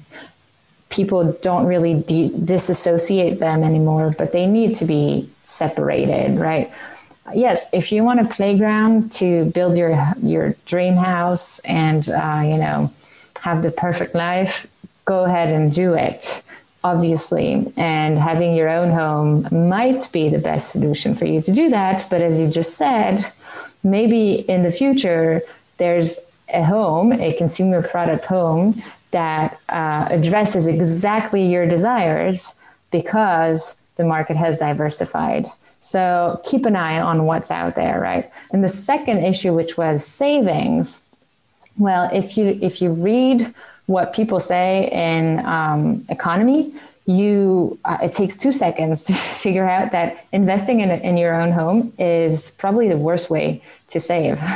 people 0.88 1.20
don't 1.42 1.66
really 1.66 1.94
de- 2.02 2.32
disassociate 2.54 3.38
them 3.38 3.62
anymore, 3.62 4.14
but 4.18 4.32
they 4.32 4.46
need 4.46 4.76
to 4.76 4.84
be 4.84 5.28
separated, 5.42 6.38
right? 6.38 6.72
Yes, 7.34 7.66
if 7.72 7.90
you 7.92 8.04
want 8.04 8.20
a 8.20 8.24
playground 8.24 9.10
to 9.12 9.50
build 9.56 9.76
your 9.76 9.92
your 10.22 10.54
dream 10.66 10.94
house 10.94 11.58
and 11.60 12.02
uh, 12.08 12.42
you 12.44 12.58
know 12.58 12.92
have 13.44 13.62
the 13.62 13.70
perfect 13.70 14.14
life, 14.14 14.66
go 15.04 15.24
ahead 15.24 15.52
and 15.52 15.70
do 15.70 15.92
it. 15.92 16.42
Obviously, 16.82 17.70
and 17.76 18.18
having 18.18 18.54
your 18.54 18.70
own 18.70 18.90
home 18.90 19.46
might 19.68 20.10
be 20.12 20.30
the 20.30 20.38
best 20.38 20.70
solution 20.70 21.14
for 21.14 21.26
you 21.26 21.42
to 21.42 21.52
do 21.52 21.68
that. 21.68 22.06
But 22.08 22.22
as 22.22 22.38
you 22.38 22.48
just 22.48 22.74
said, 22.78 23.20
maybe 23.82 24.32
in 24.54 24.62
the 24.62 24.70
future 24.70 25.42
there's 25.76 26.18
a 26.54 26.64
home, 26.64 27.12
a 27.12 27.34
consumer 27.34 27.82
product 27.82 28.24
home 28.24 28.74
that 29.10 29.58
uh, 29.68 30.08
addresses 30.10 30.66
exactly 30.66 31.46
your 31.46 31.66
desires 31.66 32.54
because 32.90 33.78
the 33.96 34.04
market 34.04 34.36
has 34.36 34.56
diversified. 34.56 35.46
So 35.80 36.40
keep 36.44 36.64
an 36.64 36.76
eye 36.76 36.98
on 36.98 37.26
what's 37.26 37.50
out 37.50 37.74
there, 37.74 38.00
right? 38.00 38.30
And 38.52 38.64
the 38.64 38.70
second 38.70 39.18
issue, 39.18 39.52
which 39.52 39.76
was 39.76 40.02
savings, 40.02 41.02
well, 41.78 42.08
if 42.12 42.36
you 42.36 42.58
if 42.62 42.80
you 42.80 42.90
read 42.92 43.52
what 43.86 44.14
people 44.14 44.40
say 44.40 44.88
in 44.92 45.44
um, 45.44 46.04
economy, 46.08 46.72
you 47.06 47.78
uh, 47.84 47.98
it 48.02 48.12
takes 48.12 48.36
two 48.36 48.52
seconds 48.52 49.02
to 49.04 49.12
figure 49.44 49.68
out 49.68 49.92
that 49.92 50.26
investing 50.32 50.80
in, 50.80 50.90
in 50.90 51.16
your 51.16 51.34
own 51.34 51.52
home 51.52 51.92
is 51.98 52.52
probably 52.52 52.88
the 52.88 52.96
worst 52.96 53.30
way 53.30 53.62
to 53.88 54.00
save. 54.00 54.38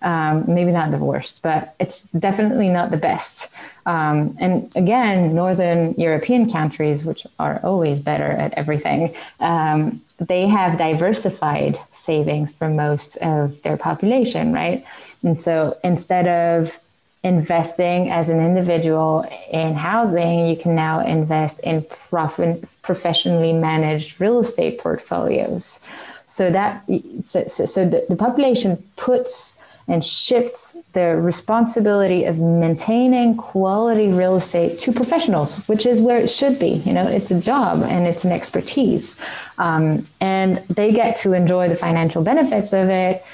Um, 0.00 0.44
maybe 0.46 0.70
not 0.70 0.92
the 0.92 0.98
worst 0.98 1.42
but 1.42 1.74
it's 1.80 2.02
definitely 2.10 2.68
not 2.68 2.92
the 2.92 2.96
best. 2.96 3.52
Um, 3.84 4.36
and 4.38 4.70
again 4.76 5.34
northern 5.34 5.94
european 5.94 6.52
countries 6.52 7.04
which 7.04 7.26
are 7.40 7.58
always 7.64 7.98
better 7.98 8.30
at 8.30 8.52
everything 8.54 9.12
um, 9.40 10.00
they 10.18 10.48
have 10.48 10.78
diversified 10.78 11.78
savings 11.92 12.54
for 12.54 12.68
most 12.68 13.16
of 13.18 13.62
their 13.62 13.76
population 13.76 14.52
right 14.52 14.84
and 15.22 15.40
so 15.40 15.76
instead 15.82 16.26
of 16.26 16.78
investing 17.24 18.10
as 18.10 18.28
an 18.28 18.40
individual 18.40 19.24
in 19.50 19.74
housing, 19.74 20.46
you 20.46 20.56
can 20.56 20.74
now 20.74 21.00
invest 21.00 21.60
in 21.60 21.84
profit, 22.10 22.64
professionally 22.82 23.52
managed 23.52 24.20
real 24.20 24.38
estate 24.38 24.78
portfolios. 24.78 25.80
So 26.26 26.50
that 26.50 26.84
so, 27.20 27.44
so, 27.46 27.64
so 27.64 27.88
the, 27.88 28.06
the 28.08 28.16
population 28.16 28.82
puts 28.96 29.58
and 29.88 30.04
shifts 30.04 30.76
the 30.92 31.16
responsibility 31.16 32.24
of 32.24 32.38
maintaining 32.38 33.36
quality 33.36 34.08
real 34.08 34.36
estate 34.36 34.78
to 34.78 34.92
professionals, 34.92 35.66
which 35.66 35.86
is 35.86 36.00
where 36.00 36.18
it 36.18 36.28
should 36.28 36.58
be. 36.58 36.82
You 36.84 36.92
know, 36.92 37.06
it's 37.06 37.30
a 37.30 37.40
job 37.40 37.82
and 37.82 38.06
it's 38.06 38.24
an 38.24 38.32
expertise, 38.32 39.18
um, 39.56 40.04
and 40.20 40.58
they 40.68 40.92
get 40.92 41.16
to 41.18 41.32
enjoy 41.32 41.68
the 41.68 41.76
financial 41.76 42.22
benefits 42.22 42.72
of 42.72 42.88
it 42.90 43.24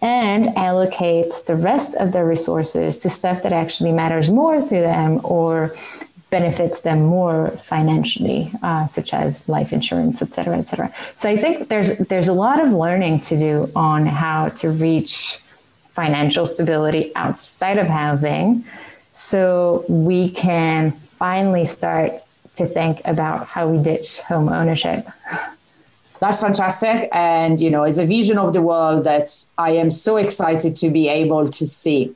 and 0.00 0.56
allocate 0.56 1.32
the 1.48 1.56
rest 1.56 1.96
of 1.96 2.12
their 2.12 2.24
resources 2.24 2.96
to 2.98 3.10
stuff 3.10 3.42
that 3.42 3.52
actually 3.52 3.90
matters 3.90 4.30
more 4.30 4.60
to 4.60 4.76
them 4.90 5.20
or 5.24 5.74
benefits 6.30 6.82
them 6.82 7.02
more 7.02 7.48
financially, 7.56 8.52
uh, 8.62 8.86
such 8.86 9.12
as 9.12 9.48
life 9.48 9.72
insurance, 9.72 10.22
et 10.22 10.32
cetera, 10.34 10.56
et 10.58 10.68
cetera. 10.68 10.92
So 11.16 11.28
I 11.28 11.36
think 11.36 11.68
there's 11.68 11.98
there's 11.98 12.28
a 12.28 12.32
lot 12.34 12.62
of 12.64 12.72
learning 12.72 13.20
to 13.22 13.38
do 13.38 13.72
on 13.74 14.06
how 14.06 14.50
to 14.60 14.70
reach 14.70 15.40
financial 16.00 16.46
stability 16.46 17.04
outside 17.16 17.78
of 17.78 17.88
housing, 17.88 18.64
so 19.12 19.84
we 19.88 20.30
can 20.30 20.92
finally 21.22 21.66
start 21.66 22.12
to 22.58 22.64
think 22.66 22.94
about 23.04 23.38
how 23.46 23.68
we 23.68 23.76
ditch 23.82 24.20
home 24.30 24.48
ownership 24.60 25.00
that's 26.20 26.40
fantastic. 26.40 27.08
And, 27.12 27.60
you 27.60 27.70
know, 27.70 27.84
it's 27.84 27.98
a 27.98 28.06
vision 28.06 28.38
of 28.38 28.52
the 28.52 28.62
world 28.62 29.04
that 29.04 29.28
I 29.56 29.72
am 29.72 29.90
so 29.90 30.16
excited 30.16 30.74
to 30.76 30.90
be 30.90 31.08
able 31.08 31.48
to 31.48 31.66
see. 31.66 32.14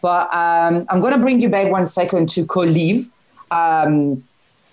But 0.00 0.32
um, 0.32 0.86
I'm 0.88 1.00
going 1.00 1.12
to 1.12 1.18
bring 1.18 1.40
you 1.40 1.48
back 1.48 1.70
one 1.70 1.86
second 1.86 2.28
to 2.30 2.46
Co-Liv. 2.46 3.08
Um, 3.50 4.24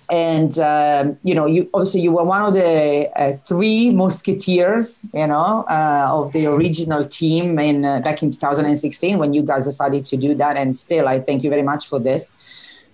and 0.10 0.58
um, 0.60 1.18
you 1.24 1.36
know, 1.36 1.46
you 1.46 1.70
obviously 1.74 2.02
you 2.02 2.12
were 2.12 2.24
one 2.24 2.42
of 2.42 2.54
the 2.54 3.10
uh, 3.16 3.38
three 3.46 3.90
musketeers, 3.90 5.06
you 5.14 5.28
know, 5.28 5.66
uh, 5.70 6.08
of 6.10 6.32
the 6.32 6.46
original 6.46 7.04
team 7.04 7.60
in 7.60 7.84
uh, 7.84 8.00
back 8.02 8.24
in 8.24 8.32
2016 8.32 9.18
when 9.18 9.34
you 9.34 9.42
guys 9.42 9.66
decided 9.66 10.06
to 10.06 10.18
do 10.18 10.34
that. 10.36 10.56
And 10.58 10.78
still, 10.78 11.08
I 11.08 11.20
thank 11.20 11.44
you 11.44 11.50
very 11.50 11.64
much 11.64 11.88
for 11.88 12.00
this 12.00 12.32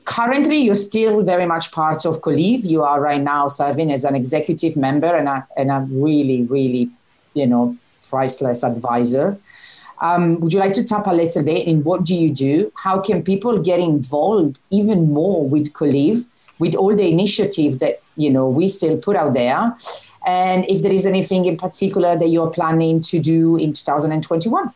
currently 0.06 0.58
you're 0.58 0.76
still 0.76 1.24
very 1.24 1.46
much 1.46 1.72
part 1.72 2.06
of 2.06 2.22
Co-Liv. 2.22 2.66
You 2.66 2.84
are 2.84 3.02
right 3.02 3.22
now 3.22 3.48
serving 3.48 3.92
as 3.92 4.04
an 4.04 4.16
executive 4.16 4.76
member 4.76 5.08
and 5.08 5.28
a, 5.28 5.48
and 5.56 5.72
a 5.72 5.86
really, 5.90 6.44
really, 6.44 6.90
you 7.34 7.48
know, 7.48 7.78
priceless 8.10 8.64
advisor. 8.64 9.38
Um, 10.02 10.40
would 10.42 10.52
you 10.52 10.60
like 10.60 10.74
to 10.74 10.84
tap 10.84 11.08
a 11.08 11.14
little 11.14 11.44
bit 11.44 11.66
in 11.66 11.84
what 11.84 12.04
do 12.04 12.16
you 12.16 12.30
do? 12.30 12.72
How 12.76 13.00
can 13.00 13.24
people 13.24 13.58
get 13.60 13.80
involved 13.80 14.60
even 14.70 15.14
more 15.14 15.48
with 15.48 15.74
Co-Liv, 15.74 16.26
with 16.60 16.76
all 16.76 16.96
the 16.96 17.08
initiative 17.08 17.80
that, 17.80 18.02
you 18.16 18.30
know, 18.30 18.48
we 18.50 18.68
still 18.68 18.98
put 18.98 19.16
out 19.16 19.34
there? 19.34 19.76
And 20.26 20.66
if 20.70 20.82
there 20.82 20.92
is 20.92 21.06
anything 21.06 21.46
in 21.46 21.58
particular 21.58 22.16
that 22.16 22.28
you're 22.28 22.50
planning 22.50 23.02
to 23.02 23.20
do 23.20 23.58
in 23.58 23.74
2021? 23.74 24.72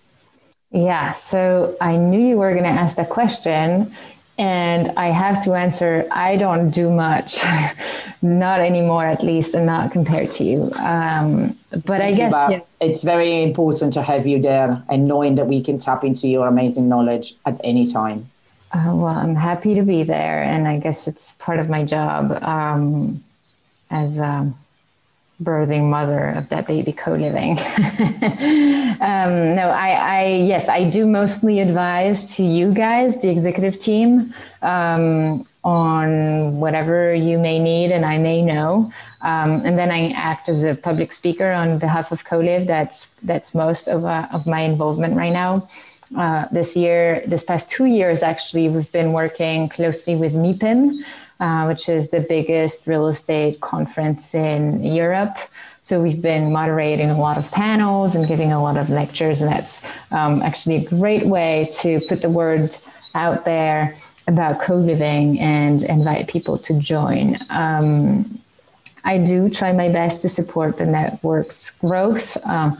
Yeah, 0.71 1.13
so 1.13 1.78
I 1.80 1.95
knew 1.95 2.19
you 2.19 2.38
were 2.38 2.51
going 2.51 2.65
to 2.65 2.69
ask 2.69 2.97
that 2.97 3.09
question 3.09 3.93
and 4.38 4.91
I 4.97 5.07
have 5.07 5.43
to 5.45 5.53
answer, 5.53 6.07
I 6.11 6.38
don't 6.38 6.69
do 6.69 6.91
much, 6.91 7.39
not 8.21 8.59
anymore, 8.59 9.05
at 9.05 9.23
least, 9.23 9.55
and 9.55 9.65
not 9.65 9.91
compared 9.91 10.32
to 10.34 10.43
you. 10.43 10.71
Um, 10.75 11.57
but 11.71 11.99
Thank 12.01 12.01
I 12.01 12.11
guess 12.13 12.51
yeah. 12.51 12.59
it's 12.80 13.03
very 13.03 13.41
important 13.41 13.93
to 13.93 14.03
have 14.03 14.28
you 14.28 14.39
there 14.39 14.84
and 14.89 15.07
knowing 15.07 15.36
that 15.36 15.47
we 15.47 15.61
can 15.61 15.80
tap 15.80 16.03
into 16.03 16.28
your 16.28 16.47
amazing 16.47 16.88
knowledge 16.88 17.34
at 17.47 17.59
any 17.63 17.91
time. 17.91 18.30
Uh, 18.72 18.91
well, 18.95 19.07
I'm 19.07 19.36
happy 19.36 19.76
to 19.76 19.82
be 19.84 20.03
there, 20.03 20.43
and 20.43 20.68
I 20.68 20.80
guess 20.80 21.07
it's 21.07 21.34
part 21.34 21.59
of 21.59 21.70
my 21.70 21.86
job 21.86 22.32
um, 22.43 23.20
as 23.89 24.20
a 24.20 24.53
birthing 25.41 25.89
mother 25.89 26.30
of 26.30 26.49
that 26.49 26.65
baby 26.65 26.91
co-living. 26.91 27.51
um, 28.99 29.55
no, 29.55 29.70
I, 29.70 29.91
I, 29.91 30.26
yes, 30.45 30.68
I 30.68 30.89
do 30.89 31.05
mostly 31.05 31.59
advise 31.59 32.36
to 32.38 32.43
you 32.43 32.74
guys, 32.74 33.22
the 33.22 33.30
executive 33.30 33.80
team, 33.80 34.34
um, 34.63 35.45
on 35.63 36.59
whatever 36.59 37.13
you 37.13 37.38
may 37.38 37.59
need 37.59 37.91
and 37.91 38.03
I 38.05 38.18
may 38.18 38.41
know. 38.41 38.91
Um, 39.22 39.61
and 39.65 39.78
then 39.78 39.91
I 39.91 40.09
act 40.11 40.49
as 40.49 40.63
a 40.63 40.74
public 40.74 41.11
speaker 41.11 41.51
on 41.51 41.78
behalf 41.78 42.11
of 42.11 42.26
Co-Liv. 42.26 42.65
That's 42.65 43.09
that's 43.24 43.53
most 43.53 43.88
of 43.88 44.05
uh, 44.05 44.28
of 44.32 44.47
my 44.47 44.61
involvement 44.61 45.15
right 45.15 45.34
now. 45.34 45.68
Uh, 46.16 46.47
this 46.51 46.76
year, 46.76 47.22
this 47.28 47.43
past 47.43 47.70
two 47.70 47.86
years, 47.86 48.24
actually, 48.24 48.70
we've 48.70 48.91
been 48.91 49.12
working 49.12 49.68
closely 49.70 50.16
with 50.16 50.34
MIPIM, 50.34 51.03
uh, 51.39 51.66
which 51.66 51.89
is 51.89 52.12
the 52.12 52.22
biggest 52.22 52.88
real 52.88 53.08
estate 53.08 53.60
conference 53.60 54.34
in 54.34 54.84
Europe. 54.84 55.38
So 55.82 56.01
we've 56.01 56.22
been 56.22 56.51
moderating 56.51 57.10
a 57.10 57.18
lot 57.18 57.38
of 57.38 57.51
panels 57.51 58.16
and 58.16 58.28
giving 58.28 58.51
a 58.51 58.62
lot 58.62 58.78
of 58.78 58.89
lectures, 58.89 59.41
and 59.41 59.51
that's 59.51 59.86
um, 60.12 60.41
actually 60.41 60.78
a 60.78 60.89
great 60.89 61.26
way 61.26 61.70
to 61.80 61.99
put 62.01 62.22
the 62.22 62.30
word 62.30 62.76
out 63.16 63.45
there 63.45 63.95
about 64.28 64.62
co-living 64.62 65.39
and 65.39 65.84
invite 65.84 66.28
people 66.28 66.58
to 66.58 66.80
join. 66.80 67.38
Um, 67.49 68.39
I 69.05 69.18
do 69.20 69.49
try 69.49 69.72
my 69.72 69.88
best 69.88 70.22
to 70.24 70.30
support 70.30 70.78
the 70.78 70.86
network's 70.86 71.72
growth. 71.72 72.36
Um, 72.45 72.78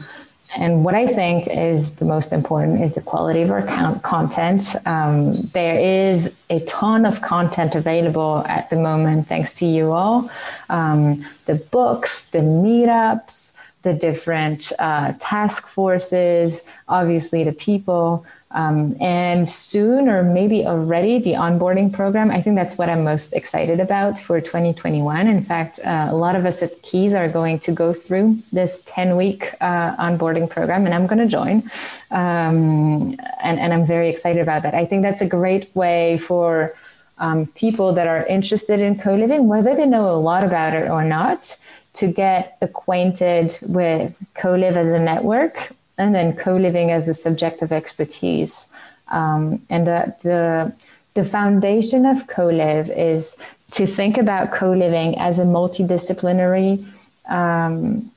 and 0.56 0.84
what 0.84 0.94
I 0.94 1.06
think 1.06 1.46
is 1.48 1.96
the 1.96 2.04
most 2.04 2.32
important 2.32 2.80
is 2.80 2.94
the 2.94 3.02
quality 3.02 3.42
of 3.42 3.50
our 3.50 3.98
content. 4.00 4.74
Um, 4.86 5.42
there 5.48 5.78
is 5.78 6.38
a 6.48 6.60
ton 6.60 7.04
of 7.04 7.20
content 7.20 7.74
available 7.74 8.44
at 8.48 8.70
the 8.70 8.76
moment, 8.76 9.26
thanks 9.26 9.52
to 9.54 9.66
you 9.66 9.92
all. 9.92 10.30
Um, 10.70 11.24
the 11.44 11.56
books, 11.56 12.30
the 12.30 12.38
meetups, 12.38 13.54
the 13.82 13.92
different 13.94 14.72
uh, 14.78 15.12
task 15.20 15.66
forces, 15.66 16.64
obviously 16.88 17.44
the 17.44 17.52
people. 17.52 18.24
Um, 18.50 18.96
and 18.98 19.48
soon, 19.48 20.08
or 20.08 20.22
maybe 20.22 20.64
already, 20.64 21.18
the 21.18 21.34
onboarding 21.34 21.92
program. 21.92 22.30
I 22.30 22.40
think 22.40 22.56
that's 22.56 22.78
what 22.78 22.88
I'm 22.88 23.04
most 23.04 23.34
excited 23.34 23.78
about 23.78 24.18
for 24.18 24.40
2021. 24.40 25.26
In 25.26 25.42
fact, 25.42 25.78
uh, 25.84 26.08
a 26.10 26.16
lot 26.16 26.34
of 26.34 26.46
us 26.46 26.62
at 26.62 26.80
Keys 26.82 27.12
are 27.12 27.28
going 27.28 27.58
to 27.60 27.72
go 27.72 27.92
through 27.92 28.38
this 28.50 28.82
10 28.86 29.16
week 29.16 29.52
uh, 29.60 29.96
onboarding 29.96 30.48
program, 30.48 30.86
and 30.86 30.94
I'm 30.94 31.06
going 31.06 31.18
to 31.18 31.26
join. 31.26 31.62
Um, 32.10 33.18
and, 33.42 33.60
and 33.60 33.74
I'm 33.74 33.84
very 33.84 34.08
excited 34.08 34.40
about 34.40 34.62
that. 34.62 34.74
I 34.74 34.86
think 34.86 35.02
that's 35.02 35.20
a 35.20 35.28
great 35.28 35.74
way 35.76 36.16
for 36.16 36.74
um, 37.18 37.46
people 37.48 37.92
that 37.94 38.06
are 38.06 38.24
interested 38.26 38.80
in 38.80 38.98
co 38.98 39.14
living, 39.14 39.46
whether 39.46 39.76
they 39.76 39.86
know 39.86 40.08
a 40.08 40.16
lot 40.16 40.42
about 40.42 40.72
it 40.72 40.88
or 40.88 41.04
not, 41.04 41.58
to 41.94 42.06
get 42.06 42.56
acquainted 42.60 43.58
with 43.62 44.24
Co-Liv 44.34 44.76
as 44.76 44.90
a 44.90 45.00
network 45.00 45.72
and 45.98 46.14
then 46.14 46.34
co-living 46.34 46.90
as 46.90 47.08
a 47.08 47.14
subject 47.14 47.60
of 47.62 47.72
expertise. 47.72 48.68
Um, 49.08 49.60
and 49.68 49.86
the, 49.86 50.14
the, 50.22 50.72
the 51.14 51.24
foundation 51.24 52.06
of 52.06 52.26
Co-Liv 52.26 52.90
is 52.90 53.36
to 53.72 53.86
think 53.86 54.16
about 54.16 54.52
co-living 54.52 55.18
as 55.18 55.38
a 55.38 55.44
multidisciplinary 55.44 56.86
um, 57.28 58.10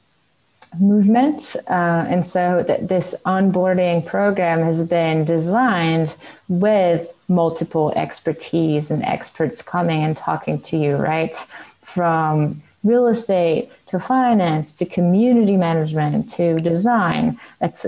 movement. 0.80 1.56
Uh, 1.68 2.06
and 2.08 2.26
so 2.26 2.64
th- 2.66 2.82
this 2.82 3.16
onboarding 3.26 4.06
program 4.06 4.60
has 4.60 4.88
been 4.88 5.26
designed 5.26 6.16
with 6.48 7.14
multiple 7.28 7.92
expertise 7.96 8.92
and 8.92 9.04
experts 9.04 9.62
coming 9.62 10.04
and 10.04 10.16
talking 10.16 10.60
to 10.62 10.78
you, 10.78 10.96
right? 10.96 11.36
From 11.84 12.62
real 12.84 13.08
estate 13.08 13.72
to 13.88 14.00
finance 14.00 14.74
to 14.74 14.86
community 14.86 15.56
management 15.56 16.30
to 16.30 16.58
design 16.58 17.40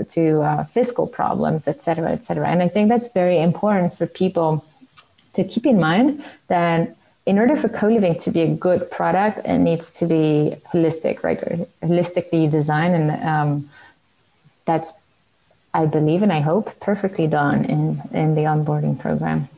to 0.08 0.40
uh, 0.42 0.64
fiscal 0.64 1.06
problems 1.06 1.66
et 1.66 1.82
cetera 1.82 2.12
et 2.12 2.22
cetera. 2.24 2.48
And 2.48 2.62
i 2.62 2.68
think 2.68 2.88
that's 2.88 3.08
very 3.12 3.38
important 3.38 3.92
for 3.92 4.06
people 4.06 4.64
to 5.32 5.42
keep 5.44 5.66
in 5.66 5.80
mind 5.80 6.24
that 6.48 6.96
in 7.26 7.38
order 7.38 7.56
for 7.56 7.68
co-living 7.68 8.18
to 8.18 8.30
be 8.30 8.42
a 8.42 8.54
good 8.54 8.90
product 8.90 9.38
it 9.44 9.58
needs 9.58 9.90
to 9.98 10.06
be 10.06 10.56
holistic 10.72 11.22
right? 11.24 11.40
Holistically 11.82 12.50
designed 12.50 12.94
and 12.94 13.10
um, 13.24 13.70
that's 14.64 15.00
i 15.72 15.86
believe 15.86 16.22
and 16.22 16.32
i 16.32 16.40
hope 16.40 16.78
perfectly 16.78 17.26
done 17.26 17.64
in 17.64 18.00
in 18.12 18.36
the 18.36 18.42
onboarding 18.42 18.96
program 18.98 19.48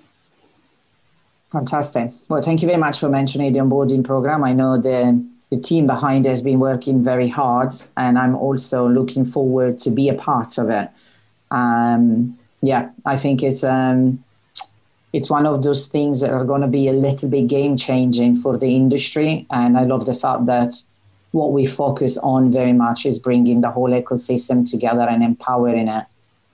Fantastic. 1.52 2.10
Well, 2.28 2.42
thank 2.42 2.62
you 2.62 2.68
very 2.68 2.80
much 2.80 2.98
for 2.98 3.08
mentioning 3.08 3.52
the 3.52 3.60
onboarding 3.60 4.04
program. 4.04 4.44
I 4.44 4.52
know 4.52 4.78
the 4.78 5.24
the 5.50 5.60
team 5.60 5.86
behind 5.86 6.26
it 6.26 6.30
has 6.30 6.42
been 6.42 6.58
working 6.58 7.04
very 7.04 7.28
hard, 7.28 7.72
and 7.96 8.18
I'm 8.18 8.34
also 8.34 8.88
looking 8.88 9.24
forward 9.24 9.78
to 9.78 9.90
be 9.90 10.08
a 10.08 10.14
part 10.14 10.58
of 10.58 10.70
it. 10.70 10.90
Um, 11.52 12.36
yeah, 12.62 12.90
I 13.04 13.16
think 13.16 13.44
it's 13.44 13.62
um, 13.62 14.24
it's 15.12 15.30
one 15.30 15.46
of 15.46 15.62
those 15.62 15.86
things 15.86 16.20
that 16.20 16.30
are 16.30 16.44
going 16.44 16.62
to 16.62 16.68
be 16.68 16.88
a 16.88 16.92
little 16.92 17.28
bit 17.28 17.46
game 17.46 17.76
changing 17.76 18.36
for 18.36 18.58
the 18.58 18.74
industry, 18.74 19.46
and 19.50 19.78
I 19.78 19.84
love 19.84 20.04
the 20.04 20.14
fact 20.14 20.46
that 20.46 20.74
what 21.30 21.52
we 21.52 21.64
focus 21.64 22.18
on 22.18 22.50
very 22.50 22.72
much 22.72 23.06
is 23.06 23.18
bringing 23.18 23.60
the 23.60 23.70
whole 23.70 23.90
ecosystem 23.90 24.68
together 24.68 25.02
and 25.02 25.22
empowering 25.22 25.86
it 25.86 26.06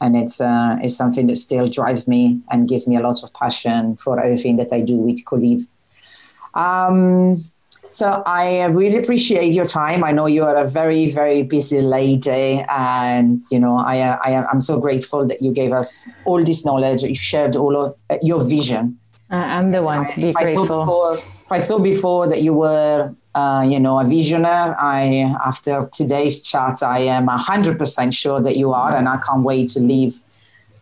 and 0.03 0.17
it's 0.17 0.41
uh, 0.41 0.77
it's 0.83 0.97
something 0.97 1.27
that 1.29 1.37
still 1.37 1.67
drives 1.67 2.09
me 2.09 2.41
and 2.51 2.69
gives 2.69 2.89
me 2.89 2.97
a 2.97 3.01
lot 3.01 3.23
of 3.23 3.33
passion 3.33 3.97
for 3.97 4.21
everything 4.21 4.57
that 4.57 4.73
I 4.73 4.81
do 4.81 4.97
with 4.97 5.25
Co-Liv. 5.25 5.61
Um, 6.55 7.35
so 7.93 8.23
I 8.27 8.65
really 8.65 8.99
appreciate 8.99 9.53
your 9.53 9.65
time. 9.65 10.03
I 10.03 10.13
know 10.13 10.27
you 10.27 10.43
are 10.45 10.57
a 10.57 10.67
very 10.67 11.11
very 11.11 11.45
busy 11.45 11.81
lady, 11.81 12.65
and 12.69 13.45
you 13.51 13.61
know 13.61 13.77
I 13.77 13.97
I 14.29 14.31
am 14.53 14.61
so 14.61 14.81
grateful 14.81 15.25
that 15.27 15.41
you 15.41 15.53
gave 15.53 15.73
us 15.73 16.09
all 16.25 16.43
this 16.43 16.65
knowledge. 16.65 17.03
You 17.05 17.15
shared 17.15 17.55
all 17.55 17.77
of 17.77 17.97
uh, 18.11 18.19
your 18.23 18.43
vision. 18.45 18.99
I'm 19.31 19.71
the 19.71 19.83
one 19.83 20.09
to 20.09 20.17
be 20.21 20.29
if 20.29 20.35
grateful. 20.35 21.23
I 21.53 21.61
thought 21.61 21.83
before 21.83 22.29
that 22.29 22.43
you 22.43 22.55
were 22.55 23.15
uh, 23.35 23.67
you 23.67 23.81
know, 23.81 23.99
a 23.99 24.05
visionary. 24.05 24.75
I, 24.79 25.35
after 25.45 25.89
today's 25.93 26.43
chat, 26.43 26.83
I 26.83 27.01
am 27.01 27.29
hundred 27.29 27.79
percent 27.79 28.15
sure 28.15 28.41
that 28.43 28.57
you 28.57 28.73
are, 28.73 28.95
and 28.95 29.09
I 29.09 29.19
can't 29.19 29.43
wait 29.43 29.71
to 29.71 29.81
leave, 29.81 30.21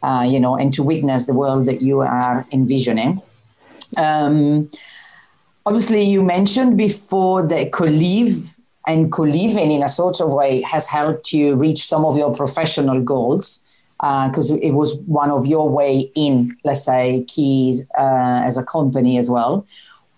uh, 0.03 0.27
you 0.29 0.41
know, 0.41 0.57
and 0.57 0.75
to 0.75 0.83
witness 0.83 1.27
the 1.27 1.35
world 1.35 1.67
that 1.67 1.81
you 1.81 2.01
are 2.01 2.47
envisioning. 2.51 3.23
Um, 3.97 4.69
obviously, 5.65 6.03
you 6.03 6.23
mentioned 6.23 6.77
before 6.77 7.47
that 7.47 7.73
Co-Liv 7.73 8.57
and 8.87 9.13
co-living 9.13 9.71
in 9.71 9.83
a 9.83 9.89
sort 9.89 10.21
of 10.21 10.33
way 10.33 10.63
has 10.63 10.89
helped 10.89 11.33
you 11.33 11.55
reach 11.55 11.85
some 11.85 12.05
of 12.05 12.17
your 12.17 12.35
professional 12.35 13.01
goals 13.01 13.65
because 14.01 14.51
uh, 14.51 14.57
it 14.63 14.71
was 14.71 14.97
one 15.07 15.31
of 15.31 15.47
your 15.47 15.69
way 15.69 16.11
in, 16.15 16.57
let's 16.65 16.85
say, 16.87 17.25
keys 17.29 17.87
uh, 17.99 18.43
as 18.45 18.57
a 18.57 18.65
company 18.65 19.19
as 19.19 19.31
well. 19.31 19.67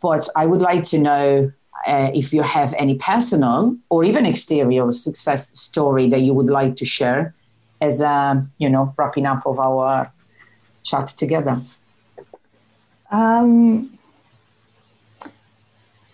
But 0.02 0.28
I 0.36 0.46
would 0.46 0.60
like 0.60 0.82
to 0.84 0.98
know 0.98 1.52
uh, 1.86 2.10
if 2.14 2.32
you 2.32 2.42
have 2.42 2.74
any 2.76 2.96
personal 2.96 3.76
or 3.88 4.04
even 4.04 4.26
exterior 4.26 4.90
success 4.92 5.58
story 5.58 6.08
that 6.08 6.20
you 6.20 6.34
would 6.34 6.50
like 6.50 6.76
to 6.76 6.84
share 6.84 7.34
as 7.80 8.00
a 8.00 8.46
you 8.58 8.68
know 8.68 8.94
wrapping 8.96 9.26
up 9.26 9.46
of 9.46 9.58
our 9.58 10.12
chat 10.82 11.08
together. 11.08 11.58
Um, 13.10 13.98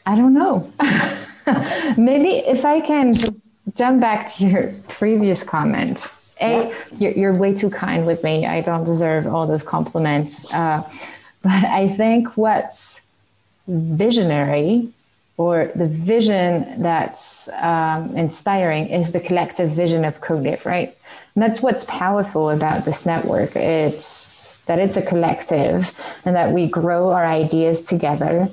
i 0.07 0.17
don't 0.17 0.35
know. 0.35 0.71
Maybe 1.97 2.31
if 2.55 2.65
i 2.65 2.81
can 2.81 3.13
just 3.13 3.51
jump 3.75 4.01
back 4.01 4.29
to 4.33 4.47
your 4.47 4.75
previous 4.89 5.43
comment. 5.45 6.07
A 6.41 6.51
yeah. 6.51 6.75
you're, 6.99 7.13
you're, 7.13 7.35
way 7.35 7.53
too 7.53 7.69
kind 7.69 8.07
with 8.07 8.23
me. 8.23 8.47
I 8.47 8.61
don't 8.61 8.85
deserve 8.85 9.27
all 9.27 9.47
those 9.47 9.65
compliments. 9.65 10.55
Uh, 10.55 10.83
but 11.43 11.65
i 11.65 11.89
think 11.89 12.37
what's 12.37 13.03
visionary 13.69 14.89
or 15.37 15.71
the 15.77 15.87
vision 15.87 16.83
that's 16.83 17.49
um, 17.61 18.17
inspiring 18.17 18.89
is 18.89 19.13
the 19.13 19.21
collective 19.21 19.71
vision 19.71 20.05
of 20.05 20.21
Co-Liv, 20.21 20.67
right? 20.67 20.97
And 21.35 21.43
that's 21.43 21.63
what's 21.63 21.85
powerful 21.85 22.51
about 22.51 22.85
this 22.85 23.07
network. 23.07 23.55
It's 23.55 24.49
that 24.67 24.81
it's 24.81 24.97
a 24.97 25.03
collective 25.03 25.93
and 26.25 26.35
that 26.35 26.53
we 26.53 26.67
grow 26.67 27.11
our 27.11 27.25
ideas 27.25 27.83
together 27.83 28.49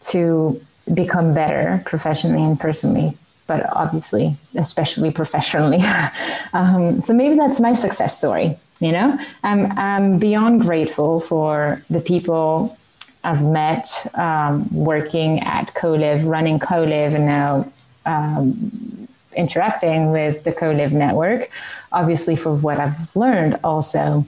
to 0.00 0.60
become 0.92 1.34
better 1.34 1.82
professionally 1.84 2.42
and 2.42 2.58
personally, 2.58 3.16
but 3.46 3.68
obviously, 3.76 4.36
especially 4.54 5.10
professionally. 5.10 5.78
um, 6.52 7.02
so 7.02 7.12
maybe 7.12 7.36
that's 7.36 7.60
my 7.60 7.74
success 7.74 8.16
story. 8.16 8.56
You 8.80 8.92
know, 8.92 9.18
I'm, 9.44 9.66
I'm 9.78 10.18
beyond 10.18 10.62
grateful 10.62 11.20
for 11.20 11.82
the 11.90 12.00
people 12.00 12.78
I've 13.22 13.42
met 13.42 13.88
um, 14.14 14.68
working 14.72 15.40
at 15.40 15.74
Co-Liv, 15.74 16.24
running 16.24 16.58
Co-Liv, 16.58 17.14
and 17.14 17.26
now 17.26 17.70
um, 18.06 19.08
interacting 19.36 20.10
with 20.10 20.44
the 20.44 20.52
Co-Liv 20.52 20.92
network, 20.92 21.50
obviously 21.92 22.36
for 22.36 22.54
what 22.54 22.78
I've 22.78 23.14
learned 23.14 23.58
also. 23.62 24.26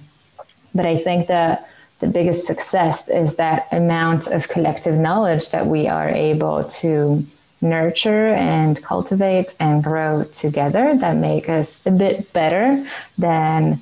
But 0.75 0.87
I 0.87 0.97
think 0.97 1.29
that 1.29 1.69
the 2.01 2.07
biggest 2.07 2.47
success 2.47 3.09
is 3.09 3.37
that 3.37 3.69
amount 3.73 4.27
of 4.27 4.49
collective 4.49 4.99
knowledge 4.99 5.51
that 5.51 5.67
we 5.67 5.89
are 5.89 6.09
able 6.09 6.65
to 6.65 7.25
nurture 7.61 8.29
and 8.29 8.83
cultivate 8.83 9.55
and 9.61 9.85
grow 9.85 10.25
together 10.25 10.97
that 10.97 11.17
make 11.17 11.49
us 11.49 11.81
a 11.87 11.91
bit 11.91 12.33
better 12.33 12.85
than 13.17 13.81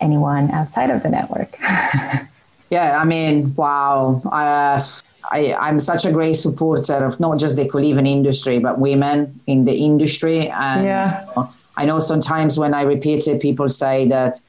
anyone 0.00 0.50
outside 0.50 0.90
of 0.90 1.02
the 1.02 1.08
network. 1.08 1.56
yeah, 2.70 3.00
I 3.00 3.04
mean, 3.04 3.54
wow. 3.54 4.20
Uh, 4.24 4.82
I, 5.30 5.54
I'm 5.54 5.78
such 5.78 6.06
a 6.06 6.12
great 6.12 6.34
supporter 6.34 6.94
of 6.94 7.20
not 7.20 7.38
just 7.38 7.56
the 7.56 7.68
co-living 7.68 8.06
industry, 8.06 8.58
but 8.58 8.78
women 8.78 9.40
in 9.46 9.64
the 9.64 9.74
industry. 9.74 10.48
And 10.48 10.84
yeah. 10.84 11.20
You 11.20 11.26
know, 11.36 11.50
I 11.76 11.84
know 11.84 12.00
sometimes 12.00 12.58
when 12.58 12.74
I 12.74 12.82
repeat 12.82 13.28
it, 13.28 13.40
people 13.40 13.68
say 13.68 14.08
that, 14.08 14.40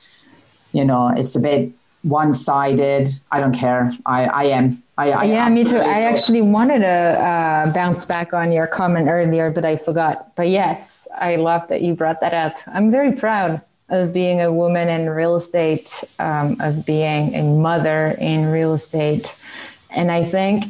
you 0.72 0.86
know, 0.86 1.12
it's 1.16 1.36
a 1.36 1.40
bit 1.40 1.72
one-sided. 2.04 3.10
I 3.32 3.40
don't 3.40 3.54
care. 3.54 3.92
I, 4.06 4.26
I 4.26 4.44
am. 4.46 4.82
I, 4.98 5.12
I 5.12 5.24
yeah, 5.26 5.50
me 5.50 5.64
too. 5.64 5.78
I 5.78 6.02
actually 6.02 6.42
wanted 6.42 6.80
to 6.80 6.88
uh, 6.88 7.72
bounce 7.74 8.06
back 8.06 8.34
on 8.34 8.52
your 8.52 8.68
comment 8.68 9.08
earlier, 9.10 9.52
but 9.52 9.66
I 9.66 9.76
forgot. 9.76 10.36
But 10.36 10.50
yes, 10.50 11.08
I 11.18 11.36
love 11.36 11.68
that 11.68 11.82
you 11.82 11.94
brought 11.94 12.20
that 12.22 12.34
up. 12.34 12.56
I'm 12.68 12.90
very 12.90 13.14
proud 13.14 13.62
of 13.90 14.14
being 14.14 14.42
a 14.42 14.52
woman 14.52 14.88
in 14.90 15.10
real 15.10 15.36
estate, 15.36 16.04
um, 16.20 16.58
of 16.60 16.86
being 16.86 17.36
a 17.36 17.44
mother 17.44 18.16
in 18.20 18.46
real 18.46 18.74
estate. 18.74 19.36
And 19.90 20.12
I 20.12 20.24
think 20.24 20.66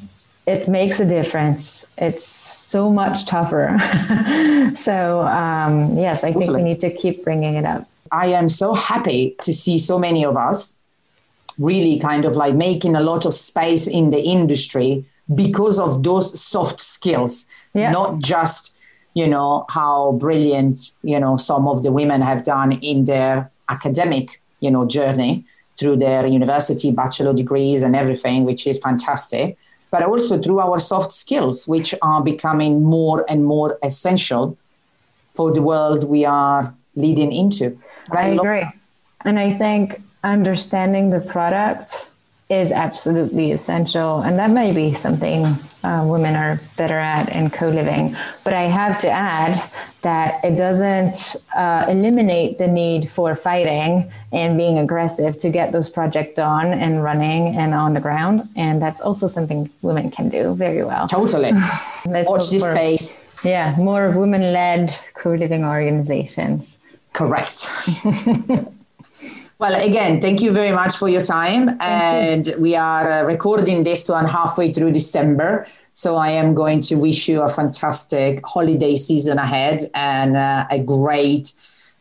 it 0.48 0.68
makes 0.68 1.00
a 1.00 1.06
difference. 1.06 1.86
It's 1.98 2.26
so 2.26 2.90
much 2.90 3.26
tougher. 3.26 3.78
so, 4.76 5.22
um, 5.22 5.98
yes, 5.98 6.24
I 6.24 6.34
think 6.34 6.52
we 6.52 6.62
need 6.62 6.82
to 6.82 6.92
keep 6.92 7.24
bringing 7.24 7.56
it 7.56 7.66
up. 7.66 7.88
I 8.12 8.28
am 8.28 8.50
so 8.50 8.74
happy 8.74 9.36
to 9.42 9.54
see 9.54 9.78
so 9.78 10.00
many 10.00 10.26
of 10.26 10.36
us 10.36 10.80
really 11.60 12.00
kind 12.00 12.26
of 12.26 12.36
like 12.36 12.56
making 12.56 12.96
a 12.96 13.02
lot 13.02 13.26
of 13.26 13.34
space 13.34 13.86
in 13.88 14.10
the 14.10 14.22
industry 14.22 15.06
because 15.36 15.80
of 15.80 16.02
those 16.04 16.40
soft 16.40 16.80
skills, 16.80 17.46
yeah. 17.74 17.92
not 17.92 18.20
just 18.20 18.79
you 19.14 19.28
know 19.28 19.66
how 19.70 20.14
brilliant 20.14 20.94
you 21.04 21.20
know 21.20 21.38
some 21.38 21.68
of 21.68 21.84
the 21.84 21.92
women 21.92 22.22
have 22.22 22.44
done 22.44 22.74
in 22.74 23.06
their 23.06 23.52
academic 23.70 24.42
you 24.60 24.72
know 24.72 24.86
journey 24.86 25.46
through 25.80 25.96
their 25.96 26.28
university 26.28 26.92
bachelor 26.92 27.34
degrees 27.34 27.82
and 27.82 27.96
everything 27.96 28.44
which 28.44 28.68
is 28.68 28.78
fantastic. 28.80 29.58
But 29.92 30.04
also 30.04 30.40
through 30.40 30.60
our 30.60 30.78
soft 30.78 31.12
skills 31.12 31.68
which 31.68 31.96
are 32.02 32.22
becoming 32.22 32.84
more 32.84 33.26
and 33.30 33.46
more 33.46 33.80
essential 33.82 34.58
for 35.32 35.52
the 35.52 35.62
world 35.62 36.04
we 36.04 36.26
are 36.26 36.76
leading 36.96 37.32
into. 37.32 37.80
I, 38.12 38.18
I 38.18 38.28
agree. 38.28 38.68
And 39.26 39.40
i 39.40 39.54
think 39.54 40.02
understanding 40.24 41.10
the 41.10 41.22
product 41.22 42.10
is 42.50 42.72
absolutely 42.72 43.52
essential. 43.52 44.22
And 44.22 44.40
that 44.40 44.50
may 44.50 44.74
be 44.74 44.96
something 44.96 45.46
uh, 45.84 46.04
women 46.06 46.36
are 46.36 46.60
better 46.78 46.98
at 46.98 47.30
in 47.30 47.52
co 47.52 47.70
living. 47.70 48.16
But 48.44 48.54
I 48.54 48.64
have 48.64 49.00
to 49.02 49.10
add 49.10 49.62
that 50.02 50.44
it 50.44 50.56
doesn't 50.56 51.36
uh, 51.56 51.86
eliminate 51.88 52.58
the 52.58 52.68
need 52.68 53.12
for 53.12 53.36
fighting 53.36 54.12
and 54.32 54.58
being 54.58 54.80
aggressive 54.80 55.38
to 55.40 55.50
get 55.52 55.72
those 55.72 55.90
projects 55.90 56.36
done 56.36 56.74
and 56.74 57.04
running 57.04 57.56
and 57.56 57.74
on 57.76 57.94
the 57.94 58.02
ground. 58.02 58.50
And 58.56 58.82
that's 58.82 59.00
also 59.00 59.28
something 59.28 59.70
women 59.84 60.10
can 60.10 60.30
do 60.30 60.56
very 60.56 60.84
well. 60.84 61.08
Totally. 61.08 61.52
Watch 62.06 62.50
this 62.50 62.64
space. 62.64 63.30
Yeah, 63.44 63.76
more 63.78 64.10
women 64.10 64.42
led 64.54 64.96
co 65.14 65.34
living 65.34 65.64
organizations. 65.64 66.78
Correct. 67.14 67.68
Well, 69.60 69.76
again, 69.76 70.22
thank 70.22 70.42
you 70.42 70.54
very 70.54 70.72
much 70.72 70.96
for 70.96 71.10
your 71.10 71.20
time. 71.20 71.66
Thank 71.66 71.82
and 71.82 72.48
you. 72.48 72.58
we 72.60 72.76
are 72.78 73.12
uh, 73.12 73.24
recording 73.24 73.84
this 73.84 74.08
one 74.08 74.26
halfway 74.26 74.72
through 74.72 74.94
December. 74.94 75.68
So 75.92 76.16
I 76.16 76.30
am 76.30 76.54
going 76.54 76.80
to 76.84 76.96
wish 76.96 77.28
you 77.28 77.42
a 77.42 77.50
fantastic 77.50 78.40
holiday 78.46 78.96
season 78.96 79.38
ahead 79.38 79.82
and 79.94 80.38
uh, 80.38 80.66
a 80.72 80.80
great 80.80 81.52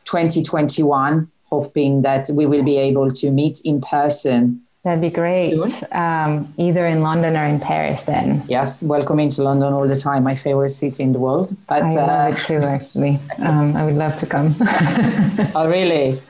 2021, 0.04 1.28
hoping 1.46 2.02
that 2.02 2.30
we 2.32 2.46
will 2.46 2.62
be 2.62 2.76
able 2.76 3.10
to 3.10 3.32
meet 3.32 3.60
in 3.64 3.80
person. 3.80 4.62
That'd 4.84 5.00
be 5.00 5.10
great. 5.10 5.58
Um, 5.90 6.54
either 6.58 6.86
in 6.86 7.02
London 7.02 7.36
or 7.36 7.44
in 7.44 7.58
Paris, 7.58 8.04
then. 8.04 8.44
Yes, 8.46 8.84
welcome 8.84 9.18
into 9.18 9.42
London 9.42 9.72
all 9.72 9.88
the 9.88 9.96
time. 9.96 10.22
My 10.22 10.36
favorite 10.36 10.68
city 10.68 11.02
in 11.02 11.12
the 11.12 11.18
world. 11.18 11.56
But, 11.66 11.82
I 11.82 11.90
love 11.90 12.08
uh, 12.08 12.36
it 12.36 12.40
too, 12.40 12.58
actually. 12.58 13.18
Um, 13.40 13.74
I 13.74 13.84
would 13.84 13.96
love 13.96 14.16
to 14.20 14.26
come. 14.26 14.54
oh, 15.56 15.68
really? 15.68 16.20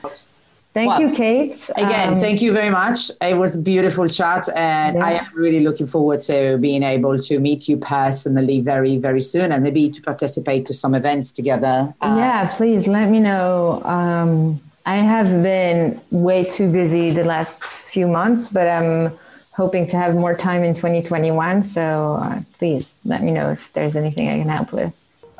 Thank 0.71 0.89
well, 0.89 1.01
you, 1.01 1.11
Cate. 1.15 1.69
Again, 1.75 2.13
um, 2.13 2.19
thank 2.19 2.43
you 2.43 2.53
very 2.53 2.69
much. 2.69 3.09
It 3.21 3.35
was 3.35 3.57
a 3.57 3.61
beautiful 3.61 4.07
chat, 4.07 4.47
and 4.55 4.97
yeah. 4.97 5.05
I 5.05 5.11
am 5.13 5.27
really 5.33 5.61
looking 5.61 5.87
forward 5.87 6.19
to 6.21 6.59
being 6.59 6.83
able 6.83 7.17
to 7.17 7.39
meet 7.39 7.67
you 7.67 7.77
personally 7.77 8.61
very, 8.61 8.97
very 8.97 9.21
soon, 9.21 9.51
and 9.51 9.63
maybe 9.63 9.89
to 9.89 10.01
participate 10.01 10.67
to 10.67 10.73
some 10.73 10.93
events 10.93 11.31
together. 11.31 11.93
Uh, 12.01 12.15
yeah, 12.17 12.47
please 12.55 12.87
let 12.87 13.09
me 13.09 13.19
know. 13.19 13.81
Um, 13.83 14.61
I 14.85 14.97
have 14.97 15.41
been 15.41 15.99
way 16.11 16.43
too 16.43 16.71
busy 16.71 17.11
the 17.11 17.23
last 17.23 17.63
few 17.63 18.07
months, 18.07 18.49
but 18.49 18.67
I'm 18.67 19.11
hoping 19.51 19.87
to 19.87 19.97
have 19.97 20.15
more 20.15 20.35
time 20.35 20.63
in 20.63 20.73
2021. 20.73 21.63
So 21.63 22.19
uh, 22.21 22.41
please 22.59 22.97
let 23.05 23.23
me 23.23 23.31
know 23.31 23.49
if 23.49 23.73
there's 23.73 23.95
anything 23.95 24.29
I 24.29 24.39
can 24.39 24.49
help 24.49 24.71
with. 24.71 24.93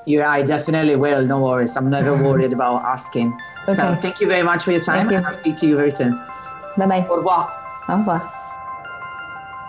Yeah, 0.09 0.31
I 0.31 0.41
definitely 0.41 0.95
will. 0.95 1.23
No 1.23 1.43
worries. 1.43 1.77
I'm 1.77 1.87
never 1.87 2.13
worried 2.27 2.51
about 2.51 2.83
asking. 2.83 3.31
Okay. 3.63 3.75
So 3.75 3.95
thank 4.01 4.19
you 4.19 4.27
very 4.27 4.41
much 4.41 4.63
for 4.63 4.71
your 4.71 4.81
time. 4.81 5.07
Thank 5.07 5.21
you. 5.21 5.27
I'll 5.27 5.33
speak 5.33 5.55
to 5.57 5.67
you 5.67 5.75
very 5.75 5.91
soon. 5.91 6.13
Bye 6.77 6.87
bye. 6.87 7.05
Au 7.07 7.17
revoir. 7.17 7.53
Au 7.87 7.97
revoir. 7.97 8.33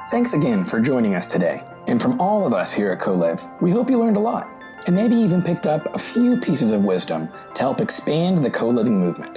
Thanks 0.09 0.33
again 0.33 0.65
for 0.65 0.81
joining 0.81 1.15
us 1.15 1.27
today. 1.27 1.63
And 1.89 2.01
from 2.01 2.19
all 2.19 2.47
of 2.47 2.55
us 2.55 2.73
here 2.73 2.91
at 2.91 3.01
Co-Liv, 3.01 3.47
we 3.61 3.71
hope 3.71 3.91
you 3.91 3.99
learned 3.99 4.17
a 4.17 4.21
lot 4.21 4.49
and 4.87 4.97
maybe 4.97 5.15
even 5.15 5.43
picked 5.43 5.67
up 5.67 5.95
a 5.95 5.99
few 5.99 6.41
pieces 6.41 6.71
of 6.71 6.87
wisdom 6.87 7.29
to 7.55 7.61
help 7.61 7.83
expand 7.83 8.43
the 8.43 8.51
co 8.51 8.71
living 8.71 8.99
movement. 8.99 9.37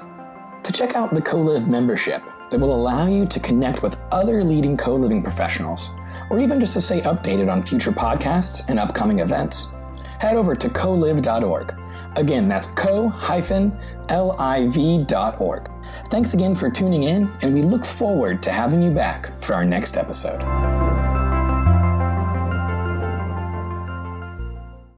To 0.64 0.72
check 0.72 0.96
out 0.96 1.14
the 1.14 1.22
Co-Liv 1.22 1.68
membership 1.68 2.24
that 2.50 2.60
will 2.60 2.74
allow 2.74 3.08
you 3.08 3.26
to 3.26 3.42
connect 3.42 3.84
with 3.84 4.02
other 4.14 4.42
leading 4.42 4.78
co 4.78 4.96
living 4.96 5.22
professionals, 5.22 5.90
or 6.30 6.40
even 6.40 6.62
just 6.62 6.74
to 6.74 6.82
stay 6.82 7.02
updated 7.02 7.52
on 7.52 7.62
future 7.62 7.92
podcasts 7.92 8.70
and 8.70 8.80
upcoming 8.80 9.20
events, 9.20 9.76
head 10.24 10.38
over 10.38 10.56
to 10.56 10.70
coliv.org. 10.70 11.76
Again, 12.16 12.48
that's 12.48 12.74
co-liv.org. 12.74 13.22
Thanks 16.10 16.34
again 16.34 16.56
for 16.56 16.72
tuning 16.72 17.04
in, 17.04 17.30
and 17.42 17.54
we 17.54 17.62
look 17.62 17.84
forward 17.84 18.42
to 18.44 18.52
having 18.52 18.82
you 18.82 18.92
back 18.92 19.36
for 19.42 19.54
our 19.54 19.66
next 19.66 19.98
episode. 19.98 20.42